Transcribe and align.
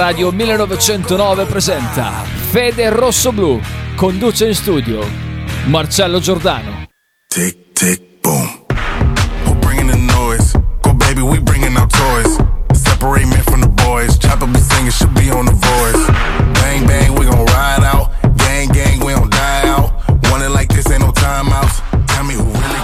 Radio 0.00 0.30
1909 0.30 1.44
presenta 1.44 2.24
Fede 2.24 2.88
Rosso 2.88 3.32
Blu. 3.32 3.60
Conduce 3.96 4.46
in 4.46 4.54
studio 4.54 5.06
Marcello 5.66 6.18
Giordano. 6.20 6.86
Tick, 7.28 7.74
tick, 7.74 8.18
boom. 8.22 8.64
Who 9.44 9.54
bringing 9.56 9.90
the 9.90 9.98
noise? 9.98 10.58
Go 10.80 10.94
baby, 10.94 11.20
we 11.20 11.38
bringing 11.38 11.76
our 11.76 11.86
toys. 11.86 12.34
Separate 12.72 13.26
men 13.26 13.42
from 13.42 13.60
the 13.60 13.68
boys. 13.68 14.16
Chopper 14.16 14.46
be 14.46 14.58
singing, 14.60 14.90
should 14.90 15.12
be 15.12 15.28
on 15.28 15.44
the 15.44 15.52
voice. 15.52 16.49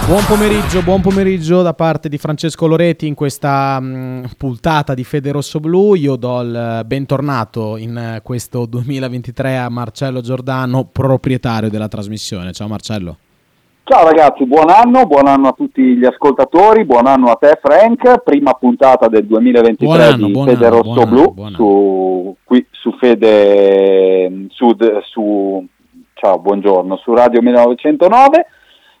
Buon 0.07 0.23
pomeriggio, 0.25 0.81
buon 0.83 1.01
pomeriggio 1.01 1.61
da 1.61 1.73
parte 1.73 2.07
di 2.07 2.17
Francesco 2.17 2.65
Loreti 2.65 3.07
in 3.07 3.13
questa 3.13 3.77
mh, 3.77 4.35
puntata 4.37 4.93
di 4.93 5.03
Fede 5.03 5.33
Rosso 5.33 5.59
Blu. 5.59 5.95
Io 5.95 6.15
do 6.15 6.39
il 6.39 6.55
eh, 6.55 6.85
bentornato 6.85 7.75
in 7.75 7.97
eh, 7.97 8.21
questo 8.23 8.65
2023 8.65 9.57
a 9.57 9.67
Marcello 9.67 10.21
Giordano, 10.21 10.87
proprietario 10.89 11.69
della 11.69 11.89
trasmissione. 11.89 12.53
Ciao 12.53 12.69
Marcello. 12.69 13.17
Ciao 13.83 14.05
ragazzi, 14.05 14.45
buon 14.45 14.69
anno, 14.69 15.05
buon 15.07 15.27
anno 15.27 15.49
a 15.49 15.51
tutti 15.51 15.81
gli 15.81 16.05
ascoltatori, 16.05 16.85
buon 16.85 17.05
anno 17.05 17.29
a 17.29 17.35
te 17.35 17.59
Frank, 17.61 18.23
prima 18.23 18.53
puntata 18.53 19.09
del 19.09 19.25
2023 19.25 19.85
Buon 19.85 19.99
anno, 19.99 20.25
di 20.25 20.31
buon 20.31 20.47
Fede 20.47 20.65
anno, 20.67 20.81
Rosso 20.81 21.05
Blu 21.05 21.49
su, 21.53 22.35
qui 22.45 22.65
su 22.71 22.93
Fede 22.93 24.45
Sud, 24.51 25.01
su, 25.03 25.65
ciao, 26.13 26.39
buongiorno, 26.39 26.95
su 26.95 27.13
Radio 27.13 27.41
1909 27.41 28.45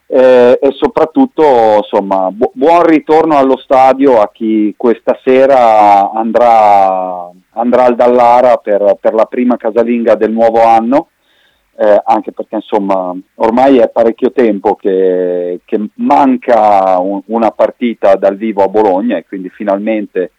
eh, 0.07 0.57
e 0.61 0.71
soprattutto 0.71 1.43
insomma 1.81 2.31
bu- 2.31 2.51
buon 2.53 2.83
ritorno 2.83 3.37
allo 3.37 3.57
stadio 3.57 4.21
a 4.21 4.31
chi 4.31 4.73
questa 4.77 5.19
sera 5.23 6.11
andrà, 6.11 7.29
andrà 7.51 7.83
al 7.83 7.95
Dallara 7.95 8.55
per, 8.57 8.97
per 9.01 9.13
la 9.13 9.25
prima 9.25 9.57
casalinga 9.57 10.15
del 10.15 10.31
nuovo 10.31 10.63
anno. 10.63 11.09
Eh, 11.79 12.01
anche 12.05 12.31
perché 12.31 12.55
insomma 12.55 13.15
ormai 13.35 13.77
è 13.77 13.89
parecchio 13.89 14.31
tempo 14.31 14.73
che, 14.73 15.59
che 15.63 15.89
manca 15.97 16.97
un- 16.97 17.21
una 17.27 17.51
partita 17.51 18.15
dal 18.15 18.35
vivo 18.35 18.63
a 18.63 18.67
Bologna 18.67 19.15
e 19.15 19.25
quindi 19.27 19.49
finalmente 19.49 20.31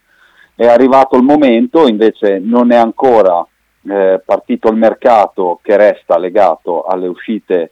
è 0.57 0.67
arrivato 0.67 1.17
il 1.17 1.23
momento, 1.23 1.87
invece 1.87 2.41
non 2.41 2.73
è 2.73 2.77
ancora 2.77 3.47
eh, 3.89 4.21
partito 4.25 4.69
il 4.69 4.77
mercato 4.77 5.61
che 5.63 5.77
resta 5.77 6.19
legato 6.19 6.83
alle 6.83 7.07
uscite 7.07 7.71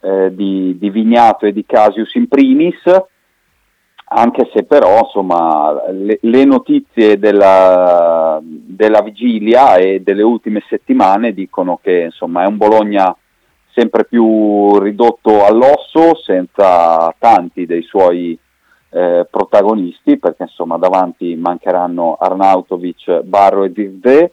eh, 0.00 0.34
di, 0.34 0.76
di 0.78 0.90
Vignato 0.90 1.46
e 1.46 1.52
di 1.52 1.64
Casius 1.66 2.14
in 2.14 2.28
primis, 2.28 2.82
anche 4.12 4.50
se 4.52 4.64
però 4.64 5.00
insomma, 5.04 5.88
le, 5.90 6.18
le 6.22 6.44
notizie 6.44 7.18
della, 7.18 8.40
della 8.42 9.02
vigilia 9.02 9.76
e 9.76 10.00
delle 10.00 10.22
ultime 10.22 10.62
settimane 10.68 11.32
dicono 11.32 11.78
che 11.80 12.00
insomma, 12.06 12.42
è 12.42 12.46
un 12.46 12.56
Bologna 12.56 13.14
sempre 13.72 14.04
più 14.04 14.78
ridotto 14.78 15.44
all'osso, 15.44 16.16
senza 16.16 17.14
tanti 17.18 17.66
dei 17.66 17.82
suoi 17.82 18.36
eh, 18.90 19.26
protagonisti, 19.30 20.18
perché 20.18 20.42
insomma 20.42 20.76
davanti 20.76 21.36
mancheranno 21.36 22.16
Arnautovic, 22.18 23.20
Barro 23.20 23.62
e 23.62 23.72
Zirze, 23.72 24.32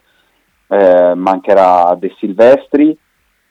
eh, 0.70 1.14
mancherà 1.14 1.96
De 2.00 2.14
Silvestri, 2.18 2.98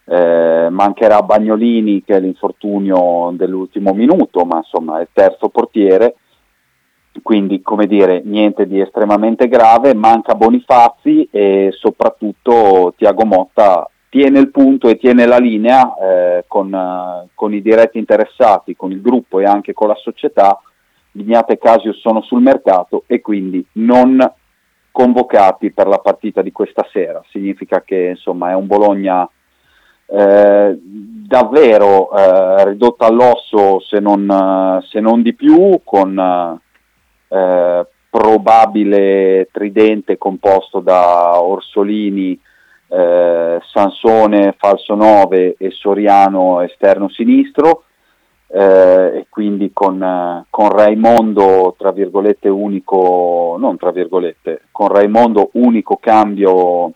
eh, 0.09 0.69
mancherà 0.71 1.23
Bagnolini 1.23 2.03
che 2.05 2.17
è 2.17 2.21
l'infortunio 2.21 3.33
dell'ultimo 3.35 3.93
minuto, 3.93 4.45
ma 4.45 4.59
insomma 4.59 4.99
è 4.99 5.03
il 5.03 5.09
terzo 5.13 5.49
portiere, 5.49 6.17
quindi 7.23 7.61
come 7.61 7.87
dire 7.87 8.23
niente 8.25 8.67
di 8.67 8.81
estremamente 8.81 9.49
grave, 9.49 9.95
manca 9.95 10.35
Bonifazzi 10.35 11.29
e 11.31 11.71
soprattutto 11.73 12.95
Tiago 12.97 13.25
Motta 13.25 13.91
tiene 14.09 14.39
il 14.39 14.51
punto 14.51 14.89
e 14.89 14.97
tiene 14.97 15.27
la 15.27 15.39
linea 15.39 15.95
eh, 15.97 16.45
con, 16.47 16.73
eh, 16.73 17.29
con 17.35 17.53
i 17.53 17.61
diretti 17.61 17.99
interessati, 17.99 18.77
con 18.77 18.93
il 18.93 19.01
gruppo 19.01 19.41
e 19.41 19.45
anche 19.45 19.73
con 19.73 19.89
la 19.89 19.97
società, 19.97 20.61
Vignate 21.13 21.55
e 21.55 21.59
Casius 21.59 21.99
sono 21.99 22.23
sul 22.23 22.43
mercato 22.43 23.05
e 23.07 23.21
quindi 23.21 23.65
non 23.73 24.19
convocati 24.91 25.73
per 25.73 25.89
la 25.89 25.99
partita 25.99 26.43
di 26.43 26.53
questa 26.53 26.87
sera, 26.93 27.23
significa 27.31 27.83
che 27.83 28.11
insomma 28.11 28.51
è 28.51 28.55
un 28.55 28.67
Bologna 28.67 29.29
eh, 30.07 30.79
davvero 30.81 32.11
eh, 32.11 32.65
ridotto 32.65 33.05
all'osso 33.05 33.81
se 33.81 33.99
non, 33.99 34.29
eh, 34.31 34.87
se 34.89 35.01
non 35.01 35.23
di 35.23 35.35
più, 35.35 35.81
con 35.85 36.61
eh, 37.29 37.87
probabile 38.09 39.49
tridente 39.53 40.17
composto 40.17 40.81
da 40.81 41.41
Orsolini, 41.41 42.41
Sansone 42.89 44.55
falso 44.57 44.95
9 44.95 45.57
e 45.59 45.71
Soriano 45.73 46.61
esterno 46.63 47.09
sinistro. 47.09 47.83
eh, 48.49 49.19
e 49.19 49.27
quindi 49.29 49.71
con, 49.73 50.45
con 50.49 50.69
Raimondo 50.69 51.75
tra 51.77 51.91
virgolette 51.91 52.49
unico 52.49 53.57
non 53.59 53.77
tra 53.77 53.91
virgolette 53.91 54.63
con 54.71 54.89
Raimondo 54.89 55.51
unico 55.55 55.97
cambio 55.97 56.93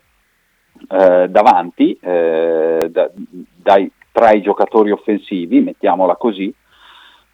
eh, 0.88 1.28
davanti 1.28 1.98
eh, 2.00 2.88
da- 2.90 3.10
dai- 3.14 3.90
tra 4.12 4.32
i 4.32 4.42
giocatori 4.42 4.90
offensivi, 4.90 5.60
mettiamola 5.60 6.16
così. 6.16 6.52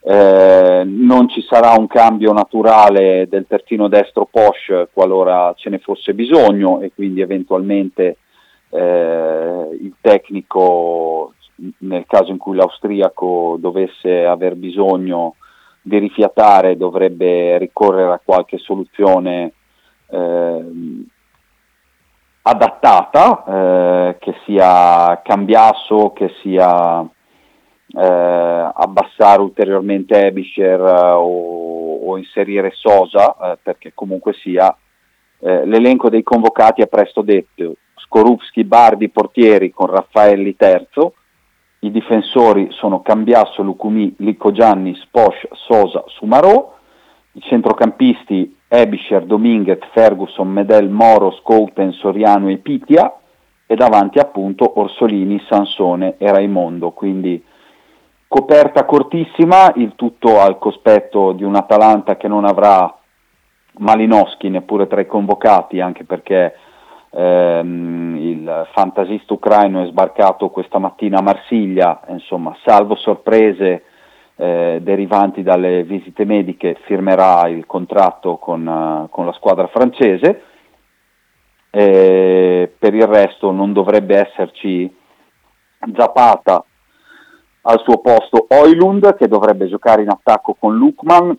Eh, 0.09 0.83
non 0.85 1.29
ci 1.29 1.43
sarà 1.43 1.75
un 1.77 1.89
cambio 1.89 2.33
naturale 2.33 3.27
del 3.29 3.47
terzino 3.49 3.89
destro 3.89 4.29
Posch 4.31 4.89
qualora 4.93 5.53
ce 5.57 5.69
ne 5.69 5.79
fosse 5.79 6.15
bisogno 6.15 6.81
e 6.81 6.93
quindi 6.95 7.23
eventualmente 7.23 8.19
eh, 8.71 9.69
il 9.81 9.95
tecnico 10.01 11.33
nel 11.79 12.05
caso 12.07 12.31
in 12.31 12.39
cui 12.39 12.55
l'austriaco 12.55 13.57
dovesse 13.59 14.25
aver 14.25 14.55
bisogno 14.55 15.35
di 15.83 15.99
rifiatare 15.99 16.77
dovrebbe 16.77 17.59
ricorrere 17.59 18.13
a 18.13 18.21
qualche 18.23 18.59
soluzione 18.59 19.53
ehm, 20.11 21.05
adattata, 22.49 23.45
eh, 23.45 24.17
che 24.21 24.35
sia 24.45 25.21
cambiasso, 25.25 26.13
che 26.13 26.31
sia 26.43 27.01
eh, 27.01 28.71
abbassare 28.73 29.43
ulteriormente 29.43 30.27
Ebischer 30.27 30.81
eh, 30.81 31.11
o, 31.11 32.09
o 32.09 32.17
inserire 32.17 32.71
Sosa, 32.73 33.37
eh, 33.37 33.59
perché 33.61 33.91
comunque 33.95 34.33
sia 34.35 34.75
eh, 35.41 35.67
l'elenco 35.67 36.09
dei 36.09 36.23
convocati 36.23 36.83
è 36.83 36.87
presto 36.87 37.23
detto. 37.23 37.75
Skorupski, 37.97 38.63
Bardi, 38.63 39.09
portieri 39.09 39.71
con 39.71 39.89
Raffaelli 39.89 40.55
terzo, 40.55 41.15
i 41.81 41.91
difensori 41.91 42.69
sono 42.71 43.03
Cambiasso, 43.03 43.63
Lucumi, 43.63 44.15
Lico 44.19 44.53
Gianni, 44.53 44.95
Sposh, 44.95 45.49
Sosa, 45.51 46.05
Sumarò, 46.07 46.75
i 47.33 47.41
centrocampisti 47.41 48.56
Ebischer, 48.69 49.25
Dominguez, 49.25 49.79
Ferguson, 49.93 50.49
Medel, 50.49 50.89
Moro, 50.89 51.31
Scouten, 51.33 51.93
Soriano 51.93 52.49
e 52.49 52.57
Pitia 52.59 53.15
e 53.67 53.75
davanti 53.75 54.19
appunto 54.19 54.81
Orsolini, 54.81 55.43
Sansone 55.49 56.17
e 56.19 56.31
Raimondo, 56.31 56.91
quindi 56.91 57.43
coperta 58.29 58.85
cortissima, 58.85 59.73
il 59.77 59.93
tutto 59.95 60.41
al 60.41 60.59
cospetto 60.59 61.33
di 61.33 61.45
un 61.45 61.55
Atalanta 61.55 62.17
che 62.17 62.29
non 62.29 62.45
avrà 62.45 62.93
Malinowski 63.79 64.49
neppure 64.49 64.87
tra 64.87 65.01
i 65.01 65.07
convocati, 65.07 65.81
anche 65.81 66.05
perché 66.05 66.55
ehm, 67.11 68.17
il 68.19 68.69
fantasista 68.73 69.33
ucraino 69.33 69.83
è 69.83 69.87
sbarcato 69.87 70.49
questa 70.49 70.79
mattina 70.79 71.19
a 71.19 71.23
Marsiglia, 71.23 72.01
insomma, 72.09 72.57
salvo 72.65 72.97
sorprese 72.97 73.85
eh, 74.37 74.81
derivanti 74.83 75.43
dalle 75.43 75.83
visite 75.85 76.25
mediche, 76.25 76.77
firmerà 76.85 77.49
il 77.49 77.65
contratto 77.67 78.37
con, 78.37 78.67
eh, 78.67 79.09
con 79.11 79.27
la 79.27 79.33
squadra 79.33 79.67
francese. 79.69 80.43
Eh, 81.71 82.73
per 82.79 82.95
il 82.95 83.07
resto 83.07 83.51
non 83.51 83.73
dovrebbe 83.73 84.17
esserci 84.17 84.95
Zapata 85.95 86.65
al 87.63 87.81
suo 87.83 87.99
posto 87.99 88.47
Oilund 88.49 89.17
che 89.17 89.29
dovrebbe 89.29 89.69
giocare 89.69 90.03
in 90.03 90.09
attacco 90.09 90.55
con 90.55 90.77
Lukman 90.77 91.37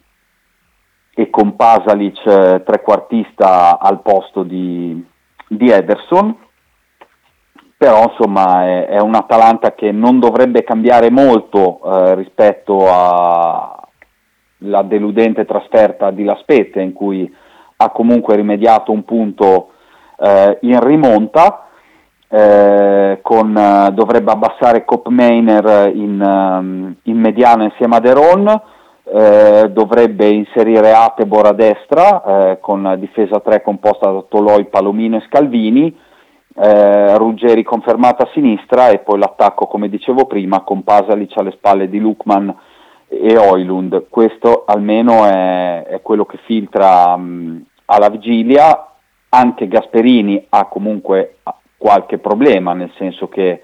e 1.14 1.30
con 1.30 1.56
Pasalic 1.56 2.26
eh, 2.26 2.64
trequartista 2.64 3.80
al 3.80 4.02
posto 4.02 4.44
di, 4.44 5.04
di 5.48 5.70
Ederson 5.70 6.47
però 7.78 8.12
insomma 8.12 8.66
è, 8.66 8.88
è 8.88 9.00
un 9.00 9.14
Atalanta 9.14 9.74
che 9.74 9.92
non 9.92 10.20
dovrebbe 10.20 10.64
cambiare 10.64 11.12
molto 11.12 11.80
eh, 11.84 12.16
rispetto 12.16 12.88
alla 12.90 14.82
deludente 14.84 15.46
trasferta 15.46 16.10
di 16.10 16.24
La 16.24 16.38
Spezia 16.42 16.82
in 16.82 16.94
cui 16.94 17.32
ha 17.78 17.90
comunque 17.92 18.36
rimediato 18.36 18.92
un 18.92 19.06
punto 19.06 19.70
eh, 20.18 20.58
in 20.62 20.80
rimonta 20.80 21.68
eh, 22.28 23.20
con, 23.22 23.56
eh, 23.56 23.92
dovrebbe 23.92 24.32
abbassare 24.32 24.84
Kopmeiner 24.84 25.92
in, 25.94 26.20
ehm, 26.20 26.96
in 27.04 27.20
mediana 27.20 27.66
insieme 27.66 27.96
a 27.96 28.00
Deron 28.00 28.62
eh, 29.10 29.70
dovrebbe 29.72 30.28
inserire 30.28 30.92
Atebor 30.92 31.46
a 31.46 31.54
destra 31.54 32.24
eh, 32.24 32.60
con 32.60 32.96
difesa 33.00 33.40
3 33.40 33.62
composta 33.62 34.10
da 34.10 34.24
Toloi, 34.28 34.66
Palomino 34.66 35.18
e 35.18 35.24
Scalvini, 35.28 35.96
eh, 36.60 37.18
Ruggeri 37.18 37.64
confermata 37.64 38.24
a 38.24 38.30
sinistra 38.34 38.90
e 38.90 39.00
poi 39.00 39.20
l'attacco 39.20 39.68
come 39.68 39.90
dicevo 39.90 40.26
prima 40.26 40.62
con 40.62 40.84
Pasalic 40.84 41.38
alle 41.38 41.52
spalle 41.52 41.88
di 41.88 42.00
Lukman 42.00 42.54
e 43.08 43.38
Oilund. 43.38 44.08
Questo 44.10 44.64
almeno 44.66 45.26
è, 45.26 45.84
è 45.84 46.02
quello 46.02 46.26
che 46.26 46.40
filtra 46.46 47.16
mh, 47.16 47.66
alla 47.86 48.10
vigilia. 48.10 48.86
Anche 49.30 49.68
Gasperini 49.68 50.48
ha 50.50 50.66
comunque 50.66 51.38
qualche 51.78 52.18
problema, 52.18 52.74
nel 52.74 52.92
senso 52.98 53.28
che 53.28 53.62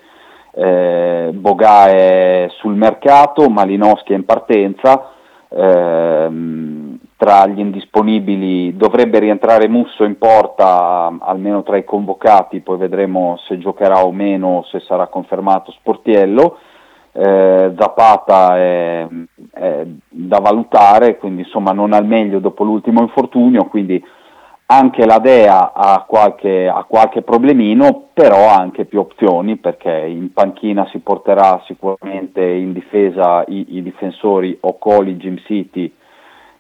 eh, 0.52 1.30
Boga 1.34 1.90
è 1.90 2.48
sul 2.58 2.76
mercato, 2.76 3.50
Malinowski 3.50 4.14
è 4.14 4.16
in 4.16 4.26
partenza, 4.26 5.14
ehm, 5.50 6.83
tra 7.24 7.48
gli 7.48 7.60
indisponibili 7.60 8.76
dovrebbe 8.76 9.20
rientrare 9.20 9.70
Musso 9.70 10.04
in 10.04 10.18
porta, 10.18 11.10
almeno 11.22 11.64
tra 11.64 11.78
i 11.78 11.86
convocati, 11.86 12.60
poi 12.60 12.78
vedremo 12.78 13.38
se 13.48 13.58
giocherà 13.60 14.04
o 14.04 14.12
meno, 14.12 14.66
se 14.70 14.82
sarà 14.82 15.08
confermato 15.08 15.72
Sportiello. 15.72 16.58
Eh, 17.14 17.74
Zapata 17.78 18.58
è, 18.58 19.08
è, 19.54 19.86
da 20.10 20.40
valutare, 20.40 21.18
quindi 21.18 21.44
insomma 21.44 21.72
non 21.72 21.94
al 21.94 22.06
meglio 22.06 22.40
dopo 22.40 22.66
l'ultimo 22.66 23.00
infortunio, 23.00 23.68
quindi 23.68 24.04
anche 24.66 25.06
la 25.06 25.20
Dea 25.20 25.72
ha 25.74 26.04
qualche, 26.06 26.68
ha 26.68 26.84
qualche 26.84 27.22
problemino, 27.22 28.08
però 28.12 28.50
ha 28.50 28.56
anche 28.56 28.84
più 28.84 29.00
opzioni 29.00 29.56
perché 29.56 29.92
in 29.92 30.34
panchina 30.34 30.86
si 30.92 31.00
porterà 31.00 31.62
sicuramente 31.68 32.44
in 32.44 32.74
difesa 32.74 33.46
i, 33.48 33.78
i 33.78 33.82
difensori 33.82 34.58
Ocoli, 34.60 35.16
Jim 35.16 35.38
City, 35.46 35.90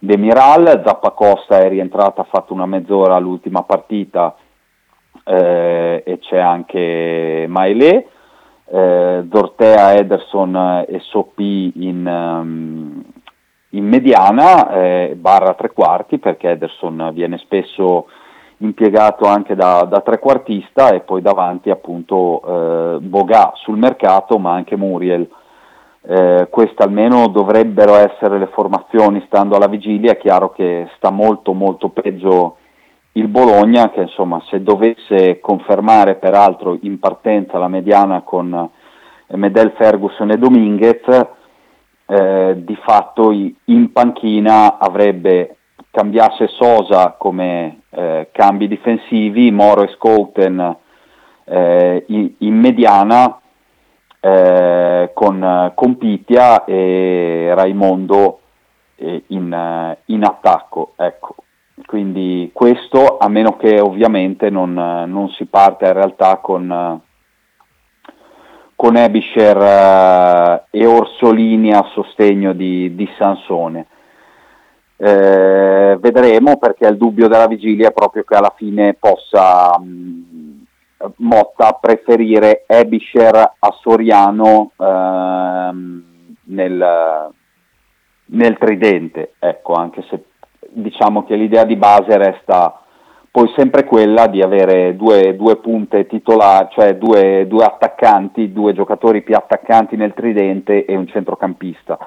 Demiral, 0.03 0.81
Zappacosta 0.85 1.59
è 1.59 1.69
rientrata, 1.69 2.19
ha 2.19 2.27
fatto 2.29 2.51
una 2.51 2.65
mezz'ora 2.65 3.15
all'ultima 3.15 3.63
partita 3.63 4.35
eh, 5.23 6.03
e 6.05 6.19
c'è 6.19 6.38
anche 6.38 7.45
Maelé, 7.47 8.07
eh, 8.65 9.21
Dortea, 9.23 9.94
Ederson 9.94 10.83
e 10.89 11.00
Soppi 11.00 11.71
in, 11.88 12.05
um, 12.05 13.01
in 13.69 13.88
mediana 13.88 14.73
eh, 14.73 15.15
barra 15.17 15.53
tre 15.53 15.71
quarti 15.71 16.17
perché 16.17 16.50
Ederson 16.50 17.11
viene 17.13 17.38
spesso 17.38 18.07
impiegato 18.57 19.25
anche 19.25 19.55
da, 19.55 19.88
da 19.89 20.01
trequartista 20.01 20.89
e 20.89 21.00
poi 21.00 21.21
davanti 21.21 21.69
appunto 21.69 22.41
eh, 22.95 23.00
Boga 23.00 23.53
sul 23.55 23.77
mercato 23.77 24.38
ma 24.38 24.51
anche 24.51 24.75
Muriel. 24.75 25.29
Eh, 26.05 26.47
queste 26.50 26.83
almeno 26.83 27.27
dovrebbero 27.29 27.95
essere 27.95 28.38
le 28.38 28.47
formazioni 28.47 29.23
stando 29.25 29.55
alla 29.55 29.67
vigilia, 29.67 30.11
è 30.11 30.17
chiaro 30.17 30.51
che 30.51 30.89
sta 30.97 31.11
molto 31.11 31.53
molto 31.53 31.89
peggio 31.89 32.57
il 33.13 33.27
Bologna 33.27 33.89
che 33.91 34.01
insomma 34.01 34.41
se 34.50 34.61
dovesse 34.63 35.39
confermare 35.39 36.15
peraltro 36.15 36.77
in 36.81 37.00
partenza 37.00 37.57
la 37.57 37.67
mediana 37.67 38.21
con 38.21 38.69
Medel 39.27 39.73
Ferguson 39.77 40.31
e 40.31 40.38
Dominguez 40.38 41.27
eh, 42.05 42.53
di 42.57 42.75
fatto 42.83 43.31
in 43.31 43.91
panchina 43.91 44.77
avrebbe 44.77 45.57
cambiasse 45.91 46.47
Sosa 46.47 47.15
come 47.17 47.81
eh, 47.91 48.29
cambi 48.31 48.67
difensivi, 48.67 49.51
Moro 49.51 49.83
e 49.83 49.89
Scouten 49.89 50.75
eh, 51.45 52.03
in, 52.07 52.33
in, 52.39 52.55
mediana 52.55 53.39
eh, 54.25 55.11
con, 55.13 55.71
con 55.75 55.97
Pitia 55.97 56.63
e 56.63 57.51
Raimondo 57.53 58.39
eh, 58.95 59.23
in, 59.27 59.97
in, 60.05 60.23
attacco. 60.23 60.93
Ecco. 60.95 61.35
Quindi 61.85 62.49
questo 62.53 63.17
a 63.17 63.27
meno 63.27 63.57
che 63.57 63.81
ovviamente 63.81 64.49
non, 64.49 64.73
non 64.73 65.27
si 65.31 65.45
parte 65.45 65.87
in 65.87 65.93
realtà 65.93 66.37
con 66.37 67.01
con 68.75 68.97
Ebischer 68.97 69.57
eh, 69.57 70.63
e 70.71 70.85
Orsolini 70.85 71.73
a 71.73 71.89
sostegno 71.93 72.53
di, 72.53 72.95
di 72.95 73.09
Sansone. 73.17 73.87
Eh, 74.95 75.97
vedremo 75.99 76.57
perché 76.57 76.87
il 76.87 76.97
dubbio 76.97 77.27
della 77.27 77.47
vigilia 77.47 77.89
è 77.89 77.93
proprio 77.93 78.23
che 78.23 78.35
alla 78.35 78.53
fine 78.55 78.93
possa 78.93 79.77
mh, 79.77 80.32
Motta 81.17 81.77
preferire 81.79 82.63
Ebischer 82.67 83.35
a 83.35 83.77
Soriano 83.81 84.71
ehm, 84.77 86.03
nel, 86.45 87.29
nel, 88.25 88.57
tridente, 88.57 89.33
ecco, 89.39 89.73
anche 89.73 90.03
se 90.09 90.23
diciamo 90.69 91.23
che 91.25 91.35
l'idea 91.35 91.65
di 91.65 91.75
base 91.75 92.17
resta 92.17 92.79
poi 93.29 93.51
sempre 93.55 93.83
quella 93.83 94.27
di 94.27 94.41
avere 94.44 94.95
due, 94.95 95.35
due 95.35 95.55
punte 95.55 96.05
titolari, 96.05 96.67
cioè 96.69 96.97
due, 96.97 97.47
due, 97.47 97.65
attaccanti, 97.65 98.53
due 98.53 98.73
giocatori 98.73 99.23
più 99.23 99.35
attaccanti 99.35 99.95
nel 99.95 100.13
tridente 100.13 100.85
e 100.85 100.95
un 100.95 101.07
centrocampista. 101.07 101.97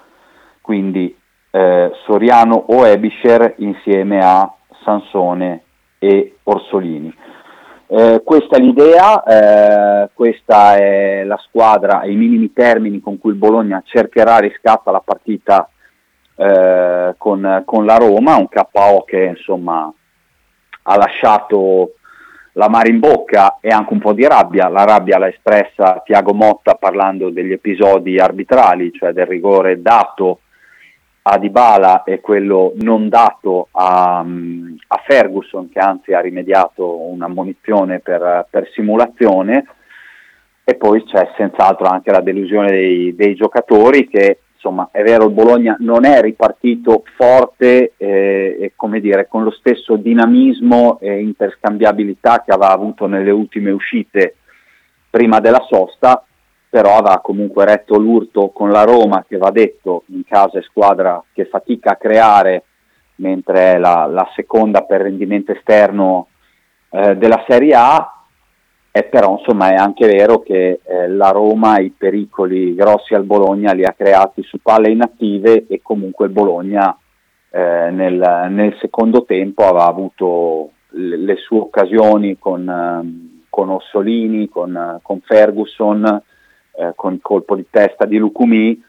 Quindi 0.60 1.16
eh, 1.50 1.90
Soriano 2.04 2.66
o 2.68 2.86
Ebischer 2.86 3.54
insieme 3.58 4.20
a 4.22 4.54
Sansone 4.84 5.62
e 5.98 6.36
Orsolini. 6.44 7.12
Eh, 7.88 8.22
questa 8.24 8.56
è 8.56 8.60
l'idea, 8.60 9.22
eh, 9.22 10.10
questa 10.12 10.76
è 10.76 11.22
la 11.22 11.38
squadra 11.46 12.00
ai 12.00 12.16
minimi 12.16 12.52
termini 12.52 13.00
con 13.00 13.18
cui 13.18 13.30
il 13.30 13.36
Bologna 13.36 13.80
cercherà 13.84 14.38
riscatto 14.38 14.88
alla 14.88 15.02
partita 15.04 15.68
eh, 16.34 17.14
con, 17.16 17.62
con, 17.64 17.84
la 17.84 17.96
Roma, 17.96 18.36
un 18.36 18.48
KO 18.48 19.04
che 19.06 19.34
insomma 19.36 19.92
ha 20.82 20.96
lasciato 20.96 21.92
la 22.54 22.68
mare 22.68 22.88
in 22.88 22.98
bocca 22.98 23.58
e 23.60 23.68
anche 23.68 23.92
un 23.92 24.00
po' 24.00 24.12
di 24.12 24.26
rabbia. 24.26 24.68
La 24.68 24.84
rabbia 24.84 25.18
l'ha 25.18 25.28
espressa 25.28 26.02
Tiago 26.04 26.34
Motta 26.34 26.74
parlando 26.74 27.30
degli 27.30 27.52
episodi 27.52 28.18
arbitrali, 28.18 28.92
cioè 28.92 29.12
del 29.12 29.26
rigore 29.26 29.80
dato 29.80 30.40
a 31.28 31.38
Dybala 31.38 32.04
e 32.04 32.20
quello 32.20 32.72
non 32.76 33.08
dato 33.08 33.66
a, 33.72 34.18
a 34.20 35.02
Ferguson, 35.04 35.68
che 35.68 35.80
anzi 35.80 36.12
ha 36.12 36.20
rimediato 36.20 37.00
un'ammonizione 37.10 37.98
per, 37.98 38.46
per 38.48 38.70
simulazione. 38.72 39.66
E 40.62 40.74
poi 40.76 41.02
c'è 41.04 41.32
senz'altro 41.36 41.86
anche 41.86 42.12
la 42.12 42.20
delusione 42.20 42.70
dei, 42.70 43.14
dei 43.16 43.34
giocatori 43.34 44.08
che 44.08 44.38
insomma 44.54 44.88
è 44.90 45.02
vero 45.02 45.26
il 45.26 45.32
Bologna 45.32 45.76
non 45.80 46.04
è 46.04 46.20
ripartito 46.20 47.04
forte 47.16 47.92
eh, 47.96 48.56
e 48.60 48.72
come 48.74 49.00
dire 49.00 49.28
con 49.28 49.44
lo 49.44 49.52
stesso 49.52 49.94
dinamismo 49.94 50.98
e 51.00 51.20
interscambiabilità 51.20 52.42
che 52.44 52.50
aveva 52.52 52.72
avuto 52.72 53.06
nelle 53.06 53.30
ultime 53.30 53.70
uscite 53.70 54.36
prima 55.08 55.38
della 55.38 55.64
sosta 55.68 56.24
però 56.68 56.96
aveva 56.96 57.20
comunque 57.20 57.64
retto 57.64 57.98
l'urto 57.98 58.48
con 58.48 58.70
la 58.70 58.82
Roma 58.82 59.24
che 59.26 59.36
va 59.36 59.50
detto 59.50 60.02
in 60.06 60.24
casa 60.24 60.58
è 60.58 60.62
squadra 60.62 61.22
che 61.32 61.46
fatica 61.46 61.92
a 61.92 61.96
creare 61.96 62.64
mentre 63.16 63.74
è 63.74 63.78
la, 63.78 64.06
la 64.06 64.28
seconda 64.34 64.82
per 64.82 65.02
rendimento 65.02 65.52
esterno 65.52 66.28
eh, 66.90 67.16
della 67.16 67.44
Serie 67.46 67.74
A 67.74 68.16
eh, 68.90 69.04
però 69.04 69.36
insomma 69.38 69.70
è 69.70 69.74
anche 69.74 70.06
vero 70.06 70.40
che 70.40 70.80
eh, 70.82 71.08
la 71.08 71.28
Roma 71.28 71.78
i 71.78 71.90
pericoli 71.90 72.74
grossi 72.74 73.14
al 73.14 73.24
Bologna 73.24 73.72
li 73.72 73.84
ha 73.84 73.92
creati 73.92 74.42
su 74.42 74.58
palle 74.62 74.90
inattive 74.90 75.66
e 75.66 75.80
comunque 75.82 76.26
il 76.26 76.32
Bologna 76.32 76.96
eh, 77.50 77.90
nel, 77.90 78.48
nel, 78.50 78.76
secondo 78.80 79.24
tempo 79.24 79.64
aveva 79.64 79.86
avuto 79.86 80.70
le, 80.90 81.16
le 81.16 81.36
sue 81.36 81.58
occasioni 81.58 82.38
con, 82.38 82.68
ehm, 82.68 83.42
con 83.50 83.70
Ossolini, 83.70 84.48
con, 84.48 84.98
con 85.02 85.20
Ferguson, 85.20 86.22
eh, 86.76 86.92
con 86.94 87.14
il 87.14 87.20
colpo 87.20 87.56
di 87.56 87.66
testa 87.70 88.04
di 88.04 88.16
Lucumi 88.16 88.82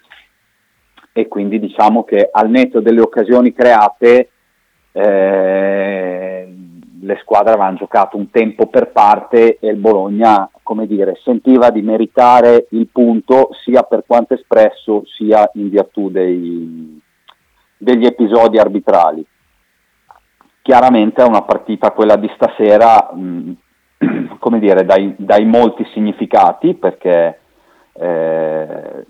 e 1.14 1.28
quindi 1.28 1.60
diciamo 1.60 2.04
che 2.04 2.30
al 2.32 2.50
netto 2.50 2.80
delle 2.80 3.02
occasioni 3.02 3.52
create 3.54 4.30
eh, 4.92 6.56
le 7.00 7.18
squadre 7.22 7.54
avevano 7.54 7.78
giocato 7.78 8.18
un 8.18 8.30
tempo 8.30 8.68
per 8.68 8.92
parte 8.92 9.58
e 9.60 9.70
il 9.70 9.78
Bologna, 9.78 10.50
come 10.64 10.86
dire, 10.88 11.20
sentiva 11.24 11.70
di 11.70 11.82
meritare 11.82 12.68
il 12.72 12.88
punto 12.92 13.50
sia 13.64 13.84
per 13.84 14.04
quanto 14.06 14.34
espresso 14.34 15.04
sia 15.06 15.50
in 15.54 15.70
virtù 15.70 16.10
dei, 16.10 17.00
degli 17.78 18.06
episodi 18.06 18.58
arbitrali. 18.58 19.26
Chiaramente 20.62 21.22
è 21.22 21.26
una 21.26 21.44
partita 21.44 21.92
quella 21.92 22.18
di 22.18 22.30
stasera, 22.36 23.12
mh, 23.14 23.52
come 24.40 24.60
dire, 24.60 24.84
dai, 24.84 25.16
dai, 25.18 25.46
molti 25.46 25.86
significati 25.94 26.74
perché 26.74 27.40
eh, 28.00 29.06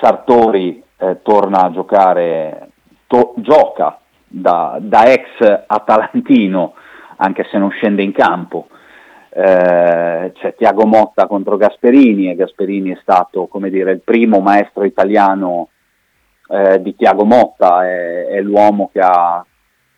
Sartori 0.00 0.82
eh, 0.96 1.20
torna 1.22 1.62
a 1.62 1.70
giocare, 1.70 2.68
to- 3.06 3.34
gioca 3.36 3.98
da, 4.26 4.78
da 4.80 5.12
ex 5.12 5.64
atalantino 5.66 6.74
anche 7.16 7.46
se 7.50 7.58
non 7.58 7.70
scende 7.70 8.02
in 8.02 8.12
campo. 8.12 8.68
Eh, 9.34 10.32
c'è 10.34 10.54
Tiago 10.56 10.84
Motta 10.84 11.26
contro 11.26 11.56
Gasperini 11.56 12.30
e 12.30 12.34
Gasperini 12.34 12.90
è 12.90 12.98
stato 13.00 13.48
dire, 13.70 13.92
il 13.92 14.02
primo 14.02 14.40
maestro 14.40 14.84
italiano 14.84 15.68
eh, 16.48 16.82
di 16.82 16.94
Tiago 16.96 17.24
Motta, 17.24 17.86
è, 17.86 18.26
è, 18.26 18.40
l'uomo 18.42 18.90
che 18.92 19.00
ha 19.00 19.44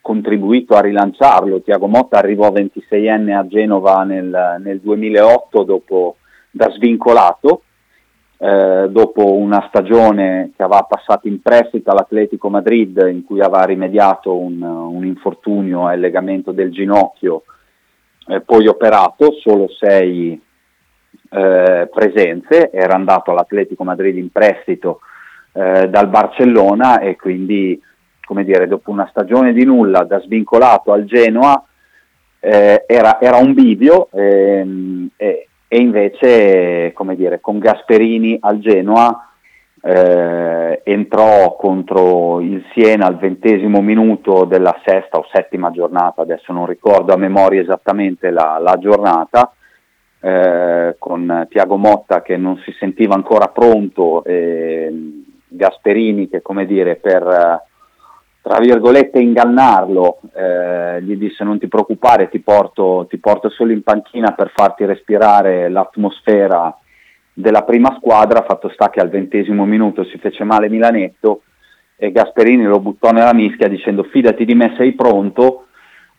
contribuito 0.01 0.75
a 0.75 0.81
rilanciarlo. 0.81 1.63
Tiago 1.63 1.89
Motta 1.89 2.19
arrivò 2.19 2.51
26enne 2.51 3.35
a 3.35 3.47
Genova 3.47 4.05
nel, 4.05 4.61
nel 4.63 4.81
2008 4.81 5.63
dopo, 5.65 6.17
da 6.51 6.71
svincolato, 6.71 7.63
eh, 8.39 8.87
dopo 8.91 9.35
una 9.35 9.65
stagione 9.69 10.53
che 10.57 10.63
aveva 10.63 10.83
passato 10.83 11.29
in 11.29 11.41
prestito 11.41 11.91
all'Atletico 11.91 12.49
Madrid 12.49 13.07
in 13.11 13.25
cui 13.25 13.41
aveva 13.41 13.65
rimediato 13.65 14.37
un, 14.37 14.61
un 14.61 15.05
infortunio 15.05 15.87
al 15.87 16.01
legamento 16.01 16.53
del 16.53 16.71
ginocchio, 16.71 17.45
eh, 18.27 18.41
poi 18.41 18.67
operato, 18.67 19.33
solo 19.41 19.69
sei 19.69 20.41
eh, 21.31 21.89
presenze, 21.93 22.71
era 22.71 22.95
andato 22.95 23.31
all'Atletico 23.31 23.85
Madrid 23.85 24.17
in 24.17 24.31
prestito 24.31 25.01
eh, 25.53 25.89
dal 25.89 26.09
Barcellona 26.09 27.01
e 27.01 27.17
quindi, 27.17 27.81
come 28.25 28.45
dire, 28.45 28.67
dopo 28.67 28.91
una 28.91 29.07
stagione 29.11 29.53
di 29.53 29.65
nulla 29.65 30.05
da 30.05 30.21
svincolato 30.21 30.93
al 30.93 31.05
Genoa, 31.05 31.65
eh, 32.41 32.85
era, 32.87 33.21
era, 33.21 33.37
un 33.39 33.55
bivio 33.55 34.09
ehm, 34.13 35.09
e, 35.17 35.49
e, 35.69 35.79
invece, 35.79 36.93
come 36.93 37.17
dire, 37.17 37.41
con 37.41 37.59
Gasperini 37.59 38.39
al 38.41 38.59
Genoa 38.59 39.29
eh, 39.83 40.81
entrò 40.83 41.57
contro 41.57 42.41
il 42.41 42.65
Siena 42.73 43.07
al 43.07 43.19
ventesimo 43.19 43.83
minuto 43.83 44.45
della 44.45 44.81
sesta 44.85 45.19
o 45.19 45.27
settima 45.31 45.71
giornata, 45.71 46.23
adesso 46.23 46.53
non 46.53 46.67
ricordo 46.67 47.13
a 47.13 47.19
memoria 47.19 47.61
esattamente 47.61 48.31
la, 48.31 48.59
la 48.59 48.79
giornata, 48.79 49.53
eh, 50.21 50.97
con 50.99 51.47
Tiago 51.51 51.77
Motta 51.77 52.23
che 52.23 52.39
non 52.39 52.57
si 52.65 52.73
sentiva 52.79 53.15
ancora 53.15 53.49
pronto, 53.49 54.25
e 54.25 55.23
Gasperini 55.49 56.29
che 56.29 56.41
come 56.41 56.65
dire 56.65 56.97
per 56.97 57.63
tra 58.45 58.59
virgolette 58.59 59.21
ingannarlo 59.21 60.21
eh, 60.35 61.01
gli 61.01 61.17
disse 61.17 61.45
non 61.45 61.59
ti 61.59 61.67
preoccupare 61.67 62.29
ti 62.29 62.41
porto, 62.41 63.07
ti 63.09 63.17
porto 63.17 63.49
solo 63.49 63.73
in 63.73 63.83
panchina 63.83 64.33
per 64.33 64.53
farti 64.55 64.85
respirare 64.85 65.71
l'atmosfera 65.71 66.77
della 67.33 67.63
prima 67.63 67.97
squadra, 67.97 68.45
fatto 68.47 68.69
sta 68.69 68.91
che 68.91 69.01
al 69.01 69.09
ventesimo 69.09 69.65
minuto 69.65 70.05
si 70.05 70.19
fece 70.19 70.45
male 70.45 70.69
Milanetto 70.69 71.41
e 71.97 72.13
Gasperini 72.13 72.65
lo 72.65 72.81
buttò 72.81 73.13
nella 73.13 73.33
mischia 73.33 73.67
dicendo 73.67 74.03
fidati 74.03 74.45
di 74.45 74.55
me 74.55 74.75
sei 74.77 74.93
pronto. 74.93 75.69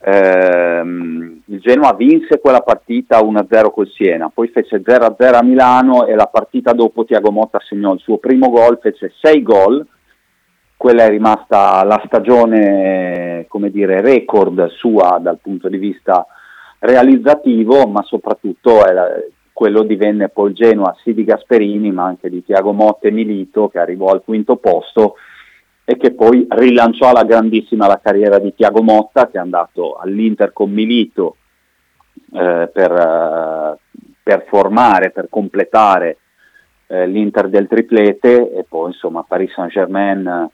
Ehm, 0.02 1.44
il 1.46 1.60
Genoa 1.60 1.94
vinse 1.94 2.40
quella 2.40 2.62
partita 2.62 3.22
1-0 3.22 3.70
col 3.72 3.88
Siena, 3.90 4.32
poi 4.34 4.48
fece 4.48 4.82
0-0 4.82 5.36
a 5.36 5.44
Milano 5.44 6.08
e 6.08 6.16
la 6.16 6.26
partita 6.26 6.74
dopo 6.74 7.06
Tiago 7.06 7.30
Motta 7.30 7.60
segnò 7.60 7.94
il 7.94 8.00
suo 8.00 8.18
primo 8.18 8.50
gol, 8.50 8.80
fece 8.82 9.14
6 9.22 9.44
gol, 9.44 9.88
quella 10.78 11.04
è 11.04 11.10
rimasta 11.10 11.84
la 11.84 12.02
stagione, 12.06 13.46
come 13.48 13.72
dire, 13.72 14.02
record 14.02 14.68
sua 14.68 15.20
dal 15.22 15.40
punto 15.42 15.70
di 15.70 15.78
vista 15.78 16.26
realizzativo, 16.80 17.88
ma 17.88 18.04
soprattutto 18.04 18.84
la, 18.86 19.08
quello 19.52 19.84
divenne 19.84 20.30
poi 20.30 20.50
il 20.50 20.56
Genoa 20.56 20.96
sì 21.02 21.14
di 21.14 21.24
Gasperini, 21.24 21.92
ma 21.92 22.04
anche 22.04 22.30
di 22.30 22.44
Tiago 22.44 22.74
Motta 22.74 23.08
e 23.08 23.12
Milito, 23.12 23.70
che 23.70 23.80
arrivò 23.80 24.12
al 24.12 24.24
quinto 24.24 24.58
posto 24.58 25.16
e 25.86 25.98
che 25.98 26.14
poi 26.14 26.46
rilanciò 26.50 27.10
alla 27.10 27.24
grandissima 27.24 27.88
la 27.88 28.00
carriera 28.04 28.40
di 28.40 28.54
Tiago 28.56 28.82
Motta 28.82 29.28
che 29.28 29.38
è 29.38 29.40
andato 29.40 29.94
all'Inter 29.94 30.52
con 30.52 30.72
Milito 30.72 31.38
eh, 32.34 32.70
per, 32.74 32.92
uh, 32.92 34.00
per, 34.24 34.46
formare, 34.48 35.12
per 35.12 35.28
completare 35.30 36.18
eh, 36.88 37.06
l'Inter 37.06 37.50
del 37.50 37.68
triplete 37.68 38.52
e 38.52 38.66
poi 38.68 38.88
insomma 38.88 39.24
Paris 39.28 39.54
Saint 39.54 39.72
Germain 39.72 40.50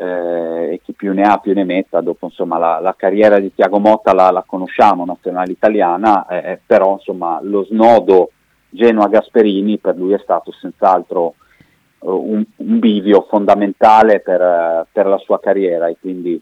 eh, 0.00 0.72
e 0.72 0.80
chi 0.82 0.94
più 0.94 1.12
ne 1.12 1.22
ha 1.22 1.36
più 1.36 1.52
ne 1.52 1.64
metta, 1.64 2.00
dopo 2.00 2.26
insomma 2.26 2.56
la, 2.56 2.80
la 2.80 2.94
carriera 2.96 3.38
di 3.38 3.52
Tiago 3.54 3.78
Motta 3.78 4.14
la, 4.14 4.30
la 4.30 4.44
conosciamo, 4.46 5.04
nazionale 5.04 5.52
italiana, 5.52 6.26
eh, 6.26 6.52
eh, 6.52 6.60
però 6.64 6.92
insomma 6.92 7.38
lo 7.42 7.64
snodo 7.64 8.30
Genoa-Gasperini 8.70 9.78
per 9.78 9.96
lui 9.96 10.14
è 10.14 10.20
stato 10.22 10.52
senz'altro 10.52 11.34
un, 11.98 12.42
un 12.56 12.78
bivio 12.78 13.26
fondamentale 13.28 14.20
per, 14.20 14.86
per, 14.90 15.06
la 15.06 15.18
sua 15.18 15.38
carriera 15.38 15.88
e 15.88 15.98
quindi 16.00 16.40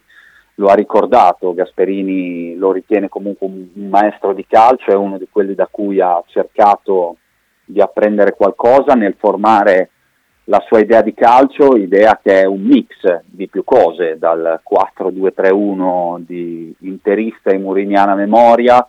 lo 0.55 0.67
ha 0.67 0.73
ricordato, 0.73 1.53
Gasperini 1.53 2.55
lo 2.55 2.71
ritiene 2.71 3.09
comunque 3.09 3.45
un, 3.45 3.67
un 3.73 3.89
maestro 3.89 4.33
di 4.33 4.45
calcio, 4.47 4.91
è 4.91 4.95
uno 4.95 5.17
di 5.17 5.27
quelli 5.29 5.53
da 5.53 5.67
cui 5.69 5.99
ha 5.99 6.21
cercato 6.27 7.17
di 7.65 7.81
apprendere 7.81 8.35
qualcosa 8.35 8.93
nel 8.93 9.15
formare 9.17 9.89
la 10.49 10.63
sua 10.65 10.79
idea 10.79 11.03
di 11.03 11.13
calcio, 11.13 11.77
idea 11.77 12.19
che 12.21 12.41
è 12.41 12.45
un 12.45 12.61
mix 12.63 13.21
di 13.25 13.47
più 13.47 13.63
cose, 13.63 14.17
dal 14.17 14.59
4-2-3-1 14.67 16.23
di 16.25 16.75
interista 16.79 17.51
e 17.51 17.59
muriniana 17.59 18.15
memoria 18.15 18.85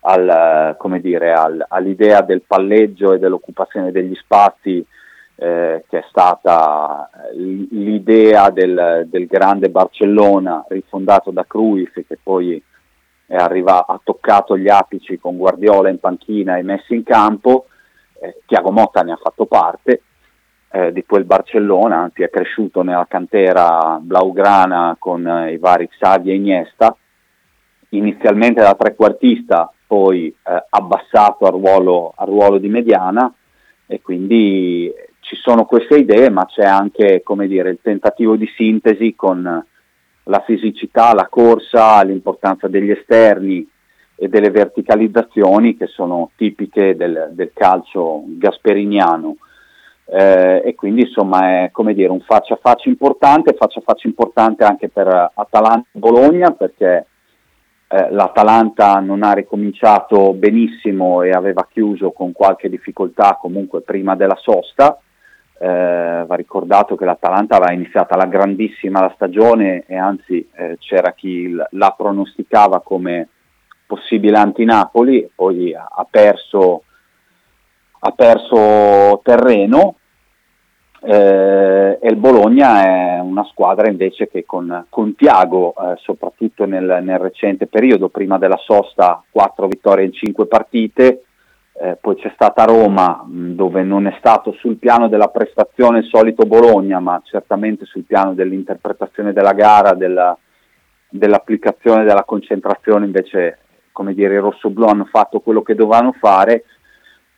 al, 0.00 0.76
dire, 1.00 1.32
al, 1.32 1.64
all'idea 1.68 2.20
del 2.22 2.42
palleggio 2.44 3.12
e 3.12 3.20
dell'occupazione 3.20 3.92
degli 3.92 4.14
spazi 4.16 4.84
eh, 5.36 5.84
che 5.88 5.98
è 5.98 6.04
stata 6.08 7.08
eh, 7.30 7.36
l'idea 7.70 8.50
del, 8.50 9.06
del, 9.08 9.26
grande 9.26 9.68
Barcellona 9.68 10.64
rifondato 10.68 11.30
da 11.30 11.44
Cruyff 11.46 11.92
che 11.92 12.18
poi 12.20 12.60
arrivato, 13.28 13.92
ha 13.92 14.00
toccato 14.02 14.58
gli 14.58 14.68
apici 14.68 15.16
con 15.20 15.36
Guardiola 15.36 15.90
in 15.90 16.00
panchina 16.00 16.56
e 16.56 16.62
messi 16.62 16.94
in 16.94 17.04
campo, 17.04 17.66
eh, 18.20 18.40
Tiago 18.46 18.72
Motta 18.72 19.02
ne 19.02 19.12
ha 19.12 19.18
fatto 19.22 19.44
parte 19.44 20.02
eh, 20.70 20.92
di 20.92 21.04
quel 21.04 21.24
Barcellona, 21.24 21.96
anzi 21.96 22.22
è 22.22 22.30
cresciuto 22.30 22.82
nella 22.82 23.06
cantera 23.08 23.98
blaugrana 24.00 24.96
con 24.98 25.26
eh, 25.26 25.52
i 25.52 25.58
vari 25.58 25.88
Xavi 25.88 26.30
e 26.30 26.34
Iniesta, 26.34 26.96
inizialmente 27.90 28.60
da 28.60 28.74
trequartista, 28.74 29.72
poi 29.86 30.26
eh, 30.28 30.64
abbassato 30.68 31.46
al 31.46 31.52
ruolo, 31.52 32.12
al 32.16 32.26
ruolo 32.26 32.58
di 32.58 32.68
mediana 32.68 33.32
e 33.86 34.02
quindi 34.02 34.92
ci 35.20 35.36
sono 35.36 35.64
queste 35.64 35.96
idee, 35.96 36.30
ma 36.30 36.44
c'è 36.46 36.64
anche 36.64 37.22
dire, 37.46 37.70
il 37.70 37.78
tentativo 37.82 38.36
di 38.36 38.46
sintesi 38.54 39.14
con 39.14 39.64
la 40.24 40.40
fisicità, 40.40 41.14
la 41.14 41.26
corsa, 41.28 42.02
l'importanza 42.02 42.68
degli 42.68 42.90
esterni 42.90 43.66
e 44.14 44.28
delle 44.28 44.50
verticalizzazioni 44.50 45.76
che 45.76 45.86
sono 45.86 46.30
tipiche 46.36 46.96
del, 46.96 47.30
del 47.32 47.52
calcio 47.54 48.22
gasperiniano. 48.26 49.36
Eh, 50.10 50.62
e 50.64 50.74
quindi 50.74 51.02
insomma 51.02 51.64
è 51.64 51.70
come 51.70 51.92
dire 51.92 52.10
un 52.10 52.20
faccia 52.20 52.54
a 52.54 52.58
faccia 52.60 52.88
importante, 52.88 53.52
faccia 53.52 53.80
a 53.80 53.82
faccia 53.84 54.08
importante 54.08 54.64
anche 54.64 54.88
per 54.88 55.06
Atalanta 55.34 55.86
Bologna 55.92 56.50
perché 56.52 57.06
eh, 57.88 58.10
l'Atalanta 58.10 59.00
non 59.00 59.22
ha 59.22 59.32
ricominciato 59.32 60.32
benissimo 60.32 61.20
e 61.20 61.30
aveva 61.32 61.66
chiuso 61.70 62.12
con 62.12 62.32
qualche 62.32 62.70
difficoltà 62.70 63.36
comunque 63.38 63.82
prima 63.82 64.16
della 64.16 64.36
sosta. 64.36 64.98
Eh, 65.60 66.24
va 66.26 66.34
ricordato 66.36 66.96
che 66.96 67.04
l'Atalanta 67.04 67.56
aveva 67.56 67.72
iniziato 67.72 68.16
la 68.16 68.26
grandissima 68.26 69.00
la 69.00 69.12
stagione 69.14 69.84
e 69.86 69.96
anzi 69.96 70.48
eh, 70.54 70.76
c'era 70.78 71.12
chi 71.12 71.54
la 71.70 71.94
pronosticava 71.96 72.80
come 72.80 73.28
possibile 73.84 74.38
anti-Napoli, 74.38 75.32
poi 75.34 75.74
ha, 75.74 76.06
perso, 76.08 76.84
ha 77.98 78.10
perso, 78.12 79.20
terreno 79.22 79.97
eh, 81.00 81.98
e 82.00 82.08
il 82.08 82.16
Bologna 82.16 82.82
è 82.82 83.20
una 83.20 83.44
squadra 83.44 83.88
invece 83.88 84.28
che 84.28 84.44
con, 84.44 84.86
con 84.88 85.14
Tiago, 85.14 85.74
eh, 85.74 85.96
soprattutto 85.98 86.64
nel, 86.64 87.00
nel 87.02 87.18
recente 87.18 87.66
periodo, 87.66 88.08
prima 88.08 88.38
della 88.38 88.58
sosta, 88.58 89.22
quattro 89.30 89.68
vittorie 89.68 90.06
in 90.06 90.12
cinque 90.12 90.46
partite, 90.46 91.22
eh, 91.80 91.96
poi 92.00 92.16
c'è 92.16 92.32
stata 92.34 92.64
Roma 92.64 93.24
dove 93.24 93.84
non 93.84 94.08
è 94.08 94.16
stato 94.18 94.52
sul 94.52 94.76
piano 94.76 95.08
della 95.08 95.28
prestazione 95.28 95.98
il 95.98 96.06
solito 96.06 96.44
Bologna, 96.44 96.98
ma 96.98 97.20
certamente 97.24 97.84
sul 97.84 98.02
piano 98.02 98.34
dell'interpretazione 98.34 99.32
della 99.32 99.52
gara, 99.52 99.94
della, 99.94 100.36
dell'applicazione 101.08 102.02
della 102.02 102.24
concentrazione, 102.24 103.06
invece 103.06 103.58
come 103.92 104.14
dire 104.14 104.34
i 104.34 104.38
rossoblù 104.38 104.86
hanno 104.86 105.04
fatto 105.04 105.40
quello 105.40 105.62
che 105.62 105.74
dovevano 105.74 106.12
fare. 106.12 106.64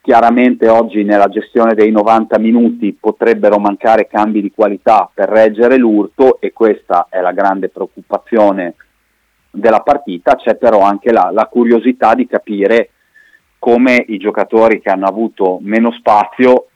Chiaramente 0.03 0.67
oggi 0.67 1.05
nella 1.05 1.29
gestione 1.29 1.75
dei 1.75 1.91
90 1.91 2.39
minuti 2.39 2.97
potrebbero 2.99 3.59
mancare 3.59 4.07
cambi 4.07 4.41
di 4.41 4.51
qualità 4.51 5.11
per 5.13 5.29
reggere 5.29 5.77
l'urto 5.77 6.41
e 6.41 6.53
questa 6.53 7.09
è 7.11 7.21
la 7.21 7.33
grande 7.33 7.69
preoccupazione 7.69 8.77
della 9.51 9.81
partita, 9.81 10.37
c'è 10.37 10.57
però 10.57 10.81
anche 10.81 11.13
la, 11.13 11.31
la 11.33 11.47
curiosità 11.47 12.15
di 12.15 12.27
capire 12.27 12.91
come 13.59 14.03
i 14.09 14.17
giocatori 14.17 14.81
che 14.81 14.89
hanno 14.89 15.07
avuto 15.07 15.59
meno 15.61 15.93
spazio 15.93 16.69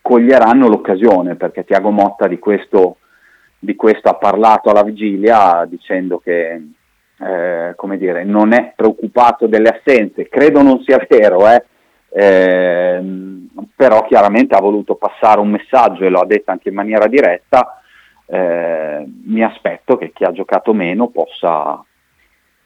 coglieranno 0.00 0.66
l'occasione, 0.66 1.34
perché 1.36 1.64
Tiago 1.64 1.90
Motta 1.90 2.26
di 2.26 2.38
questo, 2.38 2.96
di 3.58 3.76
questo 3.76 4.08
ha 4.08 4.14
parlato 4.14 4.70
alla 4.70 4.82
vigilia 4.82 5.66
dicendo 5.68 6.18
che 6.18 6.68
eh, 7.18 7.74
come 7.76 7.98
dire, 7.98 8.24
non 8.24 8.52
è 8.52 8.72
preoccupato 8.74 9.46
delle 9.46 9.68
assenze, 9.68 10.28
credo 10.28 10.62
non 10.62 10.82
sia 10.82 11.04
vero, 11.08 11.48
eh, 11.48 11.64
eh, 12.14 13.02
però 13.74 14.04
chiaramente 14.04 14.54
ha 14.54 14.60
voluto 14.60 14.94
passare 14.94 15.40
un 15.40 15.50
messaggio 15.50 16.04
e 16.04 16.08
lo 16.08 16.20
ha 16.20 16.26
detto 16.26 16.50
anche 16.50 16.68
in 16.68 16.74
maniera 16.74 17.06
diretta 17.06 17.82
eh, 18.26 19.04
mi 19.24 19.42
aspetto 19.42 19.96
che 19.96 20.12
chi 20.12 20.24
ha 20.24 20.32
giocato 20.32 20.72
meno 20.72 21.08
possa, 21.08 21.84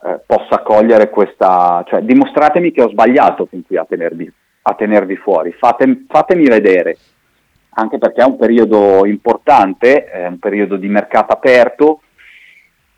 eh, 0.04 0.20
possa 0.24 0.60
cogliere 0.62 1.10
questa, 1.10 1.84
cioè 1.88 2.02
dimostratemi 2.02 2.70
che 2.70 2.82
ho 2.82 2.88
sbagliato 2.88 3.46
fin 3.46 3.64
qui 3.64 3.76
a 3.76 3.84
tenervi, 3.84 4.32
a 4.62 4.74
tenervi 4.74 5.16
fuori, 5.16 5.52
Fate, 5.52 6.04
fatemi 6.08 6.46
vedere, 6.46 6.96
anche 7.70 7.98
perché 7.98 8.22
è 8.22 8.26
un 8.26 8.36
periodo 8.36 9.04
importante, 9.06 10.04
è 10.04 10.26
un 10.26 10.38
periodo 10.38 10.76
di 10.76 10.88
mercato 10.88 11.32
aperto, 11.32 12.00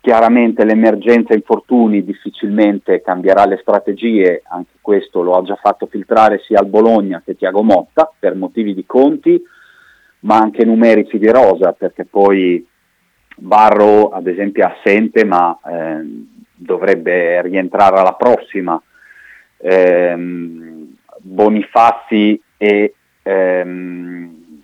chiaramente 0.09 0.65
l'emergenza 0.65 1.35
infortuni 1.35 2.03
difficilmente 2.03 2.99
cambierà 2.99 3.45
le 3.45 3.59
strategie, 3.61 4.41
anche 4.47 4.77
questo 4.81 5.21
lo 5.21 5.37
ha 5.37 5.43
già 5.43 5.53
fatto 5.53 5.85
filtrare 5.85 6.41
sia 6.43 6.57
al 6.57 6.65
Bologna 6.65 7.21
che 7.23 7.35
Tiago 7.35 7.61
Motta 7.61 8.11
per 8.17 8.33
motivi 8.33 8.73
di 8.73 8.87
conti, 8.87 9.39
ma 10.21 10.37
anche 10.37 10.65
numerici 10.65 11.19
di 11.19 11.29
rosa, 11.29 11.73
perché 11.73 12.05
poi 12.05 12.67
Barro 13.35 14.09
ad 14.09 14.25
esempio 14.25 14.63
è 14.63 14.71
assente, 14.71 15.25
ma 15.25 15.55
eh, 15.63 16.25
dovrebbe 16.55 17.43
rientrare 17.43 17.99
alla 17.99 18.13
prossima. 18.13 18.81
Eh, 19.57 20.15
Bonifazzi 21.19 22.41
e 22.57 22.95
ehm, 23.21 24.59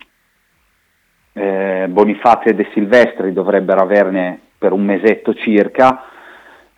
eh, 1.34 1.86
Bonifazzi 1.88 2.48
e 2.48 2.54
De 2.56 2.68
Silvestri 2.72 3.32
dovrebbero 3.32 3.80
averne 3.80 4.40
per 4.58 4.72
un 4.72 4.84
mesetto 4.84 5.34
circa. 5.34 6.10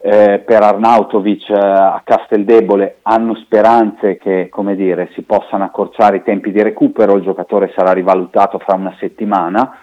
Eh, 0.01 0.43
per 0.47 0.63
Arnautovic 0.63 1.49
eh, 1.51 1.55
a 1.55 2.01
Casteldebole 2.05 2.99
hanno 3.03 3.35
speranze 3.35 4.17
che 4.17 4.49
dire, 4.77 5.11
si 5.13 5.23
possano 5.23 5.65
accorciare 5.65 6.19
i 6.19 6.23
tempi 6.23 6.53
di 6.53 6.63
recupero, 6.63 7.17
il 7.17 7.25
giocatore 7.25 7.73
sarà 7.75 7.91
rivalutato 7.93 8.59
fra 8.61 8.77
una 8.77 8.95
settimana, 9.01 9.77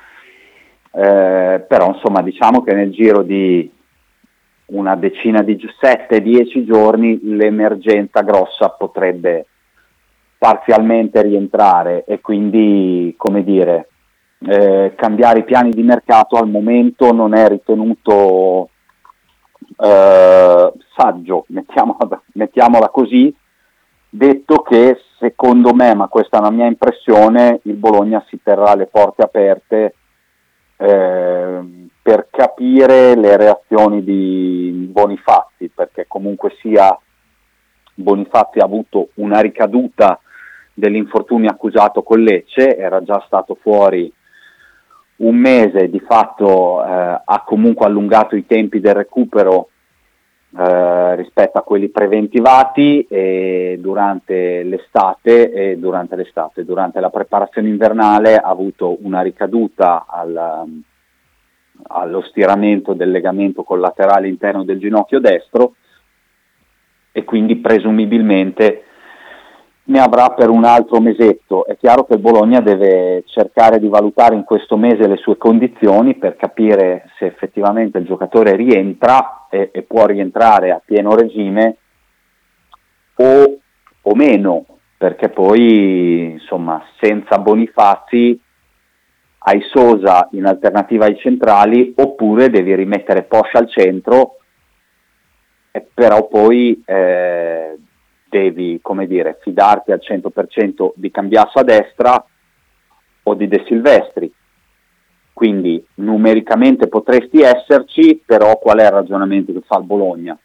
eh, 0.91 1.65
però 1.67 1.87
insomma 1.93 2.21
diciamo 2.21 2.63
che 2.63 2.73
nel 2.73 2.91
giro 2.91 3.23
di 3.23 3.69
una 4.67 4.95
decina 4.95 5.41
di 5.41 5.59
7-10 5.81 6.65
giorni 6.65 7.19
l'emergenza 7.21 8.21
grossa 8.21 8.69
potrebbe 8.69 9.47
parzialmente 10.37 11.21
rientrare 11.21 12.03
e 12.05 12.21
quindi 12.21 13.13
come 13.17 13.43
dire 13.43 13.89
eh, 14.39 14.93
cambiare 14.95 15.39
i 15.39 15.43
piani 15.43 15.71
di 15.71 15.83
mercato 15.83 16.35
al 16.35 16.49
momento 16.49 17.11
non 17.11 17.33
è 17.33 17.47
ritenuto 17.47 18.69
eh, 19.77 20.73
saggio, 20.95 21.45
mettiamola, 21.49 22.21
mettiamola 22.33 22.89
così, 22.89 23.33
detto 24.09 24.61
che 24.61 24.99
secondo 25.19 25.73
me, 25.73 25.95
ma 25.95 26.07
questa 26.07 26.37
è 26.37 26.39
una 26.39 26.51
mia 26.51 26.67
impressione, 26.67 27.59
il 27.63 27.75
Bologna 27.75 28.23
si 28.27 28.39
terrà 28.43 28.75
le 28.75 28.87
porte 28.87 29.23
aperte 29.23 29.95
eh, 30.77 31.87
per 32.01 32.27
capire 32.29 33.15
le 33.15 33.37
reazioni 33.37 34.03
di 34.03 34.87
Bonifazzi, 34.91 35.71
perché 35.73 36.05
comunque 36.07 36.55
sia 36.59 36.97
Bonifazzi 37.95 38.59
ha 38.59 38.65
avuto 38.65 39.09
una 39.15 39.39
ricaduta 39.39 40.19
dell'infortunio 40.73 41.49
accusato 41.49 42.03
con 42.03 42.19
Lecce, 42.19 42.77
era 42.77 43.01
già 43.01 43.23
stato 43.25 43.57
fuori 43.59 44.11
un 45.17 45.35
mese 45.35 45.89
di 45.89 45.99
fatto 45.99 46.83
eh, 46.83 47.21
ha 47.23 47.43
comunque 47.45 47.85
allungato 47.85 48.35
i 48.35 48.45
tempi 48.45 48.79
del 48.79 48.95
recupero 48.95 49.69
eh, 50.57 51.15
rispetto 51.15 51.57
a 51.57 51.63
quelli 51.63 51.89
preventivati 51.89 53.07
durante 53.79 54.63
l'estate 54.63 55.51
e 55.51 55.77
durante 55.77 56.15
l'estate, 56.15 56.65
durante 56.65 56.99
la 56.99 57.09
preparazione 57.09 57.69
invernale 57.69 58.37
ha 58.37 58.49
avuto 58.49 58.97
una 59.01 59.21
ricaduta 59.21 60.05
al, 60.07 60.83
allo 61.87 62.21
stiramento 62.21 62.93
del 62.93 63.11
legamento 63.11 63.63
collaterale 63.63 64.27
interno 64.27 64.63
del 64.63 64.79
ginocchio 64.79 65.19
destro 65.19 65.75
e 67.11 67.23
quindi 67.23 67.57
presumibilmente 67.57 68.83
ne 69.87 69.99
avrà 69.99 70.29
per 70.29 70.49
un 70.49 70.63
altro 70.63 70.99
mesetto. 70.99 71.65
È 71.65 71.77
chiaro 71.77 72.05
che 72.05 72.13
il 72.13 72.19
Bologna 72.19 72.59
deve 72.59 73.23
cercare 73.27 73.79
di 73.79 73.87
valutare 73.87 74.35
in 74.35 74.43
questo 74.43 74.77
mese 74.77 75.07
le 75.07 75.17
sue 75.17 75.37
condizioni 75.37 76.15
per 76.15 76.35
capire 76.37 77.11
se 77.17 77.25
effettivamente 77.25 77.97
il 77.97 78.05
giocatore 78.05 78.55
rientra 78.55 79.47
e, 79.49 79.69
e 79.71 79.81
può 79.83 80.05
rientrare 80.05 80.71
a 80.71 80.81
pieno 80.83 81.15
regime 81.15 81.77
o, 83.15 83.57
o, 84.01 84.15
meno, 84.15 84.65
perché 84.97 85.29
poi 85.29 86.31
insomma 86.31 86.83
senza 86.99 87.37
Bonifazzi 87.37 88.39
hai 89.47 89.61
Sosa 89.71 90.27
in 90.31 90.45
alternativa 90.45 91.05
ai 91.05 91.17
centrali 91.19 91.93
oppure 91.95 92.49
devi 92.49 92.73
rimettere 92.73 93.23
Poscia 93.23 93.59
al 93.59 93.69
centro, 93.69 94.37
però 95.93 96.27
poi 96.27 96.81
eh, 96.83 97.77
devi, 98.29 98.79
come 98.81 99.07
dire, 99.07 99.37
fidarti 99.41 99.91
al 99.91 100.01
100% 100.01 100.91
di 100.95 101.11
Cambiasso 101.11 101.59
a 101.59 101.63
destra 101.63 102.25
o 103.23 103.33
di 103.33 103.47
De 103.47 103.63
Silvestri. 103.65 104.31
Quindi 105.33 105.85
numericamente 105.95 106.87
potresti 106.87 107.41
esserci, 107.41 108.21
però 108.25 108.57
qual 108.57 108.79
è 108.79 108.85
il 108.85 108.91
ragionamento 108.91 109.51
che 109.51 109.61
fa 109.65 109.77
il 109.77 109.83
Bologna? 109.83 110.37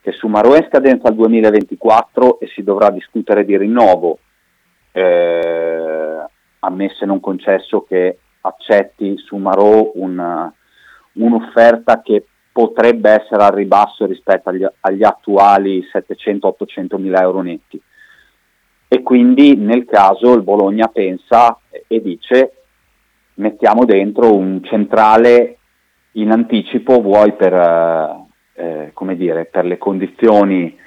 Che 0.00 0.12
Sumaro 0.12 0.54
è 0.54 0.58
in 0.58 0.66
scadenza 0.68 1.08
al 1.08 1.14
2024 1.14 2.40
e 2.40 2.46
si 2.48 2.62
dovrà 2.62 2.90
discutere 2.90 3.44
di 3.44 3.56
rinnovo, 3.56 4.18
eh, 4.92 6.24
ammesso 6.60 7.04
e 7.04 7.06
non 7.06 7.20
concesso 7.20 7.82
che 7.82 8.18
accetti 8.40 9.16
Sumaro 9.18 9.98
una, 9.98 10.52
un'offerta 11.12 12.00
che 12.02 12.26
potrebbe 12.54 13.10
essere 13.10 13.42
al 13.42 13.50
ribasso 13.50 14.06
rispetto 14.06 14.48
agli, 14.48 14.64
agli 14.82 15.02
attuali 15.02 15.84
700-800 15.92 17.00
mila 17.00 17.20
euro 17.20 17.40
netti. 17.40 17.82
E 18.86 19.02
quindi 19.02 19.56
nel 19.56 19.84
caso 19.86 20.34
il 20.34 20.42
Bologna 20.42 20.86
pensa 20.86 21.58
e 21.88 22.00
dice 22.00 22.52
mettiamo 23.34 23.84
dentro 23.84 24.32
un 24.32 24.62
centrale 24.62 25.58
in 26.12 26.30
anticipo, 26.30 27.00
vuoi 27.00 27.32
per, 27.32 27.54
eh, 28.52 28.90
come 28.94 29.16
dire, 29.16 29.46
per 29.46 29.64
le 29.64 29.76
condizioni 29.76 30.78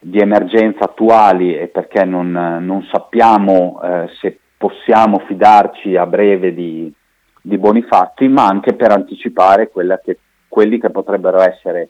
di 0.00 0.18
emergenza 0.18 0.86
attuali 0.86 1.56
e 1.56 1.68
perché 1.68 2.04
non, 2.04 2.32
non 2.32 2.84
sappiamo 2.90 3.80
eh, 3.84 4.08
se 4.20 4.36
possiamo 4.56 5.20
fidarci 5.28 5.94
a 5.94 6.06
breve 6.06 6.52
di, 6.52 6.92
di 7.40 7.56
buoni 7.56 7.82
fatti, 7.82 8.26
ma 8.26 8.48
anche 8.48 8.74
per 8.74 8.90
anticipare 8.90 9.70
quella 9.70 10.00
che 10.00 10.18
quelli 10.54 10.78
che 10.78 10.90
potrebbero 10.90 11.40
essere 11.40 11.88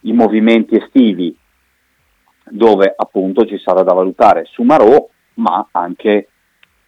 i 0.00 0.12
movimenti 0.12 0.76
estivi 0.76 1.34
dove 2.44 2.92
appunto 2.94 3.46
ci 3.46 3.58
sarà 3.58 3.82
da 3.82 3.94
valutare 3.94 4.44
Sumarò 4.44 5.08
ma 5.36 5.68
anche 5.70 6.28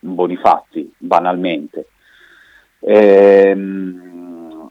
Bonifazzi 0.01 0.93
banalmente. 0.99 1.87
Ehm, 2.81 4.69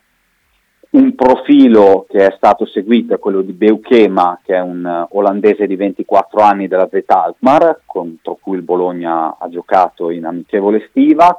un 0.90 1.14
profilo 1.16 2.06
che 2.08 2.26
è 2.26 2.34
stato 2.36 2.66
seguito 2.66 3.14
è 3.14 3.18
quello 3.18 3.40
di 3.40 3.52
Beukema 3.52 4.38
che 4.44 4.54
è 4.54 4.60
un 4.60 5.06
olandese 5.10 5.66
di 5.66 5.74
24 5.74 6.40
anni 6.40 6.68
della 6.68 6.88
Z 6.88 7.02
Alkmaar 7.04 7.80
contro 7.84 8.38
cui 8.40 8.58
il 8.58 8.62
Bologna 8.62 9.38
ha 9.38 9.48
giocato 9.48 10.10
in 10.10 10.24
amichevole 10.24 10.84
estiva 10.84 11.36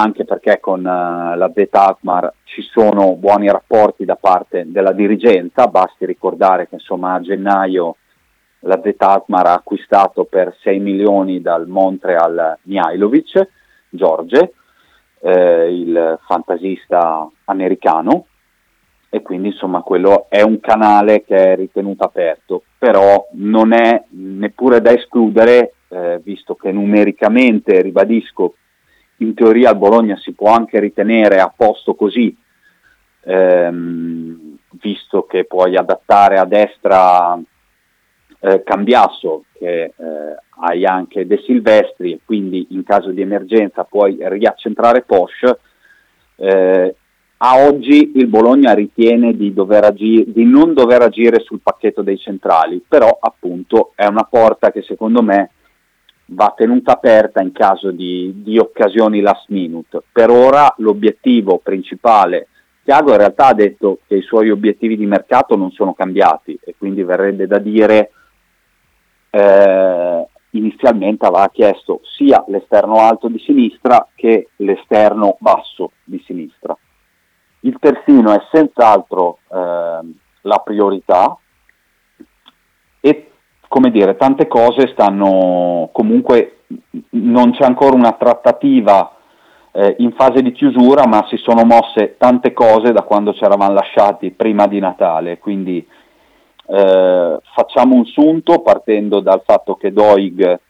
anche 0.00 0.24
perché 0.24 0.60
con 0.60 0.80
uh, 0.80 1.36
la 1.36 1.50
Zeta 1.52 1.88
Alkmaar 1.88 2.32
ci 2.44 2.62
sono 2.62 3.16
buoni 3.16 3.50
rapporti 3.50 4.04
da 4.04 4.14
parte 4.14 4.64
della 4.68 4.92
dirigenza, 4.92 5.66
basti 5.66 6.06
ricordare 6.06 6.68
che 6.68 6.76
insomma, 6.76 7.14
a 7.14 7.20
gennaio 7.20 7.96
la 8.60 8.80
Zeta 8.80 9.10
Alkmaar 9.10 9.46
ha 9.46 9.54
acquistato 9.54 10.24
per 10.24 10.56
6 10.60 10.78
milioni 10.78 11.40
dal 11.40 11.66
Montreal 11.66 12.58
Mihailovic, 12.62 13.48
Giorge, 13.88 14.52
eh, 15.20 15.74
il 15.74 16.18
fantasista 16.26 17.28
americano, 17.46 18.26
e 19.10 19.20
quindi 19.22 19.48
insomma 19.48 19.80
quello 19.82 20.26
è 20.28 20.42
un 20.42 20.60
canale 20.60 21.24
che 21.24 21.34
è 21.34 21.56
ritenuto 21.56 22.04
aperto, 22.04 22.62
però 22.78 23.26
non 23.32 23.72
è 23.72 24.04
neppure 24.10 24.80
da 24.80 24.92
escludere, 24.92 25.74
eh, 25.88 26.20
visto 26.22 26.54
che 26.54 26.70
numericamente, 26.70 27.80
ribadisco, 27.80 28.54
in 29.18 29.34
teoria 29.34 29.70
il 29.70 29.76
Bologna 29.76 30.16
si 30.16 30.32
può 30.32 30.52
anche 30.52 30.78
ritenere 30.80 31.40
a 31.40 31.52
posto 31.54 31.94
così, 31.94 32.36
ehm, 33.22 34.56
visto 34.80 35.24
che 35.24 35.44
puoi 35.44 35.76
adattare 35.76 36.38
a 36.38 36.44
destra 36.44 37.38
eh, 38.40 38.62
Cambiasso, 38.62 39.44
che 39.52 39.82
eh, 39.82 39.92
hai 40.60 40.84
anche 40.84 41.26
De 41.26 41.42
Silvestri, 41.44 42.12
e 42.12 42.20
quindi 42.24 42.68
in 42.70 42.84
caso 42.84 43.10
di 43.10 43.20
emergenza 43.20 43.84
puoi 43.84 44.18
riaccentrare 44.20 45.02
Posch. 45.02 45.58
Eh, 46.36 46.94
a 47.40 47.66
oggi 47.66 48.12
il 48.16 48.26
Bologna 48.26 48.74
ritiene 48.74 49.36
di, 49.36 49.54
agire, 49.56 50.24
di 50.26 50.44
non 50.44 50.74
dover 50.74 51.02
agire 51.02 51.40
sul 51.40 51.60
pacchetto 51.60 52.02
dei 52.02 52.18
centrali, 52.18 52.82
però 52.86 53.16
appunto 53.20 53.92
è 53.94 54.06
una 54.06 54.24
porta 54.24 54.72
che 54.72 54.82
secondo 54.82 55.22
me 55.22 55.50
va 56.30 56.52
tenuta 56.56 56.92
aperta 56.92 57.40
in 57.40 57.52
caso 57.52 57.90
di, 57.90 58.42
di 58.42 58.58
occasioni 58.58 59.20
last 59.20 59.48
minute. 59.48 60.02
Per 60.12 60.30
ora 60.30 60.72
l'obiettivo 60.78 61.58
principale, 61.58 62.48
Tiago 62.82 63.12
in 63.12 63.18
realtà 63.18 63.48
ha 63.48 63.54
detto 63.54 64.00
che 64.06 64.16
i 64.16 64.22
suoi 64.22 64.50
obiettivi 64.50 64.96
di 64.96 65.06
mercato 65.06 65.56
non 65.56 65.70
sono 65.72 65.94
cambiati 65.94 66.58
e 66.62 66.74
quindi 66.76 67.02
verrebbe 67.02 67.46
da 67.46 67.58
dire 67.58 68.10
eh, 69.30 70.26
inizialmente 70.50 71.26
aveva 71.26 71.48
chiesto 71.50 72.00
sia 72.16 72.42
l'esterno 72.48 73.00
alto 73.00 73.28
di 73.28 73.38
sinistra 73.38 74.06
che 74.14 74.48
l'esterno 74.56 75.36
basso 75.40 75.92
di 76.04 76.22
sinistra. 76.24 76.76
Il 77.60 77.76
terzino 77.78 78.32
è 78.32 78.40
senz'altro 78.50 79.38
eh, 79.50 80.00
la 80.42 80.58
priorità 80.64 81.36
e 83.00 83.30
come 83.68 83.90
dire, 83.90 84.16
tante 84.16 84.48
cose 84.48 84.88
stanno 84.88 85.90
comunque, 85.92 86.60
non 87.10 87.52
c'è 87.52 87.64
ancora 87.64 87.94
una 87.94 88.12
trattativa 88.12 89.14
eh, 89.72 89.96
in 89.98 90.12
fase 90.12 90.42
di 90.42 90.52
chiusura, 90.52 91.06
ma 91.06 91.26
si 91.28 91.36
sono 91.36 91.64
mosse 91.64 92.16
tante 92.18 92.52
cose 92.52 92.92
da 92.92 93.02
quando 93.02 93.34
ci 93.34 93.44
eravamo 93.44 93.72
lasciati 93.72 94.30
prima 94.30 94.66
di 94.66 94.80
Natale, 94.80 95.38
quindi 95.38 95.86
eh, 96.66 97.38
facciamo 97.54 97.94
un 97.94 98.04
sunto 98.06 98.60
partendo 98.60 99.20
dal 99.20 99.42
fatto 99.44 99.76
che 99.76 99.92
Doig 99.92 100.60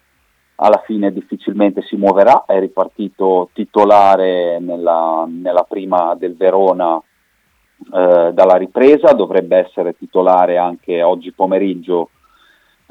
alla 0.60 0.82
fine 0.84 1.12
difficilmente 1.12 1.82
si 1.82 1.94
muoverà, 1.94 2.44
è 2.44 2.58
ripartito 2.58 3.50
titolare 3.52 4.58
nella, 4.58 5.24
nella 5.28 5.62
prima 5.62 6.16
del 6.16 6.36
Verona 6.36 7.00
eh, 7.00 8.30
dalla 8.32 8.56
ripresa, 8.56 9.12
dovrebbe 9.12 9.58
essere 9.58 9.96
titolare 9.96 10.58
anche 10.58 11.00
oggi 11.02 11.32
pomeriggio 11.32 12.10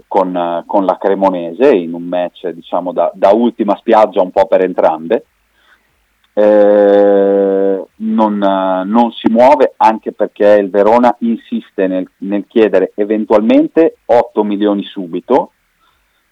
con, 0.08 0.63
con 0.65 0.86
la 0.86 0.98
Cremonese 0.98 1.70
in 1.76 1.93
un 1.93 2.04
match 2.04 2.48
diciamo 2.48 2.91
da, 2.91 3.12
da 3.13 3.32
ultima 3.32 3.76
spiaggia 3.76 4.22
un 4.22 4.32
po' 4.32 4.46
per 4.48 4.63
entrambe. 4.63 5.26
Eh, 6.34 7.86
non, 8.00 8.38
non, 8.38 9.12
si 9.12 9.28
muove 9.32 9.74
anche 9.78 10.12
perché 10.12 10.54
il 10.60 10.70
Verona 10.70 11.15
insiste 11.20 11.88
nel, 11.88 12.08
nel 12.17 12.46
chiedere 12.48 12.91
eventualmente 12.96 13.98
8 14.06 14.43
milioni 14.43 14.84
subito, 14.84 15.52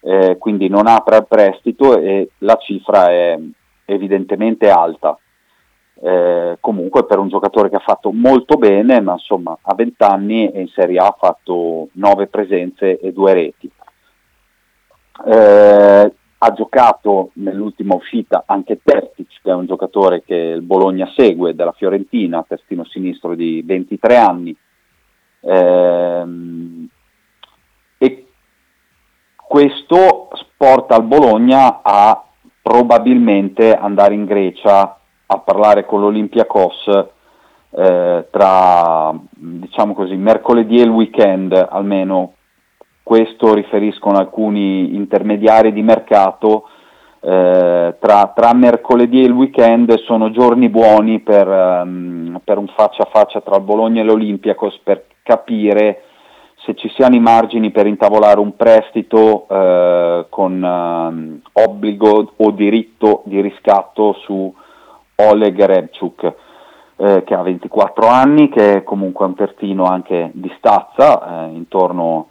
eh, 0.00 0.36
quindi 0.38 0.68
non 0.68 0.86
apre 0.86 1.16
al 1.16 1.26
prestito 1.26 1.98
e 1.98 2.30
la 2.38 2.56
cifra 2.56 3.08
è 3.08 3.36
evidentemente 3.84 4.70
alta. 4.70 5.18
Eh, 5.98 6.58
comunque 6.60 7.06
per 7.06 7.18
un 7.18 7.28
giocatore 7.28 7.70
che 7.70 7.76
ha 7.76 7.80
fatto 7.80 8.12
molto 8.12 8.56
bene, 8.56 9.00
ma 9.00 9.12
insomma 9.12 9.56
a 9.60 9.74
20 9.74 10.02
anni 10.02 10.50
e 10.50 10.60
in 10.60 10.68
Serie 10.68 10.98
A 10.98 11.06
ha 11.06 11.16
fatto 11.18 11.88
9 11.92 12.26
presenze 12.26 12.98
e 12.98 13.12
2 13.12 13.32
reti. 13.32 13.70
Eh, 15.26 16.12
ha 16.38 16.52
giocato 16.52 17.30
nell'ultima 17.34 17.94
uscita 17.94 18.44
anche 18.46 18.80
Tertic, 18.82 19.40
che 19.42 19.50
è 19.50 19.54
un 19.54 19.64
giocatore 19.66 20.22
che 20.22 20.34
il 20.34 20.62
Bologna 20.62 21.10
segue, 21.16 21.54
della 21.54 21.72
Fiorentina, 21.72 22.44
testino 22.46 22.84
sinistro 22.84 23.34
di 23.34 23.62
23 23.64 24.16
anni. 24.16 24.56
Ehm, 25.40 26.88
e 27.96 28.26
questo 29.34 30.28
porta 30.56 30.96
il 30.96 31.04
Bologna 31.04 31.80
a 31.82 32.22
probabilmente 32.60 33.74
andare 33.74 34.14
in 34.14 34.26
Grecia 34.26 34.98
a 35.26 35.38
parlare 35.38 35.84
con 35.86 36.00
l'Olympiakos 36.00 36.88
eh, 37.70 38.26
tra 38.30 39.14
diciamo 39.30 39.94
così, 39.94 40.16
mercoledì 40.16 40.78
e 40.78 40.84
il 40.84 40.90
weekend 40.90 41.52
almeno 41.70 42.32
questo 43.02 43.54
riferiscono 43.54 44.18
alcuni 44.18 44.96
intermediari 44.96 45.72
di 45.72 45.82
mercato, 45.82 46.64
eh, 47.20 47.94
tra, 48.00 48.32
tra, 48.34 48.52
mercoledì 48.52 49.20
e 49.22 49.26
il 49.26 49.32
weekend 49.32 49.96
sono 50.00 50.32
giorni 50.32 50.68
buoni 50.68 51.20
per, 51.20 51.46
um, 51.46 52.40
per, 52.42 52.58
un 52.58 52.66
faccia 52.66 53.04
a 53.04 53.08
faccia 53.12 53.40
tra 53.42 53.56
il 53.56 53.62
Bologna 53.62 54.00
e 54.00 54.04
l'Olympiacos 54.04 54.80
per 54.82 55.04
capire 55.22 56.02
se 56.64 56.74
ci 56.74 56.88
siano 56.96 57.14
i 57.14 57.20
margini 57.20 57.70
per 57.70 57.86
intavolare 57.86 58.40
un 58.40 58.56
prestito 58.56 59.46
eh, 59.48 60.26
con 60.28 60.60
uh, 60.60 61.60
obbligo 61.62 62.32
o 62.34 62.50
diritto 62.50 63.22
di 63.26 63.40
riscatto 63.40 64.14
su 64.24 64.52
Oleg 65.16 65.64
Rebchuk. 65.64 66.34
Eh, 66.98 67.24
che 67.24 67.34
ha 67.34 67.42
24 67.42 68.06
anni, 68.06 68.48
che 68.48 68.76
è 68.76 68.82
comunque 68.82 69.26
un 69.26 69.34
terzino 69.34 69.84
anche 69.84 70.30
di 70.32 70.50
stazza, 70.56 71.44
eh, 71.44 71.50
intorno 71.50 72.28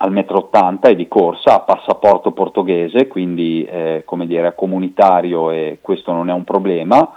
al 0.00 0.12
metro 0.12 0.36
80 0.38 0.88
e 0.88 0.94
di 0.94 1.08
corsa, 1.08 1.54
ha 1.54 1.60
passaporto 1.60 2.32
portoghese, 2.32 3.08
quindi 3.08 3.64
eh, 3.64 4.02
come 4.04 4.26
dire, 4.26 4.48
è 4.48 4.54
comunitario 4.54 5.50
e 5.50 5.78
questo 5.80 6.12
non 6.12 6.28
è 6.28 6.34
un 6.34 6.44
problema. 6.44 7.16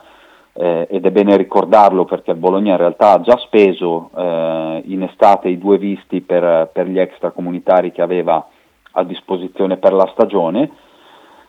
Eh, 0.53 0.87
ed 0.89 1.05
è 1.05 1.11
bene 1.11 1.35
ricordarlo 1.35 2.05
perché 2.05 2.35
Bologna 2.35 2.71
in 2.71 2.77
realtà 2.77 3.13
ha 3.13 3.21
già 3.21 3.37
speso 3.37 4.09
eh, 4.15 4.81
in 4.85 5.03
estate 5.03 5.49
i 5.49 5.57
due 5.57 5.77
visti 5.77 6.21
per, 6.21 6.69
per, 6.73 6.87
gli 6.87 6.99
extracomunitari 6.99 7.91
che 7.91 8.01
aveva 8.01 8.45
a 8.93 9.03
disposizione 9.03 9.77
per 9.77 9.93
la 9.93 10.09
stagione 10.11 10.69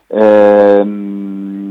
ehm, 0.07 1.62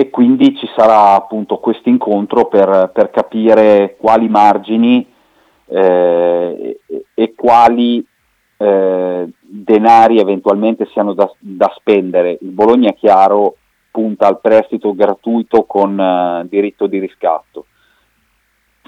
e 0.00 0.10
quindi 0.10 0.56
ci 0.56 0.68
sarà 0.76 1.14
appunto 1.14 1.56
questo 1.56 1.88
incontro 1.88 2.44
per, 2.44 2.92
per 2.94 3.10
capire 3.10 3.96
quali 3.98 4.28
margini 4.28 5.04
eh, 5.66 6.78
e, 6.86 7.04
e 7.12 7.34
quali 7.34 8.06
eh, 8.58 9.28
denari 9.40 10.20
eventualmente 10.20 10.86
siano 10.92 11.14
da, 11.14 11.28
da, 11.40 11.72
spendere. 11.74 12.38
Il 12.42 12.50
Bologna, 12.50 12.92
chiaro, 12.92 13.56
punta 13.90 14.28
al 14.28 14.40
prestito 14.40 14.94
gratuito 14.94 15.64
con 15.64 15.98
eh, 15.98 16.46
diritto 16.48 16.86
di 16.86 17.00
riscatto. 17.00 17.66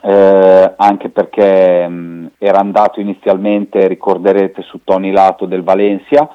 Eh, 0.02 0.74
anche 0.76 1.08
perché 1.08 1.88
mh, 1.88 2.30
era 2.38 2.60
andato 2.60 3.00
inizialmente, 3.00 3.88
ricorderete, 3.88 4.62
su 4.62 4.84
Tony 4.84 5.10
Lato 5.10 5.46
del 5.46 5.64
Valencia, 5.64 6.30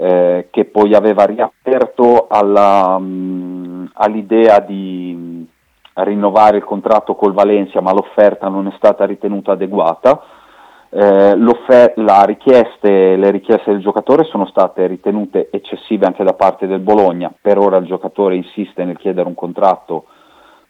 eh, 0.00 0.48
che 0.50 0.64
poi 0.64 0.94
aveva 0.94 1.24
riaperto 1.24 2.26
alla, 2.28 2.98
mh, 2.98 3.90
all'idea 3.94 4.58
di 4.60 5.46
rinnovare 5.92 6.56
il 6.56 6.64
contratto 6.64 7.14
col 7.14 7.34
Valencia, 7.34 7.82
ma 7.82 7.92
l'offerta 7.92 8.48
non 8.48 8.66
è 8.66 8.72
stata 8.76 9.04
ritenuta 9.04 9.52
adeguata. 9.52 10.22
Eh, 10.88 11.34
richieste, 12.24 13.16
le 13.16 13.30
richieste 13.30 13.70
del 13.70 13.82
giocatore 13.82 14.24
sono 14.24 14.46
state 14.46 14.86
ritenute 14.86 15.50
eccessive 15.52 16.06
anche 16.06 16.24
da 16.24 16.32
parte 16.32 16.66
del 16.66 16.80
Bologna, 16.80 17.30
per 17.38 17.58
ora 17.58 17.76
il 17.76 17.86
giocatore 17.86 18.36
insiste 18.36 18.84
nel 18.84 18.96
chiedere 18.96 19.28
un 19.28 19.34
contratto 19.34 20.06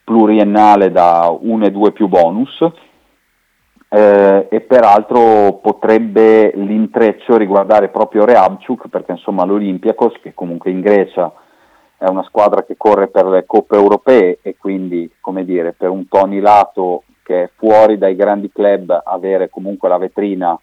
pluriennale 0.02 0.90
da 0.90 1.32
1 1.40 1.66
e 1.66 1.70
2 1.70 1.92
più 1.92 2.08
bonus 2.08 2.58
eh, 3.92 4.46
e 4.48 4.60
peraltro 4.60 5.58
potrebbe 5.60 6.52
l'intreccio 6.54 7.36
riguardare 7.36 7.88
proprio 7.88 8.24
Reabciuk 8.24 8.88
perché 8.88 9.12
insomma 9.12 9.44
l'Olympiakos 9.44 10.20
che 10.22 10.32
comunque 10.32 10.70
in 10.70 10.80
Grecia 10.80 11.32
è 11.98 12.08
una 12.08 12.22
squadra 12.22 12.62
che 12.62 12.76
corre 12.76 13.08
per 13.08 13.26
le 13.26 13.44
coppe 13.46 13.74
europee 13.74 14.38
e 14.42 14.56
quindi 14.56 15.10
come 15.20 15.44
dire 15.44 15.72
per 15.72 15.90
un 15.90 16.06
Tony 16.06 16.38
Lato 16.38 17.02
che 17.24 17.50
fuori 17.56 17.98
dai 17.98 18.14
grandi 18.14 18.50
club 18.52 19.02
avere 19.04 19.50
comunque 19.50 19.88
la 19.88 19.98
vetrina 19.98 20.58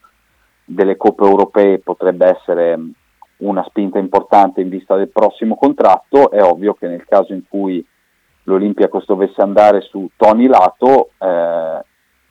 delle 0.64 0.96
coppe 0.96 1.24
europee 1.24 1.80
potrebbe 1.80 2.28
essere 2.28 2.80
una 3.38 3.64
spinta 3.68 4.00
importante 4.00 4.62
in 4.62 4.70
vista 4.70 4.96
del 4.96 5.10
prossimo 5.10 5.56
contratto, 5.56 6.32
è 6.32 6.42
ovvio 6.42 6.74
che 6.74 6.88
nel 6.88 7.06
caso 7.06 7.34
in 7.34 7.44
cui 7.48 7.86
l'Olimpiakos 8.44 9.06
dovesse 9.06 9.42
andare 9.42 9.82
su 9.82 10.10
Tony 10.16 10.48
Lato, 10.48 11.12
eh, 11.20 11.86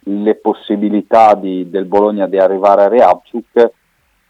le 0.08 0.34
possibilità 0.36 1.34
di, 1.34 1.68
del 1.68 1.84
Bologna 1.84 2.26
di 2.26 2.38
arrivare 2.38 2.84
a 2.84 2.88
Reabciuk 2.88 3.70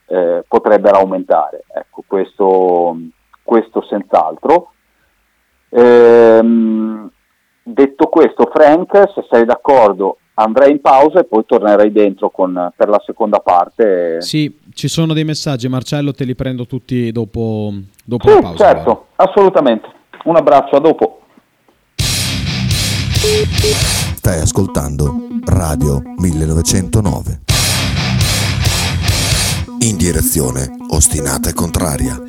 eh, 0.06 0.44
potrebbero 0.46 0.98
aumentare. 0.98 1.64
Ecco, 1.72 2.04
questo, 2.06 2.96
questo 3.42 3.82
senz'altro. 3.82 4.72
Ehm, 5.70 7.10
Detto 7.68 8.06
questo, 8.06 8.48
Frank, 8.54 9.10
se 9.12 9.26
sei 9.28 9.44
d'accordo, 9.44 10.18
andrei 10.34 10.70
in 10.70 10.80
pausa 10.80 11.18
e 11.18 11.24
poi 11.24 11.44
tornerei 11.44 11.90
dentro 11.90 12.30
con, 12.30 12.72
per 12.76 12.88
la 12.88 13.02
seconda 13.04 13.40
parte. 13.40 14.20
Sì, 14.20 14.56
ci 14.72 14.86
sono 14.86 15.12
dei 15.12 15.24
messaggi, 15.24 15.66
Marcello, 15.66 16.12
te 16.12 16.22
li 16.22 16.36
prendo 16.36 16.64
tutti 16.66 17.10
dopo, 17.10 17.72
dopo 18.04 18.28
sì, 18.28 18.34
la 18.34 18.40
pausa. 18.40 18.64
Certo, 18.64 18.90
allora. 18.90 19.06
assolutamente. 19.16 19.88
Un 20.26 20.36
abbraccio, 20.36 20.76
a 20.76 20.80
dopo. 20.80 21.20
Stai 24.26 24.40
ascoltando 24.40 25.28
Radio 25.44 26.02
1909. 26.16 27.42
In 29.82 29.96
direzione 29.96 30.68
ostinata 30.88 31.50
e 31.50 31.52
contraria. 31.52 32.20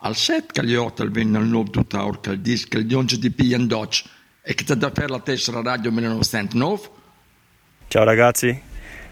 Al 0.00 0.14
set 0.14 0.52
che 0.52 0.62
gli 0.62 0.74
hotel 0.74 1.10
venne 1.10 1.38
al 1.38 1.46
nuovo 1.46 1.70
tuttaur 1.70 2.20
che 2.20 2.32
il 2.32 2.40
disco 2.42 2.76
il 2.76 2.84
dionge 2.84 3.16
di 3.18 3.30
Pian 3.30 3.66
Dodge 3.66 4.04
e 4.42 4.52
che 4.52 4.62
ti 4.62 4.76
da 4.76 4.90
per 4.90 5.08
la 5.08 5.20
tessera 5.20 5.62
Radio 5.62 5.90
1909. 5.90 6.80
Ciao 7.88 8.04
ragazzi, 8.04 8.60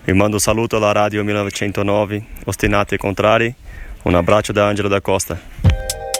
vi 0.05 0.13
mando 0.13 0.39
saluto 0.39 0.77
alla 0.77 0.93
Radio 0.93 1.25
1909, 1.25 2.27
ostinati 2.45 2.97
e 2.97 2.99
contrari. 2.99 3.55
Un 4.03 4.15
abbraccio 4.15 4.53
da 4.53 4.67
Angelo 4.67 4.89
da 4.89 5.01
Costa. 5.01 5.41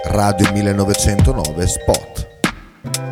Radio 0.05 0.51
1909 0.51 1.67
Spot. 1.67 3.12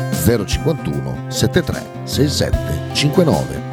051 0.21 1.25
73 1.29 1.83
67 2.03 2.93
59. 2.93 3.69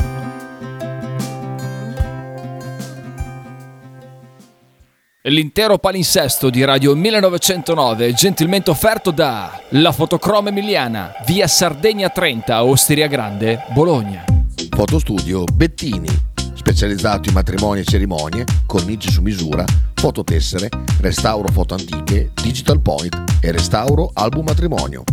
L'intero 5.28 5.76
palinsesto 5.76 6.48
di 6.48 6.64
Radio 6.64 6.94
1909 6.94 8.06
è 8.06 8.12
gentilmente 8.14 8.70
offerto 8.70 9.10
da 9.10 9.60
La 9.70 9.92
Fotocroma 9.92 10.48
Emiliana, 10.48 11.12
via 11.26 11.46
Sardegna 11.46 12.08
30, 12.08 12.64
Osteria 12.64 13.08
Grande, 13.08 13.64
Bologna. 13.74 14.24
Fotostudio 14.70 15.44
Bettini, 15.44 16.08
specializzato 16.54 17.28
in 17.28 17.34
matrimoni 17.34 17.80
e 17.80 17.84
cerimonie, 17.84 18.44
cornici 18.64 19.10
su 19.10 19.20
misura, 19.20 19.66
fototessere, 19.94 20.70
restauro 21.00 21.48
foto 21.48 21.74
antiche, 21.74 22.30
digital 22.40 22.80
point 22.80 23.14
e 23.42 23.52
restauro 23.52 24.10
album 24.14 24.46
matrimonio. 24.46 25.04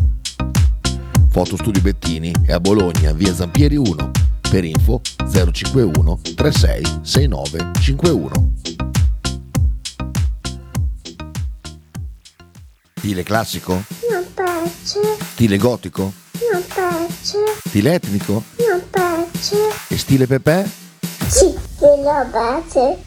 Fotostudio 1.35 1.81
Bettini 1.81 2.33
è 2.45 2.53
a 2.53 2.61
Bologna, 2.61 3.11
via 3.11 3.35
Zampieri 3.35 3.75
1. 3.75 4.11
Per 4.49 4.63
info 4.63 5.01
051 5.29 6.19
36 6.33 6.99
69 7.01 7.71
51. 7.81 8.51
Stile 12.95 13.23
classico? 13.23 13.83
Non 14.09 14.25
piace, 14.33 14.99
Stile 15.33 15.57
gotico? 15.57 16.13
non 16.53 16.63
piace, 16.73 17.37
Stile 17.67 17.95
etnico? 17.95 18.41
non 18.69 18.81
piace. 18.89 19.57
E 19.89 19.97
stile 19.97 20.27
Pepe? 20.27 20.71
Sì, 21.27 21.53
lo 21.81 22.29
piace. 22.31 22.97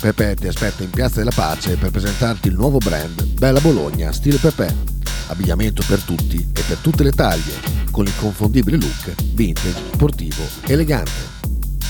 Pepe 0.00 0.36
ti 0.36 0.46
aspetta 0.46 0.82
in 0.84 0.90
Piazza 0.90 1.18
della 1.18 1.32
Pace 1.34 1.76
per 1.76 1.90
presentarti 1.90 2.48
il 2.48 2.54
nuovo 2.54 2.78
brand 2.78 3.22
Bella 3.34 3.60
Bologna 3.60 4.10
Stile 4.10 4.38
Pepe. 4.38 4.97
Abbigliamento 5.28 5.82
per 5.86 6.00
tutti 6.02 6.36
e 6.36 6.62
per 6.66 6.78
tutte 6.78 7.02
le 7.02 7.12
taglie, 7.12 7.60
con 7.90 8.04
l'inconfondibile 8.04 8.78
look 8.78 9.14
vintage, 9.34 9.74
sportivo, 9.92 10.42
elegante. 10.66 11.36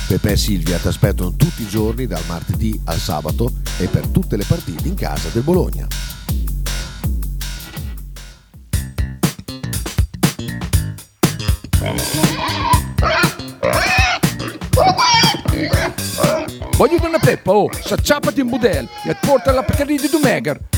Pepe 0.08 0.32
e 0.32 0.36
Silvia 0.36 0.78
ti 0.78 0.88
aspettano 0.88 1.34
tutti 1.36 1.62
i 1.62 1.68
giorni 1.68 2.06
dal 2.06 2.22
martedì 2.26 2.80
al 2.84 2.98
sabato 2.98 3.52
e 3.78 3.86
per 3.86 4.06
tutte 4.08 4.36
le 4.36 4.44
partite 4.44 4.88
in 4.88 4.94
casa 4.94 5.28
del 5.32 5.42
Bologna. 5.42 5.86
Voglio 16.76 17.06
una 17.06 17.18
peppa, 17.18 17.52
oh, 17.52 17.68
s'acciappati 17.72 18.40
in 18.40 18.48
budel 18.48 18.88
e 19.04 19.16
porta 19.20 19.52
la 19.52 19.62
Pcaridi 19.62 20.02
di 20.02 20.08
Dumegar. 20.08 20.77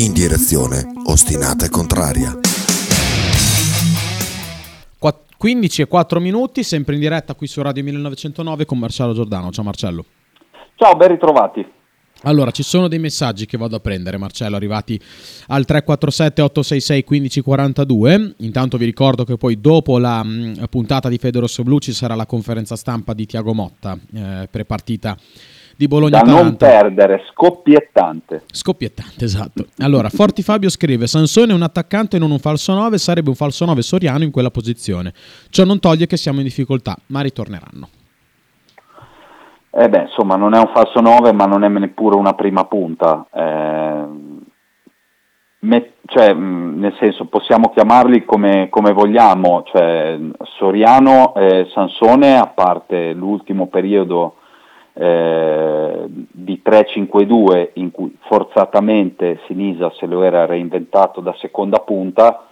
In 0.00 0.14
direzione 0.14 0.86
ostinata 1.04 1.66
e 1.66 1.68
contraria. 1.68 2.32
Qua- 4.98 5.20
15 5.36 5.82
e 5.82 5.86
4 5.86 6.20
minuti, 6.20 6.62
sempre 6.62 6.94
in 6.94 7.00
diretta 7.00 7.34
qui 7.34 7.46
su 7.46 7.60
Radio 7.60 7.84
1909 7.84 8.64
con 8.64 8.78
Marcello 8.78 9.12
Giordano. 9.12 9.50
Ciao 9.50 9.62
Marcello. 9.62 10.04
Ciao, 10.76 10.96
ben 10.96 11.08
ritrovati. 11.08 11.66
Allora, 12.22 12.50
ci 12.50 12.62
sono 12.62 12.88
dei 12.88 12.98
messaggi 12.98 13.44
che 13.44 13.58
vado 13.58 13.76
a 13.76 13.80
prendere, 13.80 14.16
Marcello, 14.16 14.56
arrivati 14.56 14.98
al 15.48 15.66
347 15.66 16.40
866 16.40 17.04
1542. 17.06 18.34
Intanto 18.38 18.78
vi 18.78 18.86
ricordo 18.86 19.24
che 19.24 19.36
poi 19.36 19.60
dopo 19.60 19.98
la 19.98 20.22
mh, 20.22 20.64
puntata 20.70 21.10
di 21.10 21.18
Federosso 21.18 21.62
Blu 21.62 21.78
ci 21.78 21.92
sarà 21.92 22.14
la 22.14 22.24
conferenza 22.24 22.74
stampa 22.74 23.12
di 23.12 23.26
Tiago 23.26 23.52
Motta, 23.52 23.98
eh, 24.14 24.48
prepartita 24.50 25.14
di 25.80 25.86
Da 25.86 25.96
Bologna-Atalanta. 25.96 26.42
non 26.42 26.56
perdere, 26.56 27.22
scoppiettante. 27.32 28.42
Scoppiettante, 28.52 29.24
esatto. 29.24 29.64
Allora, 29.78 30.10
Forti 30.10 30.42
Fabio 30.42 30.68
scrive: 30.68 31.06
Sansone 31.06 31.52
è 31.52 31.54
un 31.54 31.62
attaccante 31.62 32.16
e 32.16 32.18
non 32.18 32.30
un 32.30 32.38
falso 32.38 32.74
9, 32.74 32.98
sarebbe 32.98 33.30
un 33.30 33.34
falso 33.34 33.64
9 33.64 33.80
soriano 33.80 34.22
in 34.22 34.30
quella 34.30 34.50
posizione. 34.50 35.14
Ciò 35.48 35.64
non 35.64 35.80
toglie 35.80 36.06
che 36.06 36.18
siamo 36.18 36.40
in 36.40 36.44
difficoltà, 36.44 36.94
ma 37.06 37.22
ritorneranno. 37.22 37.88
Eh 39.70 39.88
beh, 39.88 40.02
insomma, 40.02 40.36
non 40.36 40.52
è 40.52 40.58
un 40.58 40.70
falso 40.74 41.00
9, 41.00 41.32
ma 41.32 41.46
non 41.46 41.64
è 41.64 41.68
neppure 41.68 42.16
una 42.16 42.34
prima 42.34 42.64
punta. 42.64 43.26
Eh, 43.32 44.04
me- 45.60 45.92
cioè, 46.04 46.34
nel 46.34 46.94
senso, 47.00 47.24
possiamo 47.24 47.70
chiamarli 47.70 48.26
come, 48.26 48.68
come 48.68 48.92
vogliamo. 48.92 49.62
Cioè, 49.62 50.18
Soriano 50.58 51.34
e 51.36 51.70
Sansone, 51.72 52.36
a 52.36 52.48
parte 52.48 53.12
l'ultimo 53.12 53.68
periodo 53.68 54.34
eh, 54.92 56.04
di 56.08 56.62
3-5-2 56.64 57.70
in 57.74 57.90
cui 57.90 58.16
forzatamente 58.26 59.40
Sinisa 59.46 59.90
se 59.92 60.06
lo 60.06 60.22
era 60.22 60.46
reinventato 60.46 61.20
da 61.20 61.34
seconda 61.38 61.78
punta, 61.78 62.46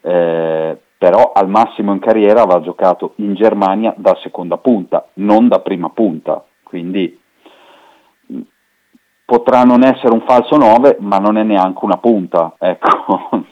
eh, 0.00 0.78
però 0.98 1.32
al 1.34 1.48
massimo 1.48 1.92
in 1.92 1.98
carriera 1.98 2.42
aveva 2.42 2.60
giocato 2.60 3.12
in 3.16 3.34
Germania 3.34 3.94
da 3.96 4.16
seconda 4.22 4.56
punta, 4.56 5.08
non 5.14 5.48
da 5.48 5.60
prima 5.60 5.90
punta, 5.90 6.44
quindi 6.62 7.18
mh, 8.26 8.40
potrà 9.24 9.62
non 9.62 9.84
essere 9.84 10.12
un 10.12 10.22
falso 10.26 10.56
9, 10.56 10.96
ma 11.00 11.18
non 11.18 11.36
è 11.36 11.42
neanche 11.42 11.84
una 11.84 11.98
punta, 11.98 12.54
ecco. 12.58 13.44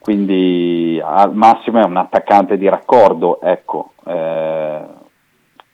quindi 0.00 1.00
al 1.02 1.34
massimo 1.34 1.78
è 1.80 1.84
un 1.84 1.96
attaccante 1.96 2.58
di 2.58 2.68
raccordo, 2.68 3.40
ecco. 3.40 3.92
eh, 4.06 4.98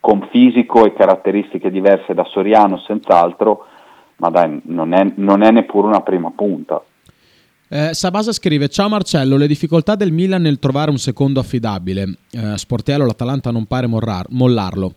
con 0.07 0.29
fisico 0.31 0.87
e 0.87 0.93
caratteristiche 0.93 1.69
diverse 1.69 2.15
da 2.15 2.23
Soriano, 2.31 2.79
senz'altro, 2.79 3.67
ma 4.19 4.31
dai, 4.31 4.61
non 4.67 4.93
è, 4.93 5.05
non 5.17 5.43
è 5.43 5.51
neppure 5.51 5.89
una 5.89 6.03
prima 6.03 6.31
punta. 6.31 6.81
Eh, 7.69 7.93
Sabasa 7.93 8.31
scrive: 8.31 8.69
Ciao 8.69 8.89
Marcello, 8.89 9.37
le 9.37 9.49
difficoltà 9.49 9.97
del 9.97 10.13
Milan 10.13 10.43
nel 10.43 10.61
trovare 10.61 10.91
un 10.91 10.99
secondo 10.99 11.41
affidabile. 11.41 12.19
Eh, 12.31 12.57
Sportello, 12.57 13.05
l'Atalanta 13.05 13.51
non 13.51 13.67
pare 13.67 13.89
morrar- 13.89 14.29
mollarlo. 14.31 14.93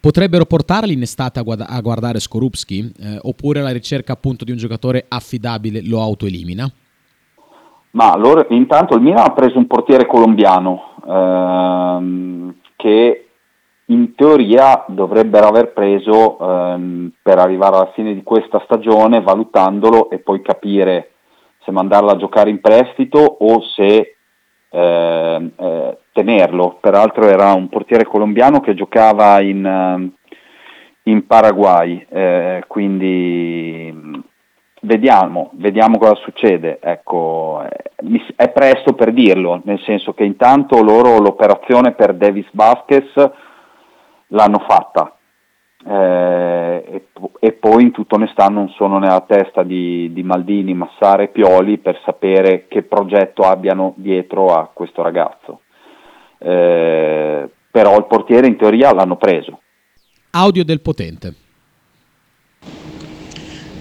Potrebbero 0.00 0.46
portarli 0.46 0.94
in 0.94 1.02
estate 1.02 1.38
a, 1.38 1.42
guada- 1.42 1.68
a 1.68 1.80
guardare 1.80 2.18
Skorupski? 2.18 2.92
Eh, 2.98 3.18
oppure 3.22 3.62
la 3.62 3.70
ricerca 3.70 4.14
appunto 4.14 4.44
di 4.44 4.50
un 4.50 4.56
giocatore 4.56 5.04
affidabile 5.06 5.80
lo 5.86 6.00
autoelimina? 6.00 6.68
Ma 7.92 8.16
loro, 8.16 8.46
intanto 8.48 8.96
il 8.96 9.00
Milan 9.00 9.28
ha 9.28 9.32
preso 9.32 9.58
un 9.58 9.68
portiere 9.68 10.06
colombiano 10.06 10.96
ehm, 11.06 12.54
che 12.74 13.23
in 13.86 14.14
teoria 14.14 14.84
dovrebbero 14.88 15.46
aver 15.48 15.72
preso 15.72 16.38
ehm, 16.38 17.12
per 17.22 17.38
arrivare 17.38 17.76
alla 17.76 17.92
fine 17.94 18.14
di 18.14 18.22
questa 18.22 18.62
stagione 18.64 19.20
valutandolo 19.20 20.08
e 20.10 20.18
poi 20.18 20.40
capire 20.40 21.10
se 21.64 21.70
mandarlo 21.70 22.10
a 22.10 22.16
giocare 22.16 22.50
in 22.50 22.60
prestito 22.60 23.18
o 23.18 23.60
se 23.60 24.16
eh, 24.70 25.50
eh, 25.56 25.98
tenerlo. 26.12 26.78
Peraltro 26.80 27.28
era 27.28 27.52
un 27.52 27.68
portiere 27.68 28.04
colombiano 28.04 28.60
che 28.60 28.74
giocava 28.74 29.40
in, 29.40 29.64
eh, 29.64 30.10
in 31.10 31.26
Paraguay, 31.26 32.06
eh, 32.08 32.64
quindi 32.66 34.22
vediamo, 34.80 35.50
vediamo 35.54 35.98
cosa 35.98 36.14
succede. 36.16 36.78
Ecco, 36.80 37.62
eh, 37.68 38.34
è 38.36 38.50
presto 38.50 38.94
per 38.94 39.12
dirlo, 39.12 39.60
nel 39.64 39.80
senso 39.80 40.14
che 40.14 40.24
intanto 40.24 40.82
loro 40.82 41.18
l'operazione 41.18 41.92
per 41.92 42.14
Davis 42.14 42.48
Vasquez 42.52 43.12
l'hanno 44.34 44.64
fatta 44.68 45.16
eh, 45.86 46.84
e, 46.86 47.04
e, 47.40 47.52
poi 47.52 47.82
in 47.82 47.92
tutta 47.92 48.16
onestà 48.16 48.46
non 48.46 48.68
sono 48.70 48.98
nella 48.98 49.24
testa 49.26 49.62
di, 49.62 50.10
di, 50.12 50.22
Maldini, 50.22 50.72
Massare 50.72 51.24
e 51.24 51.28
Pioli 51.28 51.78
per 51.78 52.00
sapere 52.04 52.66
che 52.68 52.82
progetto 52.82 53.42
abbiano 53.42 53.92
dietro 53.96 54.54
a 54.54 54.70
questo 54.72 55.02
ragazzo. 55.02 55.60
Eh, 56.38 57.50
però 57.70 57.96
il 57.96 58.06
portiere 58.06 58.46
in 58.46 58.56
teoria 58.56 58.94
l'hanno 58.94 59.16
preso. 59.16 59.60
Audio 60.30 60.64
del 60.64 60.80
potente. 60.80 61.34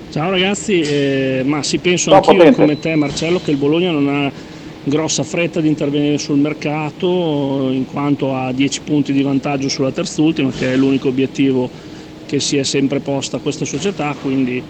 Ciao 0.09 0.29
ragazzi, 0.29 0.81
eh, 0.81 1.41
ma 1.45 1.63
si 1.63 1.79
penso 1.79 2.09
Ciao, 2.09 2.19
anch'io 2.19 2.33
potente. 2.33 2.59
come 2.59 2.79
te 2.79 2.95
Marcello 2.95 3.39
che 3.39 3.51
il 3.51 3.57
Bologna 3.57 3.91
non 3.91 4.07
ha 4.07 4.31
grossa 4.85 5.23
fretta 5.23 5.61
di 5.61 5.67
intervenire 5.67 6.17
sul 6.17 6.37
mercato 6.37 7.69
in 7.71 7.85
quanto 7.85 8.35
ha 8.35 8.51
10 8.51 8.81
punti 8.81 9.13
di 9.13 9.21
vantaggio 9.21 9.69
sulla 9.69 9.91
terzultima 9.91 10.51
che 10.51 10.73
è 10.73 10.75
l'unico 10.75 11.07
obiettivo 11.07 11.69
che 12.25 12.39
si 12.39 12.57
è 12.57 12.63
sempre 12.63 12.99
posta 12.99 13.37
questa 13.37 13.63
società, 13.63 14.15
quindi 14.19 14.61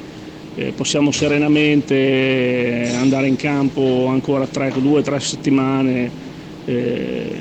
eh, 0.56 0.71
possiamo 0.73 1.12
serenamente 1.12 2.91
andare 2.95 3.28
in 3.28 3.36
campo 3.36 4.06
ancora 4.08 4.45
2-3 4.45 5.17
settimane 5.17 6.12
eh, 6.65 7.36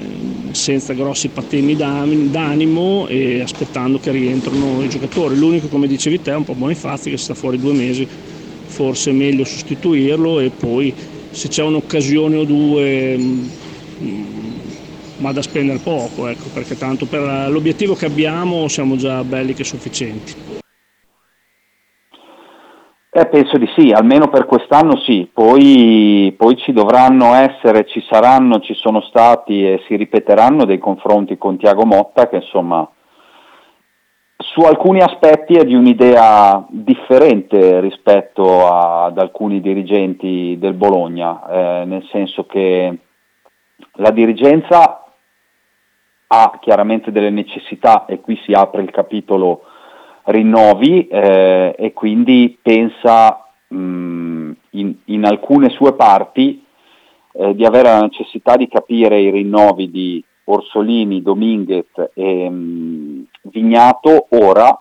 senza 0.52 0.92
grossi 0.94 1.28
patemi 1.28 1.76
d'animo 1.76 3.06
e 3.08 3.40
aspettando 3.40 3.98
che 3.98 4.10
rientrino 4.10 4.82
i 4.82 4.88
giocatori. 4.88 5.36
L'unico, 5.36 5.68
come 5.68 5.86
dicevi 5.86 6.20
te, 6.20 6.32
è 6.32 6.34
un 6.34 6.44
po' 6.44 6.54
Bonifazzi 6.54 7.10
che 7.10 7.16
sta 7.16 7.34
fuori 7.34 7.58
due 7.58 7.72
mesi, 7.72 8.06
forse 8.64 9.10
è 9.10 9.12
meglio 9.12 9.44
sostituirlo 9.44 10.40
e 10.40 10.50
poi 10.50 10.94
se 11.32 11.48
c'è 11.48 11.62
un'occasione 11.62 12.36
o 12.36 12.44
due 12.44 13.16
mm, 13.16 13.48
ma 15.18 15.32
da 15.32 15.42
spendere 15.42 15.78
poco, 15.78 16.26
ecco, 16.26 16.48
perché 16.52 16.76
tanto 16.76 17.06
per 17.06 17.48
l'obiettivo 17.48 17.94
che 17.94 18.06
abbiamo 18.06 18.68
siamo 18.68 18.96
già 18.96 19.22
belli 19.22 19.54
che 19.54 19.64
sufficienti. 19.64 20.60
Eh, 23.14 23.26
penso 23.26 23.58
di 23.58 23.68
sì, 23.76 23.92
almeno 23.92 24.28
per 24.28 24.46
quest'anno 24.46 24.96
sì, 24.96 25.28
poi, 25.30 26.34
poi, 26.36 26.56
ci 26.56 26.72
dovranno 26.72 27.34
essere, 27.34 27.86
ci 27.86 28.02
saranno, 28.08 28.60
ci 28.60 28.72
sono 28.72 29.02
stati 29.02 29.66
e 29.66 29.82
si 29.86 29.96
ripeteranno 29.96 30.64
dei 30.64 30.78
confronti 30.78 31.36
con 31.36 31.58
Tiago 31.58 31.84
Motta 31.84 32.30
che 32.30 32.36
insomma 32.36 32.88
su 34.42 34.60
alcuni 34.60 35.00
aspetti 35.00 35.54
è 35.54 35.64
di 35.64 35.74
un'idea 35.74 36.64
differente 36.68 37.80
rispetto 37.80 38.66
a, 38.66 39.04
ad 39.04 39.18
alcuni 39.18 39.60
dirigenti 39.60 40.56
del 40.58 40.74
Bologna, 40.74 41.46
eh, 41.48 41.84
nel 41.84 42.06
senso 42.10 42.44
che 42.46 42.98
la 43.94 44.10
dirigenza 44.10 45.04
ha 46.26 46.58
chiaramente 46.60 47.12
delle 47.12 47.30
necessità 47.30 48.06
e 48.06 48.20
qui 48.20 48.40
si 48.44 48.52
apre 48.52 48.82
il 48.82 48.90
capitolo 48.90 49.62
rinnovi 50.24 51.06
eh, 51.08 51.74
e 51.76 51.92
quindi 51.92 52.58
pensa 52.60 53.52
mh, 53.68 54.50
in, 54.70 54.94
in, 55.06 55.24
alcune 55.24 55.68
sue 55.70 55.94
parti 55.94 56.64
eh, 57.34 57.54
di 57.54 57.64
avere 57.64 57.88
la 57.88 58.00
necessità 58.00 58.56
di 58.56 58.68
capire 58.68 59.20
i 59.20 59.30
rinnovi 59.30 59.90
di 59.90 60.24
Orsolini, 60.44 61.22
Dominguez 61.22 61.86
e 62.14 62.48
mh, 62.48 63.26
Vignato 63.42 64.28
ora, 64.30 64.78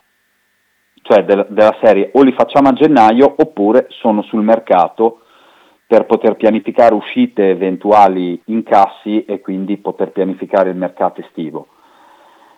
cioè 1.02 1.24
de- 1.24 1.48
della 1.50 1.78
serie 1.82 2.12
o 2.14 2.22
li 2.22 2.34
facciamo 2.34 2.70
a 2.70 2.74
gennaio 2.74 3.34
oppure 3.38 3.88
sono 3.90 4.22
sul 4.24 4.44
mercato 4.44 5.22
per 5.92 6.06
poter 6.06 6.36
pianificare 6.36 6.94
uscite 6.94 7.50
eventuali 7.50 8.42
incassi 8.46 9.26
e 9.26 9.42
quindi 9.42 9.78
poter 9.78 10.12
pianificare 10.12 10.70
il 10.70 10.78
mercato 10.78 11.20
estivo. 11.20 11.68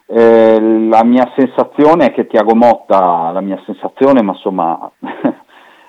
Eh, 0.06 0.60
la 0.90 1.04
mia 1.04 1.32
sensazione 1.36 2.08
è 2.08 2.12
che 2.12 2.28
Tiago 2.28 2.54
Motta, 2.54 3.32
la 3.32 3.42
mia 3.42 3.60
sensazione, 3.66 4.22
ma 4.22 4.34
insomma 4.34 4.92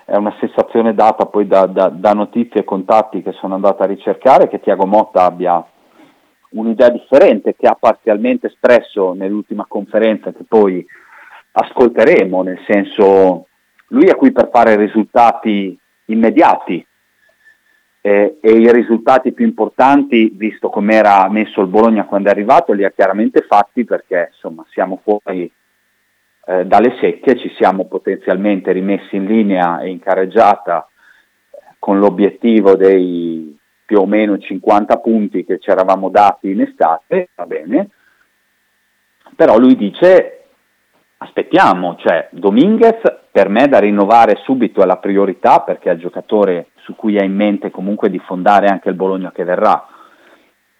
è 0.05 0.15
una 0.15 0.35
sensazione 0.39 0.95
data 0.95 1.25
poi 1.25 1.45
da, 1.45 1.67
da, 1.67 1.89
da, 1.89 2.13
notizie 2.13 2.61
e 2.61 2.63
contatti 2.63 3.21
che 3.21 3.33
sono 3.33 3.53
andato 3.53 3.83
a 3.83 3.87
ricercare, 3.87 4.47
che 4.47 4.61
Tiago 4.61 4.87
Motta 4.87 5.25
abbia 5.25 5.63
un'idea 6.51 6.89
differente 6.89 7.55
che 7.55 7.67
ha 7.67 7.75
parzialmente 7.75 8.47
espresso 8.47 9.13
nell'ultima 9.13 9.65
conferenza 9.67 10.31
che 10.31 10.43
poi 10.47 10.85
ascolteremo, 11.51 12.41
nel 12.41 12.59
senso 12.67 13.47
lui 13.87 14.05
è 14.05 14.15
qui 14.15 14.31
per 14.31 14.49
fare 14.51 14.75
risultati 14.75 15.77
immediati, 16.05 16.85
eh, 18.05 18.37
e 18.39 18.51
i 18.51 18.71
risultati 18.71 19.31
più 19.31 19.45
importanti, 19.45 20.31
visto 20.35 20.69
come 20.69 20.93
era 20.93 21.27
messo 21.27 21.61
il 21.61 21.67
Bologna 21.67 22.05
quando 22.05 22.29
è 22.29 22.31
arrivato, 22.31 22.71
li 22.71 22.85
ha 22.85 22.91
chiaramente 22.91 23.41
fatti 23.41 23.83
perché 23.83 24.29
insomma 24.31 24.63
siamo 24.69 25.01
fuori 25.01 25.51
eh, 26.45 26.65
dalle 26.65 26.97
secche, 26.99 27.35
ci 27.35 27.51
siamo 27.57 27.85
potenzialmente 27.85 28.71
rimessi 28.71 29.15
in 29.15 29.25
linea 29.25 29.79
e 29.79 29.89
in 29.89 29.99
carreggiata 29.99 30.87
eh, 31.49 31.75
con 31.79 31.97
l'obiettivo 31.97 32.75
dei 32.75 33.57
più 33.85 33.99
o 33.99 34.05
meno 34.05 34.37
50 34.37 34.97
punti 34.97 35.45
che 35.45 35.59
ci 35.59 35.69
eravamo 35.69 36.09
dati 36.09 36.49
in 36.49 36.61
estate, 36.61 37.29
va 37.35 37.45
bene, 37.45 37.89
però 39.35 39.57
lui 39.57 39.75
dice 39.75 40.31
aspettiamo, 41.17 41.95
cioè 41.97 42.27
Dominguez 42.31 43.01
per 43.31 43.49
me 43.49 43.67
da 43.67 43.79
rinnovare 43.79 44.41
subito 44.43 44.81
è 44.81 44.85
la 44.85 44.97
priorità 44.97 45.61
perché 45.61 45.89
è 45.89 45.93
il 45.93 45.99
giocatore 45.99 46.67
su 46.77 46.95
cui 46.95 47.17
ha 47.17 47.23
in 47.23 47.33
mente 47.33 47.71
comunque 47.71 48.09
di 48.09 48.19
fondare 48.19 48.67
anche 48.67 48.89
il 48.89 48.95
Bologna 48.95 49.31
che 49.31 49.43
verrà, 49.43 49.87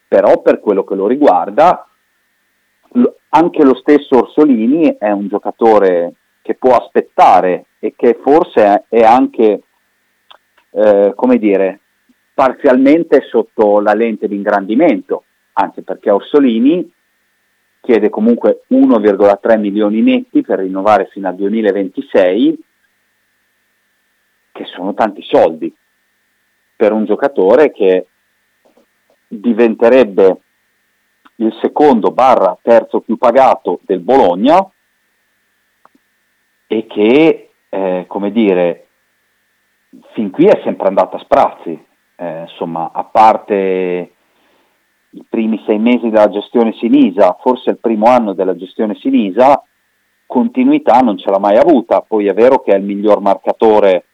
però 0.06 0.40
per 0.42 0.60
quello 0.60 0.84
che 0.84 0.94
lo 0.94 1.06
riguarda 1.06 1.86
anche 3.28 3.62
lo 3.62 3.74
stesso 3.74 4.16
Orsolini 4.16 4.96
è 4.98 5.10
un 5.10 5.28
giocatore 5.28 6.14
che 6.42 6.54
può 6.54 6.76
aspettare 6.76 7.66
e 7.78 7.94
che 7.96 8.18
forse 8.22 8.84
è 8.88 9.00
anche, 9.00 9.62
eh, 10.70 11.12
come 11.14 11.36
dire, 11.38 11.80
parzialmente 12.36 13.22
sotto 13.30 13.80
la 13.80 13.94
lente 13.94 14.28
di 14.28 14.34
ingrandimento, 14.34 15.24
anche 15.54 15.80
perché 15.80 16.10
Orsolini 16.10 16.92
chiede 17.80 18.10
comunque 18.10 18.64
1,3 18.68 19.58
milioni 19.58 20.02
netti 20.02 20.42
per 20.42 20.58
rinnovare 20.58 21.06
fino 21.06 21.28
al 21.28 21.34
2026, 21.34 22.58
che 24.52 24.64
sono 24.66 24.92
tanti 24.92 25.22
soldi 25.22 25.74
per 26.76 26.92
un 26.92 27.06
giocatore 27.06 27.72
che 27.72 28.06
diventerebbe 29.26 30.40
il 31.36 31.56
secondo 31.62 32.10
barra 32.10 32.58
terzo 32.60 33.00
più 33.00 33.16
pagato 33.16 33.80
del 33.84 34.00
Bologna 34.00 34.58
e 36.66 36.86
che, 36.86 37.50
eh, 37.70 38.04
come 38.06 38.30
dire, 38.30 38.88
fin 40.12 40.30
qui 40.30 40.44
è 40.44 40.60
sempre 40.62 40.88
andata 40.88 41.16
a 41.16 41.20
sprazzi, 41.20 41.94
eh, 42.16 42.40
insomma, 42.42 42.90
a 42.92 43.04
parte 43.04 44.10
i 45.10 45.24
primi 45.28 45.62
sei 45.66 45.78
mesi 45.78 46.10
della 46.10 46.28
gestione 46.28 46.72
Sinisa, 46.72 47.36
forse 47.40 47.70
il 47.70 47.78
primo 47.78 48.06
anno 48.06 48.32
della 48.32 48.56
gestione 48.56 48.94
Sinisa, 48.96 49.62
continuità 50.26 51.00
non 51.00 51.16
ce 51.16 51.30
l'ha 51.30 51.38
mai 51.38 51.56
avuta. 51.56 52.00
Poi 52.00 52.26
è 52.26 52.34
vero 52.34 52.60
che 52.60 52.72
è 52.72 52.76
il 52.76 52.84
miglior 52.84 53.20
marcatore 53.20 54.04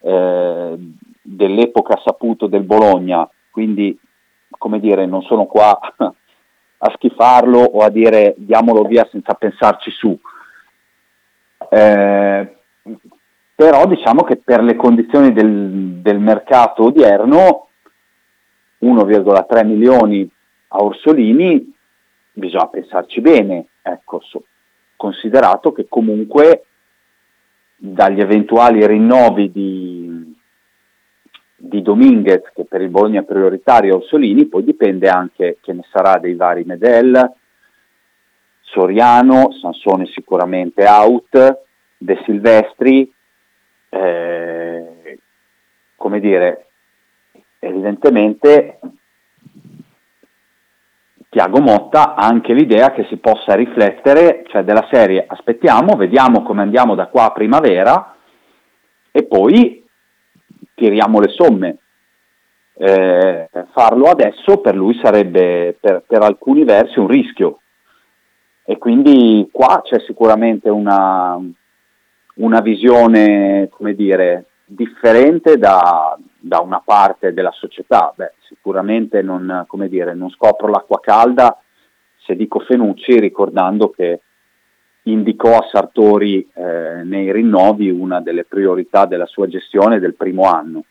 eh, 0.00 0.76
dell'epoca 1.22 2.00
saputo 2.04 2.46
del 2.46 2.62
Bologna, 2.62 3.28
quindi 3.50 3.98
come 4.58 4.80
dire, 4.80 5.06
non 5.06 5.22
sono 5.22 5.44
qua 5.44 5.78
a 5.98 6.92
schifarlo 6.94 7.58
o 7.58 7.80
a 7.80 7.90
dire 7.90 8.34
diamolo 8.36 8.82
via 8.84 9.06
senza 9.10 9.34
pensarci 9.34 9.90
su. 9.90 10.18
Eh, 11.68 12.56
però 13.54 13.86
diciamo 13.86 14.22
che 14.24 14.36
per 14.36 14.62
le 14.62 14.74
condizioni 14.74 15.32
del, 15.32 16.00
del 16.02 16.18
mercato 16.18 16.84
odierno 16.84 17.68
1,3 18.82 19.66
milioni 19.66 20.28
a 20.68 20.82
Orsolini 20.82 21.72
bisogna 22.32 22.66
pensarci 22.66 23.20
bene, 23.20 23.66
ecco, 23.80 24.20
considerato 24.96 25.72
che 25.72 25.86
comunque 25.88 26.64
dagli 27.76 28.20
eventuali 28.20 28.84
rinnovi 28.86 29.52
di, 29.52 30.34
di 31.56 31.82
Dominguez, 31.82 32.50
che 32.54 32.64
per 32.64 32.80
il 32.80 32.88
Bologna 32.88 33.20
è 33.20 33.24
prioritario, 33.24 33.96
Orsolini, 33.96 34.46
poi 34.46 34.64
dipende 34.64 35.08
anche 35.08 35.58
che 35.60 35.72
ne 35.72 35.84
sarà 35.92 36.18
dei 36.18 36.34
vari 36.34 36.64
Medel, 36.64 37.32
Soriano, 38.62 39.52
Sansone 39.52 40.06
sicuramente 40.06 40.84
out, 40.86 41.62
De 41.96 42.20
Silvestri, 42.24 43.13
eh, 43.94 45.18
come 45.96 46.20
dire, 46.20 46.66
evidentemente 47.60 48.80
Tiago 51.28 51.60
Motta 51.60 52.14
ha 52.14 52.26
anche 52.26 52.52
l'idea 52.52 52.92
che 52.92 53.06
si 53.08 53.16
possa 53.16 53.54
riflettere, 53.54 54.44
cioè 54.48 54.64
della 54.64 54.86
serie 54.90 55.24
aspettiamo, 55.26 55.96
vediamo 55.96 56.42
come 56.42 56.62
andiamo 56.62 56.94
da 56.94 57.06
qua 57.06 57.24
a 57.24 57.32
primavera 57.32 58.16
e 59.10 59.24
poi 59.24 59.84
tiriamo 60.74 61.20
le 61.20 61.28
somme. 61.28 61.78
Eh, 62.76 63.48
farlo 63.72 64.06
adesso 64.06 64.58
per 64.58 64.74
lui 64.74 64.98
sarebbe 65.00 65.76
per, 65.80 66.02
per 66.04 66.22
alcuni 66.22 66.64
versi 66.64 66.98
un 66.98 67.06
rischio 67.06 67.60
e 68.64 68.78
quindi 68.78 69.48
qua 69.52 69.80
c'è 69.84 70.00
sicuramente 70.00 70.68
una, 70.70 71.38
una 72.34 72.60
visione, 72.60 73.68
come 73.70 73.94
dire, 73.94 74.46
differente 74.64 75.56
da, 75.56 76.16
da, 76.38 76.60
una 76.60 76.80
parte 76.84 77.32
della 77.32 77.52
società. 77.52 78.12
Beh, 78.14 78.32
sicuramente 78.48 79.22
non, 79.22 79.66
dire, 79.88 80.14
non, 80.14 80.30
scopro 80.30 80.68
l'acqua 80.68 81.00
calda 81.00 81.58
se 82.24 82.34
dico 82.36 82.60
Fenucci 82.60 83.20
ricordando 83.20 83.90
che 83.90 84.20
indicò 85.02 85.58
a 85.58 85.68
Sartori 85.70 86.48
eh, 86.54 87.02
nei 87.04 87.30
rinnovi 87.30 87.90
una 87.90 88.20
delle 88.20 88.44
priorità 88.44 89.04
della 89.04 89.26
sua 89.26 89.46
gestione 89.46 90.00
del 90.00 90.14
primo 90.14 90.48
anno. 90.50 90.84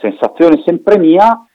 Sensazione 0.00 0.62
sempre 0.64 0.98
mia, 0.98 1.46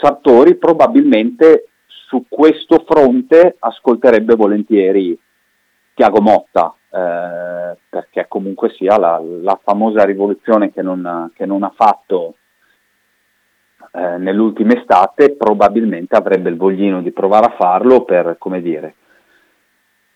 Sartori 0.00 0.54
probabilmente 0.56 1.68
su 1.86 2.24
questo 2.28 2.84
fronte 2.86 3.56
ascolterebbe 3.58 4.36
volentieri 4.36 5.18
Tiago 5.92 6.20
Motta, 6.20 6.74
eh, 6.96 7.76
perché 7.90 8.24
comunque 8.26 8.70
sia 8.70 8.96
la, 8.96 9.20
la 9.20 9.60
famosa 9.62 10.02
rivoluzione 10.04 10.72
che 10.72 10.80
non, 10.80 11.30
che 11.34 11.44
non 11.44 11.62
ha 11.62 11.72
fatto 11.74 12.36
eh, 13.92 14.16
nell'ultima 14.16 14.72
estate, 14.72 15.36
probabilmente 15.36 16.16
avrebbe 16.16 16.48
il 16.48 16.56
voglino 16.56 17.02
di 17.02 17.12
provare 17.12 17.46
a 17.46 17.54
farlo 17.58 18.04
per, 18.04 18.36
come 18.38 18.62
dire, 18.62 18.94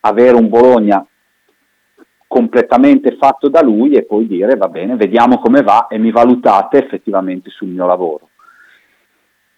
avere 0.01 0.37
un 0.37 0.49
Bologna 0.49 1.05
completamente 2.27 3.17
fatto 3.17 3.49
da 3.49 3.61
lui 3.61 3.93
e 3.93 4.05
poi 4.05 4.27
dire 4.27 4.57
va 4.57 4.69
bene, 4.69 4.97
vediamo 4.97 5.39
come 5.39 5.63
va 5.63 5.89
e 5.89 5.99
mi 5.99 6.11
valutate 6.11 6.83
effettivamente 6.83 7.51
sul 7.51 7.69
mio 7.69 7.87
lavoro. 7.87 8.29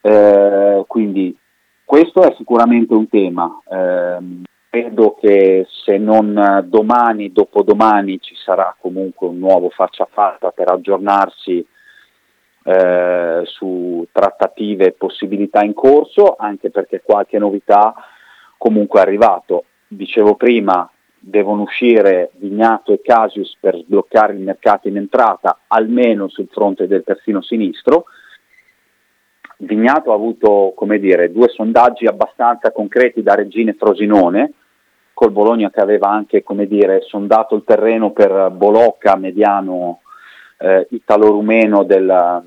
Eh, 0.00 0.82
quindi 0.88 1.36
questo 1.84 2.22
è 2.22 2.34
sicuramente 2.36 2.94
un 2.94 3.08
tema. 3.08 3.60
Eh, 3.68 4.50
credo 4.72 5.18
che 5.20 5.66
se 5.68 5.98
non 5.98 6.64
domani, 6.66 7.30
dopodomani 7.30 8.18
ci 8.22 8.34
sarà 8.34 8.74
comunque 8.80 9.26
un 9.26 9.38
nuovo 9.38 9.68
faccia 9.68 10.04
a 10.04 10.08
faccia 10.10 10.50
per 10.50 10.70
aggiornarsi 10.70 11.62
eh, 12.64 13.42
su 13.44 14.06
trattative 14.10 14.86
e 14.86 14.92
possibilità 14.92 15.62
in 15.62 15.74
corso, 15.74 16.36
anche 16.38 16.70
perché 16.70 17.02
qualche 17.04 17.36
novità 17.36 17.92
comunque 18.56 19.00
è 19.00 19.02
arrivato. 19.02 19.66
Dicevo 19.86 20.36
prima, 20.36 20.90
devono 21.18 21.60
uscire 21.60 22.30
Vignato 22.36 22.94
e 22.94 23.02
Casius 23.02 23.54
per 23.60 23.76
sbloccare 23.76 24.32
il 24.32 24.40
mercato 24.40 24.88
in 24.88 24.96
entrata, 24.96 25.58
almeno 25.66 26.28
sul 26.28 26.48
fronte 26.50 26.86
del 26.86 27.04
terzino 27.04 27.42
sinistro, 27.42 28.06
Vignato 29.58 30.12
ha 30.12 30.14
avuto 30.14 30.74
dire, 30.98 31.30
due 31.30 31.48
sondaggi 31.48 32.06
abbastanza 32.06 32.72
concreti 32.72 33.22
da 33.22 33.34
Regina 33.34 33.70
e 33.70 33.76
Frosinone, 33.78 34.54
col 35.22 35.30
Bologna 35.30 35.70
che 35.70 35.80
aveva 35.80 36.08
anche 36.08 36.42
come 36.42 36.66
dire, 36.66 37.02
sondato 37.02 37.54
il 37.54 37.62
terreno 37.64 38.10
per 38.10 38.50
Bolocca, 38.50 39.14
mediano 39.14 40.00
eh, 40.58 40.88
italo-rumeno 40.90 41.84
del, 41.84 42.42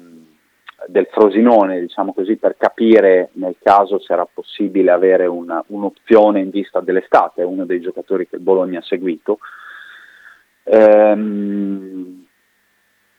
del, 0.87 1.07
Frosinone, 1.09 1.79
diciamo 1.79 2.13
così, 2.13 2.35
per 2.35 2.57
capire 2.57 3.29
nel 3.35 3.55
caso 3.63 3.97
se 3.97 4.11
era 4.11 4.27
possibile 4.31 4.91
avere 4.91 5.25
una, 5.25 5.63
un'opzione 5.67 6.41
in 6.41 6.49
vista 6.49 6.81
dell'estate, 6.81 7.43
uno 7.43 7.63
dei 7.63 7.79
giocatori 7.79 8.27
che 8.27 8.35
il 8.35 8.41
Bologna 8.41 8.79
ha 8.79 8.83
seguito. 8.83 9.39
Ehm, 10.63 12.25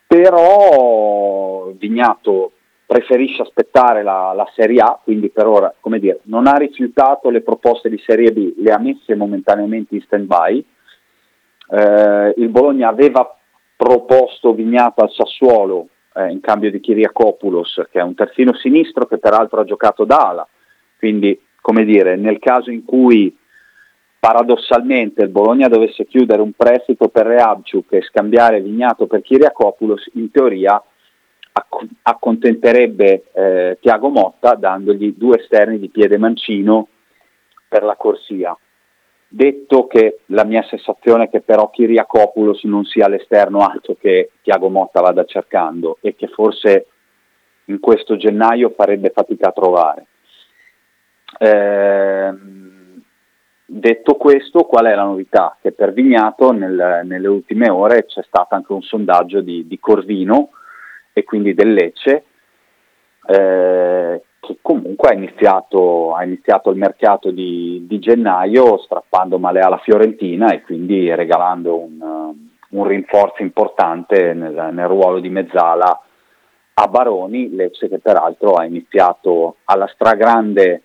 però 0.07 1.71
Vignato 1.79 2.53
preferisce 2.87 3.43
aspettare 3.43 4.05
la, 4.05 4.33
la, 4.35 4.49
Serie 4.55 4.81
A, 4.81 4.99
quindi 5.03 5.29
per 5.29 5.47
ora, 5.47 5.75
come 5.81 5.99
dire, 5.99 6.21
non 6.25 6.47
ha 6.47 6.55
rifiutato 6.55 7.31
le 7.31 7.43
proposte 7.43 7.91
di 7.91 8.01
Serie 8.07 8.33
B, 8.33 8.55
le 8.59 8.71
ha 8.71 8.79
messe 8.79 9.17
momentaneamente 9.17 9.97
in 9.97 10.03
stand-by. 10.03 10.65
Eh, 11.69 12.35
il 12.37 12.49
Bologna 12.49 12.89
aveva 12.89 13.37
proposto 13.75 14.55
Vignato 14.55 15.03
al 15.03 15.11
Sassuolo 15.11 15.89
eh, 16.15 16.31
in 16.31 16.41
cambio 16.41 16.71
di 16.71 16.79
Kiriakopoulos, 16.79 17.89
che 17.91 17.99
è 17.99 18.03
un 18.03 18.15
terzino 18.15 18.55
sinistro 18.55 19.07
che 19.07 19.19
peraltro 19.19 19.61
ha 19.61 19.65
giocato 19.65 20.05
da 20.05 20.29
ala, 20.29 20.49
quindi 20.97 21.39
come 21.61 21.85
dire, 21.85 22.15
nel 22.15 22.39
caso 22.39 22.71
in 22.71 22.85
cui 22.85 23.37
paradossalmente 24.21 25.23
il 25.23 25.29
Bologna 25.29 25.67
dovesse 25.67 26.07
chiudere 26.07 26.41
un 26.41 26.53
prestito 26.53 27.09
per 27.09 27.27
Reabciuk 27.27 27.93
e 27.93 28.03
scambiare 28.03 28.61
Vignato 28.61 29.09
per 29.09 29.23
Kiriakopoulos, 29.23 30.11
in 30.15 30.31
teoria 30.31 30.81
accontenterebbe 32.03 33.25
eh, 33.33 33.79
Tiago 33.81 34.09
Motta 34.09 34.55
dandogli 34.55 35.15
due 35.17 35.39
esterni 35.39 35.79
di 35.79 35.89
piede 35.89 36.19
mancino 36.19 36.89
per 37.69 37.83
la 37.83 37.97
corsia. 37.97 38.57
Detto 39.29 39.87
che 39.87 40.21
la 40.27 40.45
mia 40.45 40.63
sensazione 40.63 41.25
è 41.25 41.31
che 41.31 41.41
però 41.41 41.69
Kiriakopoulos 41.71 42.63
non 42.65 42.85
sia 42.85 43.09
l'esterno 43.09 43.67
alto 43.67 43.97
che 43.99 44.31
Tiago 44.43 44.69
Motta 44.69 45.01
vada 45.01 45.25
cercando 45.25 45.99
e 46.01 46.15
che 46.15 46.29
forse 46.29 46.87
in 47.65 47.81
questo 47.81 48.17
gennaio 48.17 48.71
farebbe 48.71 49.11
fatica 49.11 49.49
a 49.49 49.53
trovare. 49.53 50.07
Eh, 51.39 52.35
detto 53.65 54.15
questo, 54.15 54.63
qual 54.63 54.87
è 54.87 54.95
la 54.95 55.05
novità? 55.05 55.57
Che 55.61 55.73
per 55.73 55.93
Vignato 55.93 56.53
nel, 56.53 57.01
nelle 57.05 57.29
ultime 57.29 57.69
ore 57.69 58.05
c'è 58.07 58.23
stato 58.23 58.55
anche 58.55 58.73
un 58.73 58.83
sondaggio 58.83 59.41
di, 59.41 59.67
di 59.67 59.79
Corvino 59.81 60.51
e 61.19 61.25
quindi 61.25 61.55
del 61.55 61.73
Lecce, 61.73 62.25
eh, 63.27 64.23
che 64.39 64.59
comunque 64.61 65.09
ha 65.09 65.15
iniziato, 65.15 66.15
ha 66.15 66.23
iniziato 66.23 66.69
il 66.69 66.77
mercato 66.77 67.31
di, 67.31 67.87
di, 67.89 67.99
gennaio 67.99 68.77
strappando 68.83 69.39
male 69.39 69.61
alla 69.61 69.79
Fiorentina 69.79 70.53
e 70.53 70.61
quindi 70.61 71.13
regalando 71.15 71.79
un, 71.79 72.35
un 72.69 72.87
rinforzo 72.87 73.41
importante 73.41 74.35
nel, 74.35 74.69
nel, 74.73 74.89
ruolo 74.89 75.19
di 75.19 75.31
mezzala 75.31 76.03
a 76.75 76.87
Baroni, 76.87 77.49
Lecce 77.55 77.89
che 77.89 77.99
peraltro 77.99 78.53
ha 78.53 78.67
iniziato 78.67 79.57
alla 79.65 79.87
stragrande 79.87 80.83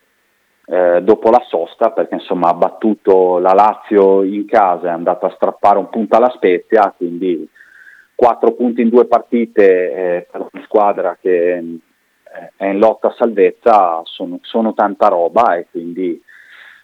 eh, 0.66 1.02
dopo 1.04 1.30
la 1.30 1.44
sosta 1.46 1.92
perché 1.92 2.16
insomma 2.16 2.48
ha 2.48 2.54
battuto 2.54 3.38
la 3.40 3.52
Lazio 3.52 4.24
in 4.24 4.46
casa, 4.46 4.88
è 4.88 4.92
andato 4.92 5.26
a 5.26 5.34
strappare 5.36 5.78
un 5.78 5.90
punto 5.90 6.16
alla 6.16 6.32
Spezia, 6.34 6.94
quindi 6.96 7.50
quattro 8.22 8.52
punti 8.52 8.82
in 8.82 8.90
due 8.90 9.06
partite 9.06 9.64
eh, 9.66 10.28
per 10.30 10.42
una 10.52 10.64
squadra 10.66 11.18
che 11.20 11.54
eh, 11.58 12.52
è 12.56 12.68
in 12.68 12.78
lotta 12.78 13.08
a 13.08 13.16
salvezza 13.18 14.02
sono, 14.04 14.38
sono 14.44 14.76
tanta 14.76 15.08
roba 15.08 15.56
e 15.56 15.66
quindi 15.72 16.22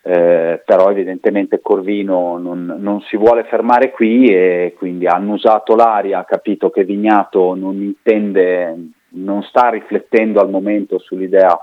eh, 0.01 0.63
però 0.65 0.89
evidentemente 0.89 1.59
Corvino 1.61 2.39
non, 2.39 2.77
non, 2.79 3.01
si 3.01 3.17
vuole 3.17 3.43
fermare 3.43 3.91
qui 3.91 4.25
e 4.25 4.73
quindi 4.75 5.05
ha 5.05 5.13
annusato 5.13 5.75
l'aria, 5.75 6.19
ha 6.19 6.25
capito 6.25 6.71
che 6.71 6.83
Vignato 6.83 7.53
non 7.53 7.75
intende, 7.83 8.75
non 9.09 9.43
sta 9.43 9.69
riflettendo 9.69 10.41
al 10.41 10.49
momento 10.49 10.97
sull'idea 10.97 11.55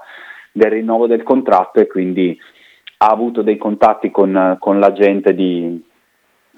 del 0.53 0.71
rinnovo 0.71 1.09
del 1.09 1.25
contratto 1.25 1.81
e 1.81 1.89
quindi 1.89 2.39
ha 2.99 3.07
avuto 3.09 3.43
dei 3.43 3.57
contatti 3.57 4.13
con, 4.13 4.57
con 4.61 4.79
la 4.79 4.93
gente 4.93 5.35
di, 5.35 5.85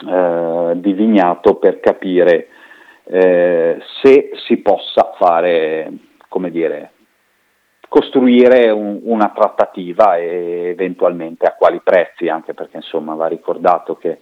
eh, 0.07 0.73
di 0.75 0.93
Vignato 0.93 1.55
per 1.55 1.81
capire 1.81 2.49
eh, 3.09 3.79
se 4.03 4.31
si 4.47 4.57
possa 4.59 5.13
fare, 5.17 5.93
come 6.29 6.51
dire, 6.51 6.91
costruire 7.89 8.71
un, 8.71 9.01
una 9.05 9.33
trattativa 9.35 10.17
e 10.17 10.69
eventualmente 10.71 11.47
a 11.47 11.55
quali 11.55 11.81
prezzi, 11.83 12.29
anche 12.29 12.53
perché 12.53 12.77
insomma 12.77 13.15
va 13.15 13.29
ricordato 13.29 13.97
che 13.97 14.21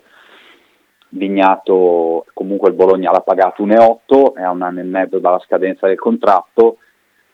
Vignato, 1.09 2.27
comunque 2.35 2.71
il 2.71 2.75
Bologna 2.75 3.13
l'ha 3.13 3.21
pagato 3.21 3.65
1,8, 3.65 4.35
è 4.35 4.43
a 4.43 4.51
un 4.51 4.63
anno 4.63 4.81
e 4.81 4.85
mezzo 4.85 5.21
dalla 5.21 5.39
scadenza 5.39 5.87
del 5.87 5.99
contratto, 5.99 6.79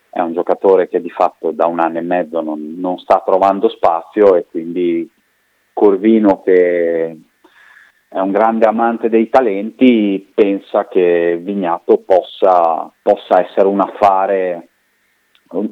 è 0.09 0.19
un 0.19 0.33
giocatore 0.33 0.87
che 0.87 1.01
di 1.01 1.09
fatto 1.09 1.51
da 1.51 1.65
un 1.65 1.79
anno 1.79 1.97
e 1.97 2.01
mezzo 2.01 2.41
non, 2.41 2.75
non 2.77 2.99
sta 2.99 3.23
trovando 3.25 3.69
spazio 3.69 4.35
e 4.35 4.45
quindi 4.45 5.09
Corvino 5.73 6.41
che 6.43 7.17
è 8.13 8.19
un 8.19 8.31
grande 8.31 8.65
amante 8.65 9.07
dei 9.07 9.29
talenti 9.29 10.29
pensa 10.35 10.85
che 10.89 11.39
Vignato 11.41 11.99
possa, 11.99 12.91
possa 13.01 13.41
essere 13.41 13.67
un 13.67 13.79
affare 13.79 14.67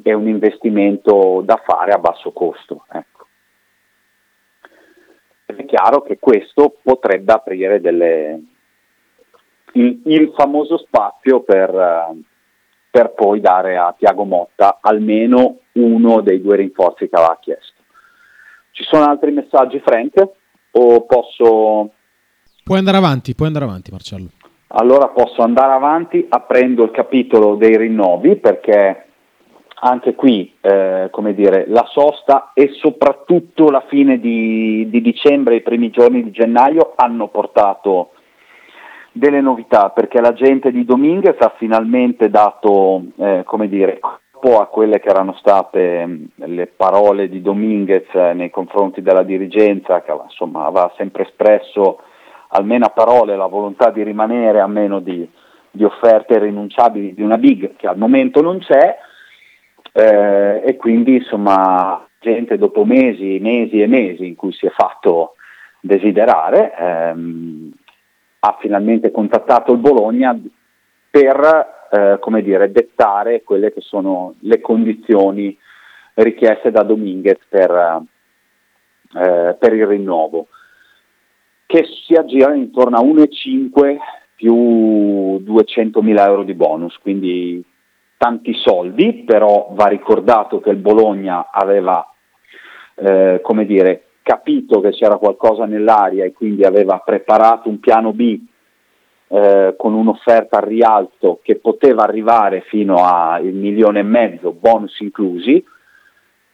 e 0.02 0.14
un 0.14 0.26
investimento 0.26 1.42
da 1.44 1.60
fare 1.62 1.92
a 1.92 1.98
basso 1.98 2.32
costo. 2.32 2.86
Ecco. 2.90 3.26
È 5.44 5.64
chiaro 5.66 6.00
che 6.00 6.18
questo 6.18 6.76
potrebbe 6.82 7.30
aprire 7.30 7.78
delle, 7.78 8.42
il, 9.72 10.00
il, 10.06 10.32
famoso 10.34 10.78
spazio 10.78 11.42
per, 11.42 12.14
per, 12.90 13.12
poi 13.12 13.40
dare 13.40 13.76
a 13.76 13.94
Tiago 13.98 14.24
Motta 14.24 14.78
almeno 14.80 15.58
uno 15.72 16.22
dei 16.22 16.40
due 16.40 16.56
rinforzi 16.56 17.06
che 17.06 17.16
aveva 17.16 17.36
chiesto. 17.38 17.82
Ci 18.70 18.84
sono 18.84 19.04
altri 19.04 19.30
messaggi, 19.30 19.78
Frank? 19.80 20.26
O 20.70 21.04
posso... 21.04 21.90
Puoi 22.70 22.82
andare 22.82 22.98
avanti, 22.98 23.34
puoi 23.34 23.48
andare 23.48 23.64
avanti 23.64 23.90
Marcello. 23.90 24.28
Allora 24.68 25.08
posso 25.08 25.42
andare 25.42 25.72
avanti 25.72 26.24
aprendo 26.28 26.84
il 26.84 26.92
capitolo 26.92 27.56
dei 27.56 27.76
rinnovi 27.76 28.36
perché 28.36 29.06
anche 29.80 30.14
qui, 30.14 30.54
eh, 30.60 31.08
come 31.10 31.34
dire, 31.34 31.64
la 31.66 31.84
sosta 31.90 32.52
e 32.54 32.68
soprattutto 32.80 33.70
la 33.70 33.82
fine 33.88 34.20
di, 34.20 34.88
di 34.88 35.00
dicembre 35.00 35.56
i 35.56 35.62
primi 35.62 35.90
giorni 35.90 36.22
di 36.22 36.30
gennaio 36.30 36.92
hanno 36.94 37.26
portato 37.26 38.10
delle 39.10 39.40
novità 39.40 39.90
perché 39.90 40.20
la 40.20 40.32
gente 40.32 40.70
di 40.70 40.84
Dominguez 40.84 41.40
ha 41.40 41.52
finalmente 41.58 42.30
dato, 42.30 43.02
eh, 43.16 43.42
come 43.46 43.68
dire, 43.68 43.98
corpo 43.98 44.60
a 44.60 44.66
quelle 44.66 45.00
che 45.00 45.08
erano 45.08 45.34
state 45.40 46.06
mh, 46.06 46.24
le 46.44 46.68
parole 46.68 47.28
di 47.28 47.42
Dominguez 47.42 48.06
eh, 48.12 48.32
nei 48.32 48.50
confronti 48.50 49.02
della 49.02 49.24
dirigenza 49.24 50.02
che 50.02 50.12
insomma, 50.12 50.66
aveva 50.66 50.92
sempre 50.96 51.24
espresso 51.24 52.02
almeno 52.50 52.86
a 52.86 52.90
parole 52.90 53.36
la 53.36 53.46
volontà 53.46 53.90
di 53.90 54.02
rimanere 54.02 54.60
a 54.60 54.66
meno 54.66 55.00
di, 55.00 55.28
di 55.70 55.84
offerte 55.84 56.34
irrinunciabili 56.34 57.14
di 57.14 57.22
una 57.22 57.38
big 57.38 57.76
che 57.76 57.86
al 57.86 57.98
momento 57.98 58.40
non 58.40 58.58
c'è 58.58 58.96
eh, 59.92 60.62
e 60.64 60.76
quindi 60.76 61.16
insomma 61.16 62.06
gente 62.20 62.58
dopo 62.58 62.84
mesi, 62.84 63.38
mesi 63.40 63.80
e 63.80 63.86
mesi 63.86 64.26
in 64.26 64.36
cui 64.36 64.52
si 64.52 64.66
è 64.66 64.70
fatto 64.70 65.34
desiderare 65.80 66.74
ehm, 66.76 67.72
ha 68.40 68.56
finalmente 68.60 69.10
contattato 69.10 69.72
il 69.72 69.78
Bologna 69.78 70.38
per 71.10 71.78
eh, 71.90 72.18
come 72.20 72.42
dire, 72.42 72.70
dettare 72.70 73.42
quelle 73.42 73.72
che 73.72 73.80
sono 73.80 74.34
le 74.40 74.60
condizioni 74.60 75.56
richieste 76.14 76.70
da 76.70 76.82
Dominguez 76.82 77.38
per, 77.48 78.04
eh, 79.14 79.56
per 79.58 79.72
il 79.72 79.86
rinnovo, 79.86 80.46
che 81.70 81.86
si 82.04 82.14
aggirano 82.14 82.56
intorno 82.56 82.96
a 82.96 83.00
1,5 83.00 83.96
più 84.34 84.54
200.000 85.38 86.18
euro 86.26 86.42
di 86.42 86.54
bonus, 86.54 86.98
quindi 86.98 87.64
tanti 88.16 88.54
soldi, 88.54 89.22
però 89.24 89.68
va 89.70 89.86
ricordato 89.86 90.58
che 90.58 90.70
il 90.70 90.78
Bologna 90.78 91.48
aveva, 91.48 92.04
eh, 92.96 93.38
come 93.40 93.66
dire, 93.66 94.06
capito 94.20 94.80
che 94.80 94.90
c'era 94.90 95.16
qualcosa 95.16 95.64
nell'aria 95.64 96.24
e 96.24 96.32
quindi 96.32 96.64
aveva 96.64 97.00
preparato 97.04 97.68
un 97.68 97.78
piano 97.78 98.12
B 98.12 98.40
eh, 99.28 99.74
con 99.78 99.94
un'offerta 99.94 100.56
al 100.56 100.66
rialto 100.66 101.38
che 101.40 101.54
poteva 101.54 102.02
arrivare 102.02 102.62
fino 102.62 103.04
al 103.04 103.44
milione 103.44 104.00
e 104.00 104.02
mezzo, 104.02 104.50
bonus 104.50 104.98
inclusi, 104.98 105.64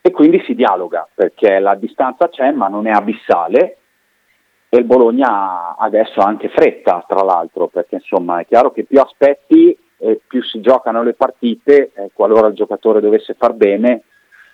e 0.02 0.10
quindi 0.10 0.42
si 0.44 0.54
dialoga 0.54 1.08
perché 1.14 1.58
la 1.58 1.74
distanza 1.74 2.28
c'è 2.28 2.50
ma 2.50 2.68
non 2.68 2.86
è 2.86 2.90
abissale 2.90 3.78
e 4.68 4.76
il 4.78 4.84
Bologna 4.84 5.76
adesso 5.76 6.20
ha 6.20 6.26
anche 6.26 6.48
fretta 6.48 7.04
tra 7.06 7.22
l'altro 7.22 7.68
perché 7.68 7.96
insomma 7.96 8.40
è 8.40 8.46
chiaro 8.46 8.72
che 8.72 8.84
più 8.84 9.00
aspetti 9.00 9.76
eh, 9.98 10.20
più 10.26 10.42
si 10.42 10.60
giocano 10.60 11.02
le 11.02 11.14
partite, 11.14 11.92
eh, 11.94 12.10
qualora 12.12 12.48
il 12.48 12.54
giocatore 12.54 13.00
dovesse 13.00 13.34
far 13.34 13.54
bene, 13.54 14.02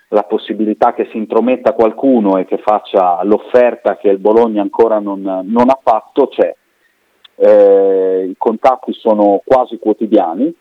la 0.08 0.24
possibilità 0.24 0.92
che 0.92 1.08
si 1.10 1.16
intrometta 1.16 1.72
qualcuno 1.72 2.36
e 2.36 2.44
che 2.44 2.58
faccia 2.58 3.22
l'offerta 3.24 3.96
che 3.96 4.08
il 4.08 4.18
Bologna 4.18 4.62
ancora 4.62 4.98
non, 4.98 5.22
non 5.22 5.70
ha 5.70 5.78
fatto 5.82 6.28
c'è. 6.28 6.54
Eh, 7.34 8.26
I 8.28 8.34
contatti 8.36 8.92
sono 8.92 9.40
quasi 9.44 9.78
quotidiani. 9.78 10.54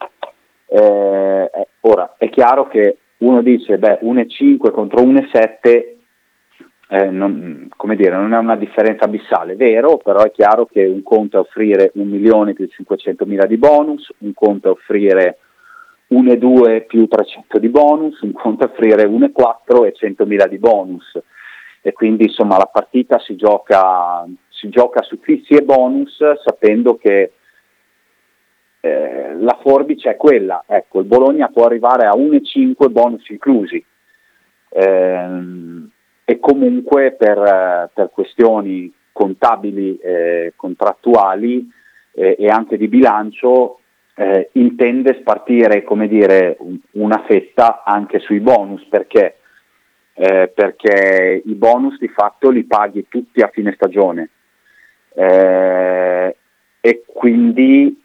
Eh, 0.68 1.52
eh, 1.54 1.68
ora 1.82 2.16
è 2.18 2.30
chiaro 2.30 2.68
che 2.68 2.97
uno 3.18 3.41
dice 3.41 3.78
beh 3.78 3.99
1,5 4.02 4.72
contro 4.72 5.02
1,7 5.02 5.97
eh, 6.94 7.10
non, 7.10 7.70
come 7.78 7.96
dire, 7.96 8.18
non 8.18 8.34
è 8.34 8.38
una 8.38 8.58
differenza 8.58 9.06
abissale, 9.06 9.56
vero, 9.56 9.96
però 9.96 10.24
è 10.24 10.32
chiaro 10.32 10.66
che 10.66 10.84
un 10.84 11.02
conto 11.04 11.38
è 11.38 11.39
offrire 11.39 11.92
un 11.94 12.10
milione 12.10 12.54
più 12.54 12.68
500 12.68 13.26
mila 13.26 13.46
di 13.46 13.56
bonus, 13.56 14.12
un 14.18 14.34
conto 14.34 14.68
è 14.68 14.72
offrire 14.72 15.38
1,2 16.10 16.86
più 16.88 17.08
300 17.08 17.60
di 17.60 17.70
bonus, 17.70 18.20
un 18.20 18.34
conto 18.34 18.66
è 18.66 18.70
offrire 18.70 19.06
1,4 19.06 19.86
e 19.86 19.94
100 19.94 20.26
mila 20.26 20.48
di 20.48 20.58
bonus. 20.58 21.18
E 21.82 21.94
quindi 21.94 22.26
insomma 22.26 22.58
la 22.58 22.70
partita 22.70 23.20
si 23.20 23.38
gioca, 23.38 24.28
si 24.50 24.68
gioca 24.68 25.02
su 25.02 25.18
fissi 25.22 25.54
e 25.54 25.64
bonus 25.64 26.20
sapendo 26.44 26.98
che 26.98 27.32
eh, 28.82 29.36
la 29.39 29.58
forbice 29.62 30.10
è 30.10 30.18
quella, 30.18 30.66
ecco, 30.68 31.00
il 31.00 31.06
Bologna 31.06 31.48
può 31.48 31.64
arrivare 31.64 32.06
a 32.06 32.18
1,5 32.18 32.92
bonus 32.92 33.30
inclusi. 33.30 33.82
Eh, 34.74 35.89
e 36.32 36.40
comunque 36.40 37.12
per, 37.12 37.38
eh, 37.38 37.90
per 37.94 38.10
questioni 38.10 38.90
contabili, 39.12 39.98
eh, 39.98 40.54
contrattuali 40.56 41.70
eh, 42.14 42.38
e 42.40 42.48
anche 42.48 42.78
di 42.78 42.88
bilancio 42.88 43.80
eh, 44.16 44.50
intende 44.54 45.18
spartire 45.20 45.84
dire, 46.08 46.58
una 46.92 47.22
fetta 47.28 47.84
anche 47.84 48.20
sui 48.20 48.40
bonus 48.40 48.82
perché, 48.86 49.40
eh, 50.14 50.50
perché 50.56 51.42
i 51.44 51.54
bonus 51.54 51.98
di 52.00 52.08
fatto 52.08 52.50
li 52.50 52.64
paghi 52.64 53.08
tutti 53.10 53.42
a 53.42 53.50
fine 53.52 53.74
stagione. 53.74 54.30
E 55.14 57.04
quindi 57.06 58.02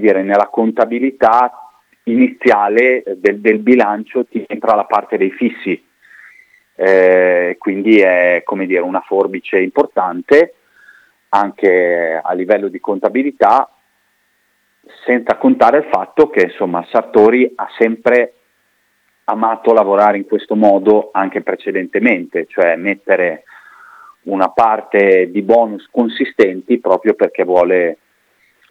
dire, 0.00 0.22
nella 0.24 0.48
contabilità 0.50 1.52
iniziale 2.04 3.04
del, 3.18 3.38
del 3.38 3.58
bilancio 3.60 4.24
ti 4.26 4.44
entra 4.48 4.74
la 4.74 4.84
parte 4.84 5.16
dei 5.16 5.30
fissi 5.30 5.85
eh, 6.76 7.56
quindi 7.58 8.00
è 8.00 8.42
dire, 8.66 8.80
una 8.80 9.00
forbice 9.00 9.58
importante 9.58 10.54
anche 11.30 12.20
a 12.22 12.32
livello 12.34 12.68
di 12.68 12.78
contabilità, 12.80 13.70
senza 15.04 15.36
contare 15.36 15.78
il 15.78 15.88
fatto 15.90 16.28
che 16.28 16.44
insomma, 16.44 16.86
Sartori 16.90 17.50
ha 17.56 17.68
sempre 17.76 18.34
amato 19.24 19.72
lavorare 19.72 20.18
in 20.18 20.26
questo 20.26 20.54
modo 20.54 21.10
anche 21.12 21.42
precedentemente, 21.42 22.46
cioè 22.46 22.76
mettere 22.76 23.42
una 24.22 24.50
parte 24.50 25.30
di 25.30 25.42
bonus 25.42 25.88
consistenti 25.90 26.78
proprio 26.78 27.14
perché 27.14 27.44
vuole 27.44 27.98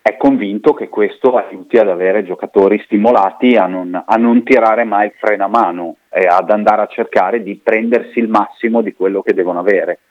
è 0.08 0.18
convinto 0.18 0.76
che 0.76 0.88
questo 0.88 1.36
aiuti 1.36 1.78
ad 1.78 1.90
avere 1.90 2.24
giocatori 2.24 2.80
stimolati 2.86 3.56
a 3.56 3.66
non, 3.66 4.04
a 4.06 4.16
non 4.18 4.44
tirare 4.44 4.84
mai 4.84 5.08
il 5.08 5.14
freno 5.18 5.46
a 5.46 5.48
mano 5.48 5.96
e 6.10 6.28
ad 6.28 6.52
andare 6.52 6.84
a 6.84 6.86
cercare 6.86 7.42
di 7.42 7.56
prendersi 7.56 8.20
il 8.20 8.28
massimo 8.28 8.84
di 8.84 8.94
quello 8.94 9.24
che 9.24 9.34
devono 9.34 9.58
avere. 9.58 10.02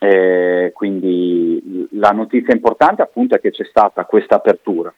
Eh, 0.00 0.70
quindi 0.72 1.86
la 1.90 2.08
notizia 2.12 2.54
importante 2.54 3.02
appunto 3.02 3.34
è 3.34 3.40
che 3.40 3.50
c'è 3.50 3.64
stata 3.64 4.06
questa 4.06 4.36
apertura. 4.36 4.90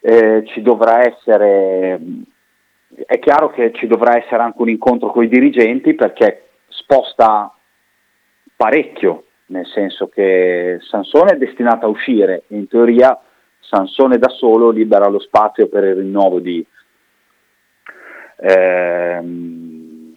Eh, 0.00 0.44
ci 0.46 0.62
dovrà 0.62 1.04
essere, 1.04 2.00
è 3.04 3.18
chiaro 3.18 3.50
che 3.50 3.70
ci 3.74 3.86
dovrà 3.86 4.16
essere 4.16 4.42
anche 4.42 4.62
un 4.62 4.70
incontro 4.70 5.10
con 5.10 5.24
i 5.24 5.28
dirigenti 5.28 5.92
perché 5.92 6.52
sposta 6.68 7.54
parecchio 8.56 9.24
nel 9.48 9.66
senso 9.66 10.08
che 10.08 10.78
Sansone 10.80 11.32
è 11.32 11.36
destinato 11.36 11.86
a 11.86 11.90
uscire, 11.90 12.44
in 12.48 12.66
teoria 12.68 13.18
Sansone 13.60 14.18
da 14.18 14.28
solo 14.28 14.70
libera 14.70 15.08
lo 15.08 15.18
spazio 15.18 15.68
per 15.68 15.84
il 15.84 15.96
rinnovo 15.96 16.40
di, 16.40 16.64
ehm, 18.36 20.16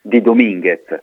di 0.00 0.20
Dominguez. 0.20 1.02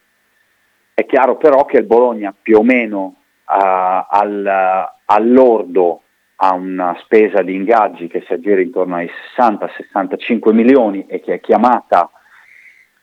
È 0.94 1.06
chiaro 1.06 1.38
però 1.38 1.66
che 1.66 1.78
il 1.78 1.86
Bologna 1.86 2.34
più 2.40 2.58
o 2.58 2.64
meno 2.64 3.16
uh, 3.46 4.06
al, 4.10 4.90
all'ordo 5.06 6.02
ha 6.38 6.54
una 6.54 6.98
spesa 7.04 7.42
di 7.42 7.54
ingaggi 7.54 8.08
che 8.08 8.24
si 8.26 8.34
aggira 8.34 8.62
intorno 8.62 8.96
ai 8.96 9.10
60-65 9.38 10.54
milioni 10.54 11.06
e 11.08 11.22
che 11.22 11.36
è 11.36 11.40
chiamata 11.40 12.10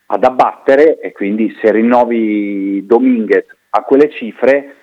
ad 0.06 0.24
abbattere 0.24 0.98
e 1.00 1.12
quindi 1.12 1.54
se 1.60 1.70
rinnovi 1.70 2.84
Dominguez 2.84 3.46
a 3.74 3.82
quelle 3.82 4.10
cifre 4.10 4.74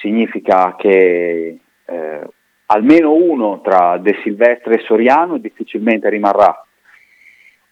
significa 0.00 0.74
che 0.76 1.58
eh, 1.84 2.20
almeno 2.66 3.12
uno 3.12 3.60
tra 3.60 3.98
De 3.98 4.18
Silvestre 4.22 4.74
e 4.74 4.84
Soriano 4.84 5.38
difficilmente 5.38 6.08
rimarrà. 6.08 6.60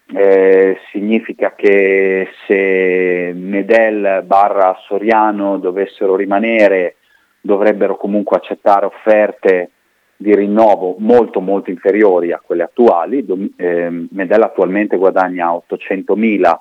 Eh, 0.07 0.78
significa 0.90 1.55
che 1.55 2.28
se 2.47 3.32
Medel 3.34 4.22
barra 4.26 4.76
Soriano 4.86 5.57
dovessero 5.57 6.14
rimanere 6.14 6.97
dovrebbero 7.40 7.97
comunque 7.97 8.36
accettare 8.36 8.84
offerte 8.84 9.70
di 10.16 10.34
rinnovo 10.34 10.97
molto 10.99 11.40
molto 11.40 11.70
inferiori 11.70 12.32
a 12.32 12.40
quelle 12.45 12.64
attuali. 12.64 13.24
Eh, 13.57 14.07
Medel 14.11 14.42
attualmente 14.42 14.99
guadagna 14.99 15.53
800.000 15.53 16.55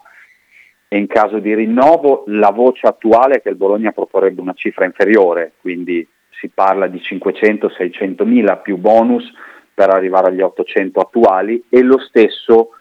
e 0.93 0.97
in 0.97 1.07
caso 1.07 1.39
di 1.39 1.55
rinnovo 1.55 2.23
la 2.27 2.51
voce 2.51 2.85
attuale 2.85 3.37
è 3.37 3.41
che 3.41 3.49
il 3.49 3.55
Bologna 3.55 3.91
proporrebbe 3.91 4.41
una 4.41 4.53
cifra 4.53 4.85
inferiore, 4.85 5.53
quindi 5.59 6.07
si 6.29 6.49
parla 6.49 6.85
di 6.85 6.99
500-600 6.99 8.23
mila 8.27 8.57
più 8.57 8.77
bonus 8.77 9.27
per 9.73 9.89
arrivare 9.89 10.27
agli 10.27 10.41
800 10.41 10.99
attuali 10.99 11.63
e 11.67 11.81
lo 11.81 11.97
stesso 11.97 12.73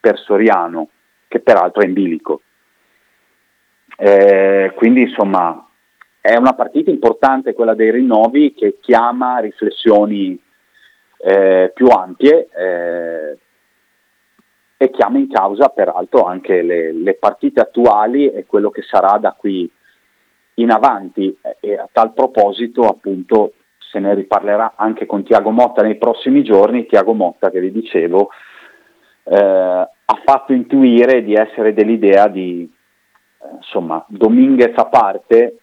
per 0.00 0.18
Soriano, 0.18 0.88
che 1.28 1.40
peraltro 1.40 1.82
è 1.82 1.84
in 1.84 1.92
bilico. 1.92 2.40
Eh, 3.94 4.72
quindi 4.74 5.02
insomma 5.02 5.68
è 6.18 6.34
una 6.36 6.54
partita 6.54 6.90
importante 6.90 7.52
quella 7.52 7.74
dei 7.74 7.90
rinnovi 7.90 8.54
che 8.54 8.78
chiama 8.80 9.38
riflessioni 9.40 10.42
eh, 11.18 11.70
più 11.74 11.88
ampie 11.88 12.48
eh, 12.56 13.38
e 14.82 14.90
chiama 14.90 15.18
in 15.18 15.28
causa 15.28 15.68
peraltro 15.68 16.24
anche 16.24 16.62
le, 16.62 16.90
le 16.94 17.12
partite 17.12 17.60
attuali 17.60 18.30
e 18.30 18.46
quello 18.46 18.70
che 18.70 18.80
sarà 18.80 19.18
da 19.18 19.34
qui 19.36 19.70
in 20.54 20.70
avanti. 20.70 21.36
E 21.60 21.76
a 21.76 21.86
tal 21.92 22.14
proposito 22.14 22.86
appunto 22.86 23.52
se 23.76 23.98
ne 23.98 24.14
riparlerà 24.14 24.72
anche 24.76 25.04
con 25.04 25.22
Tiago 25.22 25.50
Motta 25.50 25.82
nei 25.82 25.96
prossimi 25.96 26.42
giorni, 26.42 26.86
Tiago 26.86 27.12
Motta 27.12 27.50
che 27.50 27.60
vi 27.60 27.70
dicevo 27.70 28.30
eh, 29.24 29.36
ha 29.36 30.20
fatto 30.24 30.54
intuire 30.54 31.22
di 31.22 31.34
essere 31.34 31.74
dell'idea 31.74 32.28
di 32.28 32.66
eh, 33.42 33.56
insomma 33.56 34.02
Dominguez 34.08 34.72
a 34.76 34.86
parte 34.86 35.58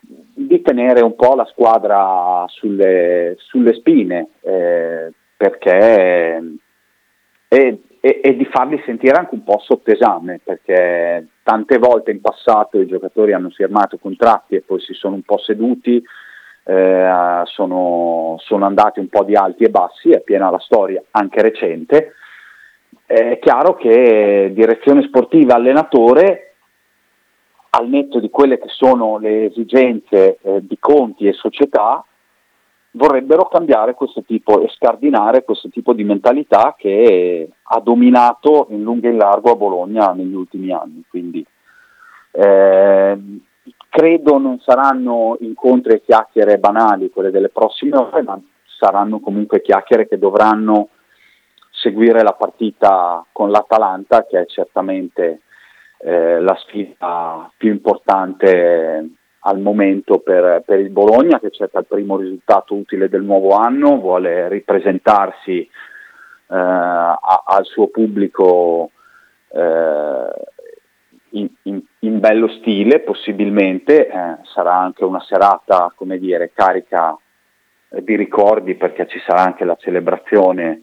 di 0.00 0.62
tenere 0.62 1.02
un 1.02 1.14
po' 1.14 1.34
la 1.34 1.44
squadra 1.44 2.46
sulle, 2.48 3.34
sulle 3.36 3.74
spine 3.74 4.28
eh, 4.40 5.12
perché 5.36 6.58
e, 7.52 7.82
e, 8.00 8.20
e, 8.24 8.34
di 8.34 8.46
farli 8.46 8.82
sentire 8.86 9.18
anche 9.18 9.34
un 9.34 9.44
po' 9.44 9.58
sotto 9.58 9.90
esame 9.90 10.40
perché 10.42 11.26
tante 11.42 11.76
volte 11.76 12.10
in 12.10 12.22
passato 12.22 12.80
i 12.80 12.86
giocatori 12.86 13.34
hanno 13.34 13.50
firmato 13.50 13.98
contratti 13.98 14.54
e 14.54 14.62
poi 14.62 14.80
si 14.80 14.94
sono 14.94 15.16
un 15.16 15.22
po' 15.22 15.36
seduti, 15.36 16.02
eh, 16.64 17.42
sono, 17.44 18.36
sono, 18.38 18.64
andati 18.64 19.00
un 19.00 19.08
po' 19.08 19.24
di 19.24 19.34
alti 19.34 19.64
e 19.64 19.68
bassi, 19.68 20.08
è 20.08 20.22
piena 20.22 20.48
la 20.48 20.60
storia 20.60 21.02
anche 21.10 21.42
recente. 21.42 22.14
È 23.04 23.38
chiaro 23.38 23.74
che 23.74 24.50
direzione 24.54 25.02
sportiva, 25.02 25.56
allenatore, 25.56 26.54
al 27.68 27.86
netto 27.86 28.18
di 28.18 28.30
quelle 28.30 28.58
che 28.58 28.68
sono 28.68 29.18
le 29.18 29.44
esigenze 29.44 30.38
eh, 30.40 30.66
di 30.66 30.78
conti 30.78 31.26
e 31.26 31.34
società, 31.34 32.02
vorrebbero 32.92 33.44
cambiare 33.44 33.94
questo 33.94 34.22
tipo 34.22 34.62
e 34.62 34.68
scardinare 34.68 35.44
questo 35.44 35.68
tipo 35.68 35.92
di 35.92 36.04
mentalità 36.04 36.74
che 36.76 37.48
ha 37.62 37.80
dominato 37.80 38.66
in 38.70 38.82
lungo 38.82 39.06
e 39.06 39.10
in 39.10 39.16
largo 39.16 39.52
a 39.52 39.56
Bologna 39.56 40.12
negli 40.12 40.34
ultimi 40.34 40.72
anni. 40.72 41.04
Quindi 41.08 41.44
eh, 42.32 43.18
credo 43.88 44.38
non 44.38 44.58
saranno 44.60 45.36
incontri 45.40 45.94
e 45.94 46.02
chiacchiere 46.02 46.58
banali 46.58 47.10
quelle 47.10 47.30
delle 47.30 47.48
prossime 47.48 47.96
ore, 47.96 48.22
ma 48.22 48.40
saranno 48.78 49.20
comunque 49.20 49.62
chiacchiere 49.62 50.08
che 50.08 50.18
dovranno 50.18 50.88
seguire 51.70 52.22
la 52.22 52.32
partita 52.32 53.24
con 53.32 53.50
l'Atalanta, 53.50 54.26
che 54.26 54.40
è 54.40 54.46
certamente 54.46 55.40
eh, 55.98 56.40
la 56.40 56.54
sfida 56.56 57.50
più 57.56 57.70
importante 57.70 59.08
al 59.44 59.60
momento 59.60 60.18
per, 60.18 60.62
per, 60.64 60.78
il 60.78 60.90
Bologna 60.90 61.40
che 61.40 61.50
cerca 61.50 61.80
il 61.80 61.86
primo 61.86 62.16
risultato 62.16 62.74
utile 62.74 63.08
del 63.08 63.22
nuovo 63.22 63.56
anno, 63.56 63.98
vuole 63.98 64.48
ripresentarsi 64.48 65.60
eh, 65.60 65.68
a, 66.48 67.42
al 67.44 67.64
suo 67.64 67.88
pubblico 67.88 68.90
eh, 69.48 70.30
in, 71.30 71.48
in, 71.62 71.82
in, 72.00 72.20
bello 72.20 72.48
stile 72.48 73.00
possibilmente, 73.00 74.06
eh, 74.06 74.36
sarà 74.54 74.76
anche 74.76 75.04
una 75.04 75.20
serata 75.20 75.92
come 75.96 76.18
dire, 76.18 76.52
carica 76.54 77.16
di 77.88 78.16
ricordi 78.16 78.74
perché 78.74 79.06
ci 79.06 79.20
sarà 79.26 79.42
anche 79.42 79.64
la 79.64 79.76
celebrazione 79.76 80.80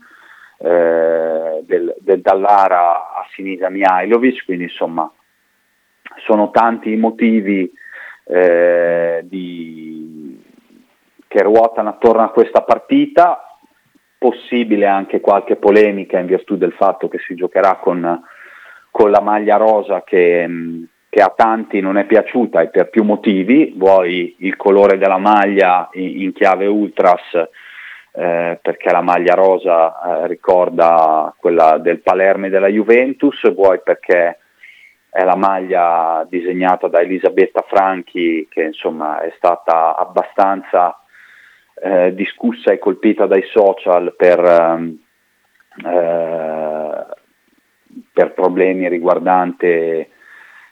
eh, 0.57 1.64
del, 1.66 1.95
del 1.99 2.22
Dallara 2.22 3.14
a 3.16 3.26
Sinisa 3.34 3.70
Mihailovic, 3.70 4.43
quindi 4.43 4.64
insomma 4.64 5.10
sono 6.26 6.51
tanti 6.51 6.91
i 6.91 6.97
motivi 6.97 7.72
eh, 8.32 9.21
di, 9.23 10.39
che 11.27 11.41
ruotano 11.41 11.89
attorno 11.89 12.23
a 12.23 12.30
questa 12.30 12.61
partita, 12.61 13.57
possibile 14.17 14.86
anche 14.86 15.19
qualche 15.19 15.55
polemica 15.55 16.19
in 16.19 16.27
virtù 16.27 16.55
del 16.55 16.73
fatto 16.73 17.07
che 17.07 17.17
si 17.19 17.34
giocherà 17.34 17.77
con, 17.77 18.21
con 18.91 19.09
la 19.09 19.21
maglia 19.21 19.55
rosa 19.55 20.03
che, 20.03 20.47
che, 21.09 21.21
a 21.21 21.34
tanti 21.36 21.80
non 21.80 21.97
è 21.97 22.05
piaciuta 22.05 22.61
e 22.61 22.67
per 22.67 22.89
più 22.89 23.03
motivi, 23.03 23.73
vuoi 23.75 24.36
il 24.39 24.55
colore 24.57 24.97
della 24.97 25.17
maglia 25.17 25.89
in, 25.93 26.21
in 26.21 26.34
chiave 26.34 26.67
ultras 26.67 27.21
eh, 28.11 28.59
perché 28.61 28.91
la 28.91 29.01
maglia 29.01 29.34
rosa 29.34 30.21
eh, 30.21 30.27
ricorda 30.27 31.34
quella 31.38 31.77
del 31.77 32.01
Palermo 32.01 32.47
e 32.47 32.49
della 32.49 32.67
Juventus, 32.67 33.51
vuoi 33.53 33.80
perché 33.84 34.38
è 35.10 35.24
la 35.24 35.36
maglia 35.36 36.26
disegnata 36.30 36.88
da 36.88 36.99
Elisabetta 36.99 37.66
Franchi 37.68 38.47
che 38.49 38.62
insomma 38.62 39.22
è 39.22 39.34
stata 39.38 39.95
abbastanza 39.95 40.99
eh, 41.82 42.14
discussa 42.14 42.72
e 42.72 42.80
colpita 42.80 43.26
dai 43.26 43.43
social 43.51 44.14
per, 44.16 44.39
ehm, 44.39 44.99
eh, 45.86 47.05
per 48.14 48.34
problemi 48.34 48.88
riguardanti 48.88 50.07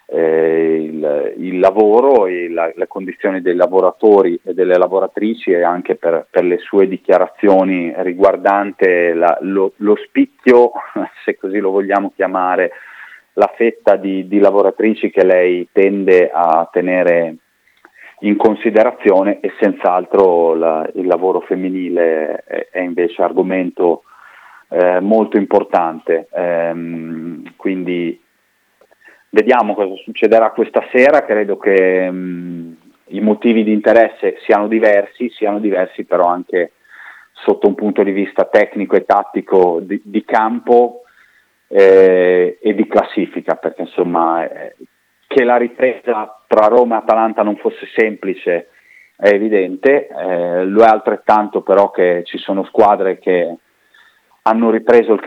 eh, 0.09 0.81
il, 0.83 1.33
il, 1.37 1.59
lavoro 1.59 2.27
e 2.27 2.49
la, 2.49 2.71
le 2.73 2.87
condizioni 2.87 3.41
dei 3.41 3.55
lavoratori 3.55 4.39
e 4.43 4.53
delle 4.53 4.77
lavoratrici 4.77 5.51
e 5.51 5.63
anche 5.63 5.95
per, 5.95 6.27
per 6.29 6.45
le 6.45 6.59
sue 6.59 6.87
dichiarazioni 6.87 7.93
riguardante 7.97 9.13
la, 9.13 9.37
lo, 9.41 9.73
lo 9.77 9.95
spicchio, 9.95 10.71
se 11.25 11.35
così 11.35 11.59
lo 11.59 11.71
vogliamo 11.71 12.13
chiamare, 12.15 12.71
la 13.37 13.51
fetta 13.55 13.95
di, 13.95 14.27
di 14.27 14.39
lavoratrici 14.39 15.11
che 15.11 15.23
lei 15.23 15.67
tende 15.71 16.29
a 16.31 16.67
tenere 16.71 17.35
in 18.21 18.35
considerazione 18.35 19.39
e 19.41 19.53
senz'altro 19.59 20.55
la, 20.55 20.89
il 20.95 21.05
lavoro 21.05 21.41
femminile 21.41 22.43
è, 22.45 22.67
è 22.71 22.79
invece 22.79 23.21
argomento 23.21 24.03
eh, 24.69 24.99
molto 25.01 25.37
importante. 25.37 26.27
Ehm, 26.33 27.53
quindi 27.57 28.19
vediamo 29.29 29.75
cosa 29.75 29.93
succederà 29.97 30.49
questa 30.49 30.83
sera, 30.91 31.23
credo 31.23 31.57
che 31.57 32.09
mh, 32.09 32.15
mm, 32.15 32.71
i 33.09 33.19
motivi 33.19 33.63
di 33.63 33.71
interesse 33.71 34.37
siano 34.45 34.67
diversi, 34.67 35.29
siano 35.29 35.59
diversi 35.59 36.05
però 36.05 36.25
anche 36.25 36.71
sotto 37.33 37.67
un 37.67 37.75
punto 37.75 38.01
di 38.01 38.11
vista 38.11 38.45
tecnico 38.45 38.95
e 38.95 39.05
tattico 39.05 39.79
di, 39.79 40.01
di 40.03 40.25
campo 40.25 41.03
eh, 41.67 42.57
e 42.61 42.73
di 42.73 42.87
classifica, 42.87 43.55
perché 43.55 43.81
insomma 43.81 44.47
eh, 44.49 44.75
che 45.27 45.43
la 45.43 45.57
ripresa 45.57 46.43
tra 46.47 46.67
Roma 46.67 46.95
e 46.95 46.97
Atalanta 46.99 47.43
non 47.43 47.57
fosse 47.57 47.87
semplice 47.95 48.69
è 49.15 49.29
evidente, 49.29 50.07
eh, 50.07 50.63
lo 50.65 50.83
è 50.83 50.87
altrettanto 50.87 51.61
però 51.61 51.91
che 51.91 52.21
ci 52.25 52.37
sono 52.37 52.63
squadre 52.65 53.17
che 53.17 53.55
hanno 54.43 54.69
ripreso 54.69 55.13
il 55.13 55.21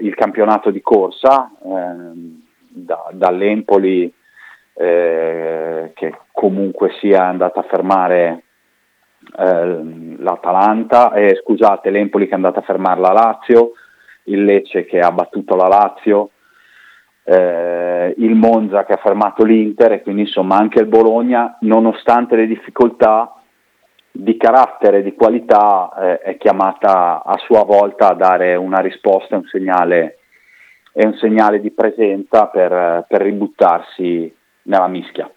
il 0.00 0.14
campionato 0.14 0.70
di 0.70 0.80
corsa, 0.80 1.50
ehm, 1.64 2.42
da, 2.68 3.08
dall'Empoli 3.12 4.12
eh, 4.74 5.90
che 5.94 6.18
comunque 6.30 6.92
sia 7.00 7.26
andata 7.26 7.60
a 7.60 7.64
fermare 7.64 8.44
eh, 9.36 10.16
l'Atalanta, 10.18 11.12
eh, 11.14 11.40
scusate, 11.42 11.90
l'Empoli 11.90 12.26
che 12.26 12.32
è 12.32 12.34
andata 12.34 12.60
a 12.60 12.62
fermare 12.62 13.00
la 13.00 13.12
Lazio, 13.12 13.72
il 14.28 14.44
Lecce 14.44 14.84
che 14.84 15.00
ha 15.00 15.10
battuto 15.10 15.56
la 15.56 15.68
Lazio, 15.68 16.30
eh, 17.24 18.14
il 18.16 18.34
Monza 18.34 18.84
che 18.84 18.94
ha 18.94 19.00
fermato 19.02 19.44
l'Inter 19.44 19.92
e 19.92 20.02
quindi 20.02 20.22
insomma 20.22 20.56
anche 20.56 20.80
il 20.80 20.86
Bologna, 20.86 21.58
nonostante 21.60 22.36
le 22.36 22.46
difficoltà 22.46 23.34
di 24.10 24.36
carattere 24.36 24.98
e 24.98 25.02
di 25.02 25.14
qualità, 25.14 25.90
eh, 25.98 26.18
è 26.20 26.36
chiamata 26.36 27.22
a 27.22 27.36
sua 27.38 27.64
volta 27.64 28.08
a 28.08 28.14
dare 28.14 28.56
una 28.56 28.80
risposta 28.80 29.36
un 29.36 29.44
segnale, 29.44 30.18
e 30.92 31.06
un 31.06 31.14
segnale 31.14 31.60
di 31.60 31.70
presenza 31.70 32.46
per, 32.46 33.04
per 33.06 33.22
ributtarsi 33.22 34.34
nella 34.62 34.88
mischia. 34.88 35.30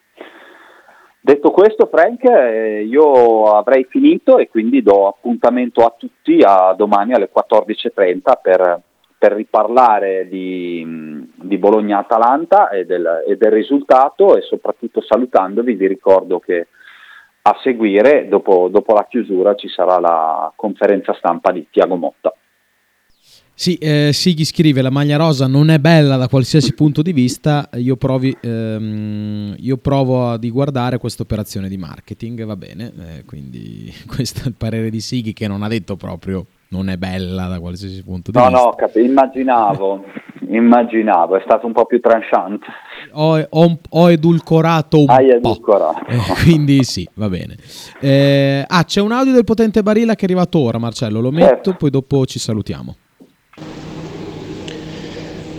Detto 1.24 1.52
questo, 1.52 1.86
Frank, 1.86 2.24
eh, 2.24 2.82
io 2.82 3.44
avrei 3.54 3.86
finito 3.88 4.40
e 4.40 4.50
quindi 4.50 4.82
do 4.82 5.08
appuntamento 5.08 5.86
a 5.86 5.94
tutti 5.96 6.42
a 6.44 6.74
domani 6.74 7.14
alle 7.14 7.30
14.30 7.32 8.40
per, 8.42 8.82
per 9.20 9.34
riparlare 9.34 10.28
di, 10.28 11.30
di 11.36 11.58
Bologna-Atalanta 11.60 12.70
e 12.70 12.88
del, 12.88 13.24
e 13.28 13.38
del, 13.38 13.52
risultato 13.52 14.36
e 14.36 14.42
soprattutto 14.42 15.00
salutandovi 15.00 15.76
vi 15.76 15.86
ricordo 15.86 16.40
che 16.40 16.70
a 17.44 17.56
seguire, 17.62 18.28
dopo, 18.28 18.68
dopo 18.70 18.96
la 18.96 19.06
chiusura, 19.08 19.54
ci 19.54 19.68
sarà 19.68 20.00
la 20.00 20.52
conferenza 20.56 21.14
stampa 21.14 21.52
di 21.52 21.68
Tiago 21.70 21.98
Motta. 21.98 22.34
Sì, 23.54 23.76
eh, 23.76 24.10
Sighi 24.12 24.44
scrive 24.44 24.82
la 24.82 24.90
maglia 24.90 25.18
rosa 25.18 25.46
non 25.46 25.70
è 25.70 25.78
bella 25.78 26.16
da 26.16 26.28
qualsiasi 26.28 26.74
punto 26.74 27.02
di 27.02 27.14
vista, 27.14 27.70
io, 27.76 27.96
provi, 27.96 28.36
ehm, 28.42 29.56
io 29.60 29.78
provo 29.78 30.30
a 30.30 30.38
guardare 30.38 30.98
questa 30.98 31.22
operazione 31.22 31.70
di 31.70 31.78
marketing, 31.78 32.44
va 32.46 32.56
bene, 32.56 32.92
eh, 32.98 33.26
quindi 33.26 33.94
questo 34.08 34.42
è 34.46 34.48
il 34.48 34.56
parere 34.58 34.90
di 34.90 35.00
Sighi 35.00 35.34
che 35.34 35.48
non 35.48 35.62
ha 35.62 35.68
detto 35.68 35.96
proprio 35.96 36.46
non 36.72 36.90
è 36.90 36.98
bella 36.98 37.48
da 37.48 37.60
qualsiasi 37.60 38.02
punto 38.04 38.32
di 38.32 38.38
no, 38.38 38.46
vista. 38.46 38.60
No, 38.60 38.66
no, 38.66 38.76
cap- 38.76 38.96
immaginavo, 38.96 40.04
immaginavo, 40.50 41.36
è 41.36 41.42
stato 41.46 41.68
un 41.68 41.74
po' 41.74 41.86
più 41.86 42.00
tranchant. 42.00 42.64
Ho, 43.12 43.46
ho, 43.48 43.78
ho 43.90 44.10
edulcorato 44.10 45.02
un 45.02 45.10
Hai 45.10 45.28
po'. 45.28 45.36
edulcorato. 45.36 46.06
Eh, 46.08 46.44
quindi 46.44 46.84
sì, 46.84 47.08
va 47.16 47.30
bene. 47.30 47.58
Eh, 48.00 48.64
ah, 48.66 48.84
c'è 48.86 49.02
un 49.02 49.12
audio 49.12 49.34
del 49.34 49.44
potente 49.44 49.84
Barilla 49.84 50.16
che 50.16 50.22
è 50.22 50.24
arrivato 50.26 50.60
ora, 50.60 50.78
Marcello, 50.78 51.20
lo 51.20 51.32
metto, 51.32 51.48
certo. 51.48 51.74
poi 51.74 51.90
dopo 51.90 52.26
ci 52.26 52.40
salutiamo. 52.40 52.96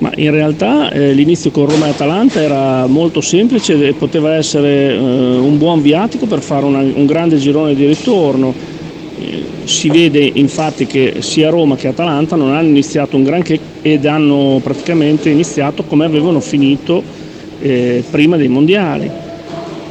Ma 0.02 0.10
in 0.16 0.32
realtà 0.32 0.90
eh, 0.90 1.12
l'inizio 1.12 1.52
con 1.52 1.66
Roma 1.66 1.86
e 1.86 1.90
Atalanta 1.90 2.40
era 2.42 2.86
molto 2.88 3.20
semplice 3.20 3.74
e 3.86 3.92
poteva 3.92 4.34
essere 4.34 4.94
eh, 4.94 4.98
un 4.98 5.58
buon 5.58 5.80
viatico 5.80 6.26
per 6.26 6.40
fare 6.40 6.64
una, 6.64 6.80
un 6.80 7.06
grande 7.06 7.36
girone 7.36 7.76
di 7.76 7.86
ritorno. 7.86 8.52
Eh, 9.20 9.44
si 9.62 9.90
vede 9.90 10.28
infatti 10.34 10.86
che 10.86 11.18
sia 11.20 11.50
Roma 11.50 11.76
che 11.76 11.86
Atalanta 11.86 12.34
non 12.34 12.52
hanno 12.52 12.66
iniziato 12.66 13.16
un 13.16 13.22
granché 13.22 13.60
ed 13.80 14.04
hanno 14.04 14.60
praticamente 14.60 15.30
iniziato 15.30 15.84
come 15.84 16.04
avevano 16.04 16.40
finito 16.40 17.00
eh, 17.60 18.02
prima 18.10 18.36
dei 18.36 18.48
mondiali. 18.48 19.08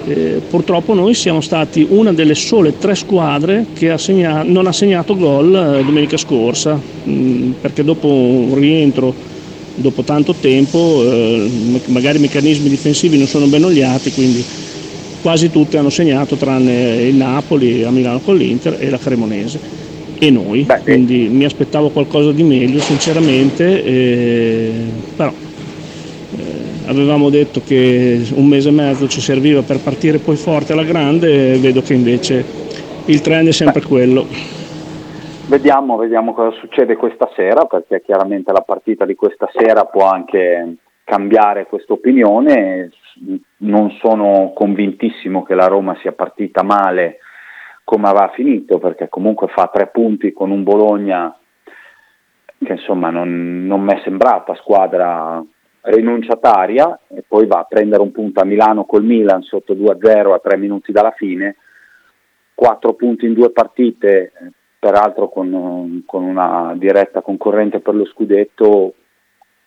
Eh, 0.07 0.41
purtroppo 0.49 0.93
noi 0.93 1.13
siamo 1.13 1.39
stati 1.39 1.87
una 1.89 2.11
delle 2.11 2.35
sole 2.35 2.77
tre 2.77 2.95
squadre 2.95 3.67
che 3.71 3.91
ha 3.91 3.97
segnato, 3.97 4.45
non 4.51 4.67
ha 4.67 4.73
segnato 4.73 5.15
gol 5.15 5.55
eh, 5.55 5.85
domenica 5.85 6.17
scorsa, 6.17 6.73
mh, 6.73 7.11
mm, 7.11 7.51
perché 7.61 7.85
dopo 7.85 8.07
un 8.09 8.53
rientro 8.55 9.30
dopo 9.75 10.03
tanto 10.03 10.35
tempo, 10.35 11.03
eh, 11.03 11.49
magari 11.87 12.17
i 12.17 12.21
meccanismi 12.21 12.69
difensivi 12.69 13.17
non 13.17 13.27
sono 13.27 13.47
ben 13.47 13.63
oliati, 13.63 14.11
quindi 14.11 14.43
quasi 15.21 15.49
tutti 15.49 15.77
hanno 15.77 15.89
segnato 15.89 16.35
tranne 16.35 17.03
il 17.03 17.15
Napoli 17.15 17.83
a 17.83 17.91
Milano 17.91 18.19
con 18.19 18.37
l'Inter 18.37 18.77
e 18.79 18.89
la 18.89 18.97
Cremonese 18.97 19.59
e 20.17 20.29
noi, 20.29 20.63
Beh, 20.63 20.81
quindi 20.83 21.27
mi 21.29 21.45
aspettavo 21.45 21.89
qualcosa 21.89 22.31
di 22.31 22.43
meglio 22.43 22.79
sinceramente, 22.79 23.83
eh, 23.83 24.71
però 25.15 25.33
avevamo 26.85 27.29
detto 27.29 27.61
che 27.65 28.21
un 28.33 28.47
mese 28.47 28.69
e 28.69 28.71
mezzo 28.71 29.07
ci 29.07 29.21
serviva 29.21 29.61
per 29.61 29.79
partire 29.79 30.19
poi 30.19 30.35
forte 30.35 30.73
alla 30.73 30.83
grande 30.83 31.53
e 31.53 31.57
vedo 31.57 31.81
che 31.81 31.93
invece 31.93 32.43
il 33.05 33.21
trend 33.21 33.47
è 33.47 33.51
sempre 33.51 33.81
Beh. 33.81 33.87
quello. 33.87 34.27
Vediamo, 35.51 35.97
vediamo 35.97 36.33
cosa 36.33 36.57
succede 36.59 36.95
questa 36.95 37.29
sera, 37.35 37.65
perché 37.65 38.01
chiaramente 38.01 38.53
la 38.53 38.61
partita 38.61 39.03
di 39.03 39.15
questa 39.15 39.49
sera 39.51 39.83
può 39.83 40.09
anche 40.09 40.77
cambiare 41.03 41.65
questa 41.65 41.91
opinione. 41.91 42.89
Non 43.57 43.91
sono 43.99 44.53
convintissimo 44.55 45.43
che 45.43 45.53
la 45.53 45.67
Roma 45.67 45.97
sia 45.99 46.13
partita 46.13 46.63
male 46.63 47.17
come 47.83 48.07
aveva 48.07 48.29
finito, 48.29 48.77
perché 48.77 49.09
comunque 49.09 49.49
fa 49.49 49.69
tre 49.73 49.87
punti 49.87 50.31
con 50.31 50.51
un 50.51 50.63
Bologna 50.63 51.37
che 52.57 52.71
insomma 52.71 53.09
non, 53.09 53.65
non 53.65 53.81
mi 53.81 53.91
è 53.91 53.99
sembrata 54.05 54.55
squadra 54.55 55.43
rinunciataria 55.81 56.97
e 57.09 57.25
poi 57.27 57.45
va 57.45 57.59
a 57.59 57.65
prendere 57.67 58.01
un 58.01 58.13
punto 58.13 58.39
a 58.39 58.45
Milano 58.45 58.85
col 58.85 59.03
Milan 59.03 59.41
sotto 59.41 59.73
2-0 59.73 60.31
a 60.31 60.39
tre 60.39 60.55
minuti 60.55 60.93
dalla 60.93 61.11
fine, 61.11 61.57
quattro 62.53 62.93
punti 62.93 63.25
in 63.25 63.33
due 63.33 63.51
partite 63.51 64.31
peraltro 64.81 65.29
con, 65.29 66.01
con, 66.07 66.23
una 66.23 66.73
diretta 66.75 67.21
concorrente 67.21 67.81
per 67.81 67.93
lo 67.93 68.03
scudetto, 68.03 68.95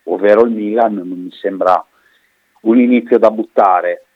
ovvero 0.02 0.42
il 0.42 0.50
Milan, 0.50 0.94
non 0.94 1.06
mi 1.06 1.30
sembra 1.30 1.86
un 2.62 2.78
inizio 2.80 3.20
da 3.20 3.30
buttare. 3.30 4.06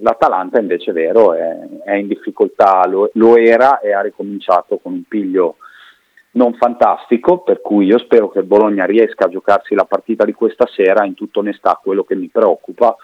L'Atalanta 0.00 0.58
invece 0.58 0.92
è 0.92 0.94
vero, 0.94 1.34
è, 1.34 1.58
è 1.84 1.94
in 1.96 2.06
difficoltà, 2.06 2.86
lo, 2.86 3.10
lo, 3.14 3.36
era 3.36 3.80
e 3.80 3.92
ha 3.92 4.00
ricominciato 4.00 4.78
con 4.78 4.94
un 4.94 5.02
piglio 5.02 5.56
non 6.32 6.54
fantastico, 6.54 7.40
per 7.40 7.60
cui 7.60 7.84
io 7.84 7.98
spero 7.98 8.30
che 8.30 8.38
il 8.38 8.46
Bologna 8.46 8.86
riesca 8.86 9.26
a 9.26 9.30
giocarsi 9.30 9.74
la 9.74 9.84
partita 9.84 10.24
di 10.24 10.32
questa 10.32 10.66
sera, 10.72 11.04
in 11.04 11.12
tutta 11.12 11.40
onestà 11.40 11.78
quello 11.82 12.02
che 12.02 12.14
mi 12.14 12.28
preoccupa 12.28 12.96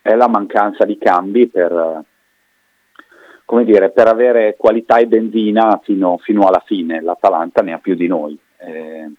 è 0.00 0.14
la 0.14 0.28
mancanza 0.28 0.86
di 0.86 0.96
cambi 0.96 1.46
per, 1.46 2.04
come 3.48 3.64
dire, 3.64 3.88
per 3.88 4.08
avere 4.08 4.56
qualità 4.58 4.98
e 4.98 5.06
benzina 5.06 5.80
fino, 5.82 6.18
fino 6.18 6.46
alla 6.46 6.62
fine, 6.66 7.00
l'Atalanta 7.00 7.62
ne 7.62 7.72
ha 7.72 7.78
più 7.78 7.94
di 7.94 8.06
noi. 8.06 8.38
Eh, 8.58 9.10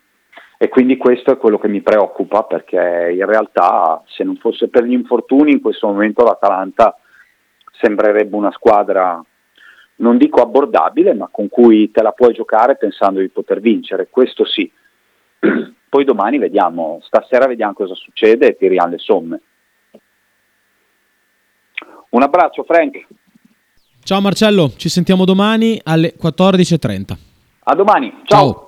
e 0.56 0.70
quindi 0.70 0.98
questo 0.98 1.32
è 1.32 1.38
quello 1.38 1.58
che 1.58 1.68
mi 1.68 1.82
preoccupa 1.82 2.44
perché 2.44 3.12
in 3.12 3.26
realtà 3.26 4.04
se 4.06 4.24
non 4.24 4.36
fosse 4.36 4.68
per 4.68 4.84
gli 4.84 4.92
infortuni 4.92 5.54
in 5.54 5.62
questo 5.62 5.88
momento 5.88 6.24
l'Atalanta 6.24 6.96
sembrerebbe 7.72 8.36
una 8.36 8.52
squadra 8.52 9.20
non 9.96 10.18
dico 10.18 10.42
abbordabile 10.42 11.16
ma 11.16 11.28
con 11.32 11.50
cui 11.50 11.90
te 11.90 12.04
la 12.04 12.12
puoi 12.12 12.36
giocare 12.36 12.78
pensando 12.78 13.22
di 13.22 13.30
poter 13.30 13.60
vincere, 13.60 14.10
questo 14.12 14.46
sì. 14.46 14.72
Poi 15.90 16.04
domani 16.06 16.38
vediamo, 16.38 17.00
stasera 17.02 17.48
vediamo 17.48 17.74
cosa 17.74 17.96
succede 17.96 18.50
e 18.50 18.58
tiriamo 18.58 18.92
le 18.92 19.00
somme. 19.00 19.42
Un 22.10 22.22
abbraccio 22.22 22.62
Frank. 22.62 23.08
Ciao 24.04 24.22
Marcello, 24.22 24.74
ci 24.76 24.90
sentiamo 24.90 25.26
domani 25.26 25.80
alle 25.84 26.16
14.30. 26.20 27.18
A 27.64 27.76
domani, 27.76 28.12
ciao. 28.24 28.40
ciao. 28.40 28.68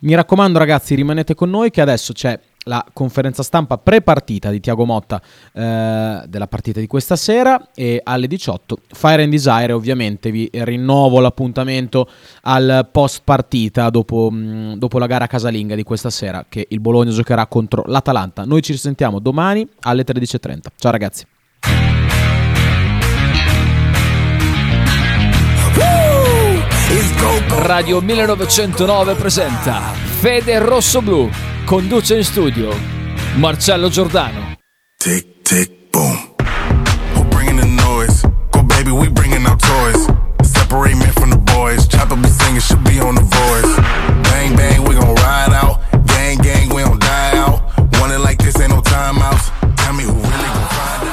Mi 0.00 0.14
raccomando 0.14 0.58
ragazzi, 0.58 0.94
rimanete 0.94 1.34
con 1.34 1.50
noi 1.50 1.70
che 1.70 1.80
adesso 1.80 2.12
c'è 2.12 2.38
la 2.64 2.84
conferenza 2.92 3.42
stampa 3.42 3.78
pre-partita 3.78 4.50
di 4.50 4.60
Tiago 4.60 4.84
Motta 4.84 5.20
eh, 5.52 6.22
della 6.26 6.46
partita 6.46 6.80
di 6.80 6.86
questa 6.86 7.16
sera 7.16 7.70
e 7.74 8.00
alle 8.04 8.26
18 8.26 8.76
Fire 8.92 9.22
and 9.22 9.30
Desire 9.30 9.72
ovviamente 9.72 10.30
vi 10.30 10.48
rinnovo 10.52 11.18
l'appuntamento 11.20 12.08
al 12.42 12.88
post 12.92 13.22
partita 13.24 13.88
dopo, 13.90 14.30
mh, 14.30 14.76
dopo 14.76 14.98
la 14.98 15.06
gara 15.06 15.26
casalinga 15.26 15.74
di 15.74 15.82
questa 15.82 16.10
sera 16.10 16.44
che 16.48 16.66
il 16.68 16.80
Bologna 16.80 17.10
giocherà 17.10 17.46
contro 17.46 17.84
l'Atalanta. 17.86 18.44
Noi 18.44 18.62
ci 18.62 18.72
risentiamo 18.72 19.18
domani 19.18 19.66
alle 19.80 20.04
13.30. 20.04 20.58
Ciao 20.76 20.92
ragazzi. 20.92 21.24
Radio 27.60 28.00
1909 28.00 29.14
presenta 29.16 29.92
Fede 30.20 30.60
Rosso 30.60 31.02
Blu. 31.02 31.28
Conduce 31.64 32.14
in 32.14 32.22
studio 32.22 32.70
Marcello 33.34 33.88
Giordano. 33.88 34.54
Tic 34.96 35.42
tic 35.42 35.90
boom. 35.90 36.34
We're 37.14 37.28
bringing 37.28 37.56
the 37.56 37.66
noise. 37.66 38.22
Go 38.50 38.62
baby, 38.62 38.90
we 38.90 39.08
bringing 39.10 39.44
our 39.44 39.56
toys. 39.56 40.06
Separate 40.42 40.94
me 40.94 41.06
from 41.12 41.30
the 41.30 41.36
boys. 41.36 41.86
Chopper 41.88 42.16
be 42.16 42.28
singing, 42.28 42.60
should 42.60 42.82
be 42.84 43.00
on 43.00 43.16
the 43.16 43.22
voice. 43.22 43.76
Bang 44.30 44.54
bang, 44.56 44.82
we 44.84 44.94
gon' 44.94 45.14
ride 45.16 45.52
out. 45.52 45.80
Gang 46.06 46.38
gang, 46.38 46.68
we 46.72 46.82
don't 46.82 47.00
die 47.00 47.36
out. 47.36 47.60
Want 48.00 48.12
it 48.12 48.20
like 48.20 48.38
this, 48.38 48.58
ain't 48.60 48.70
no 48.70 48.80
timeouts. 48.80 49.50
Tell 49.76 49.92
me 49.94 50.04
who 50.04 50.27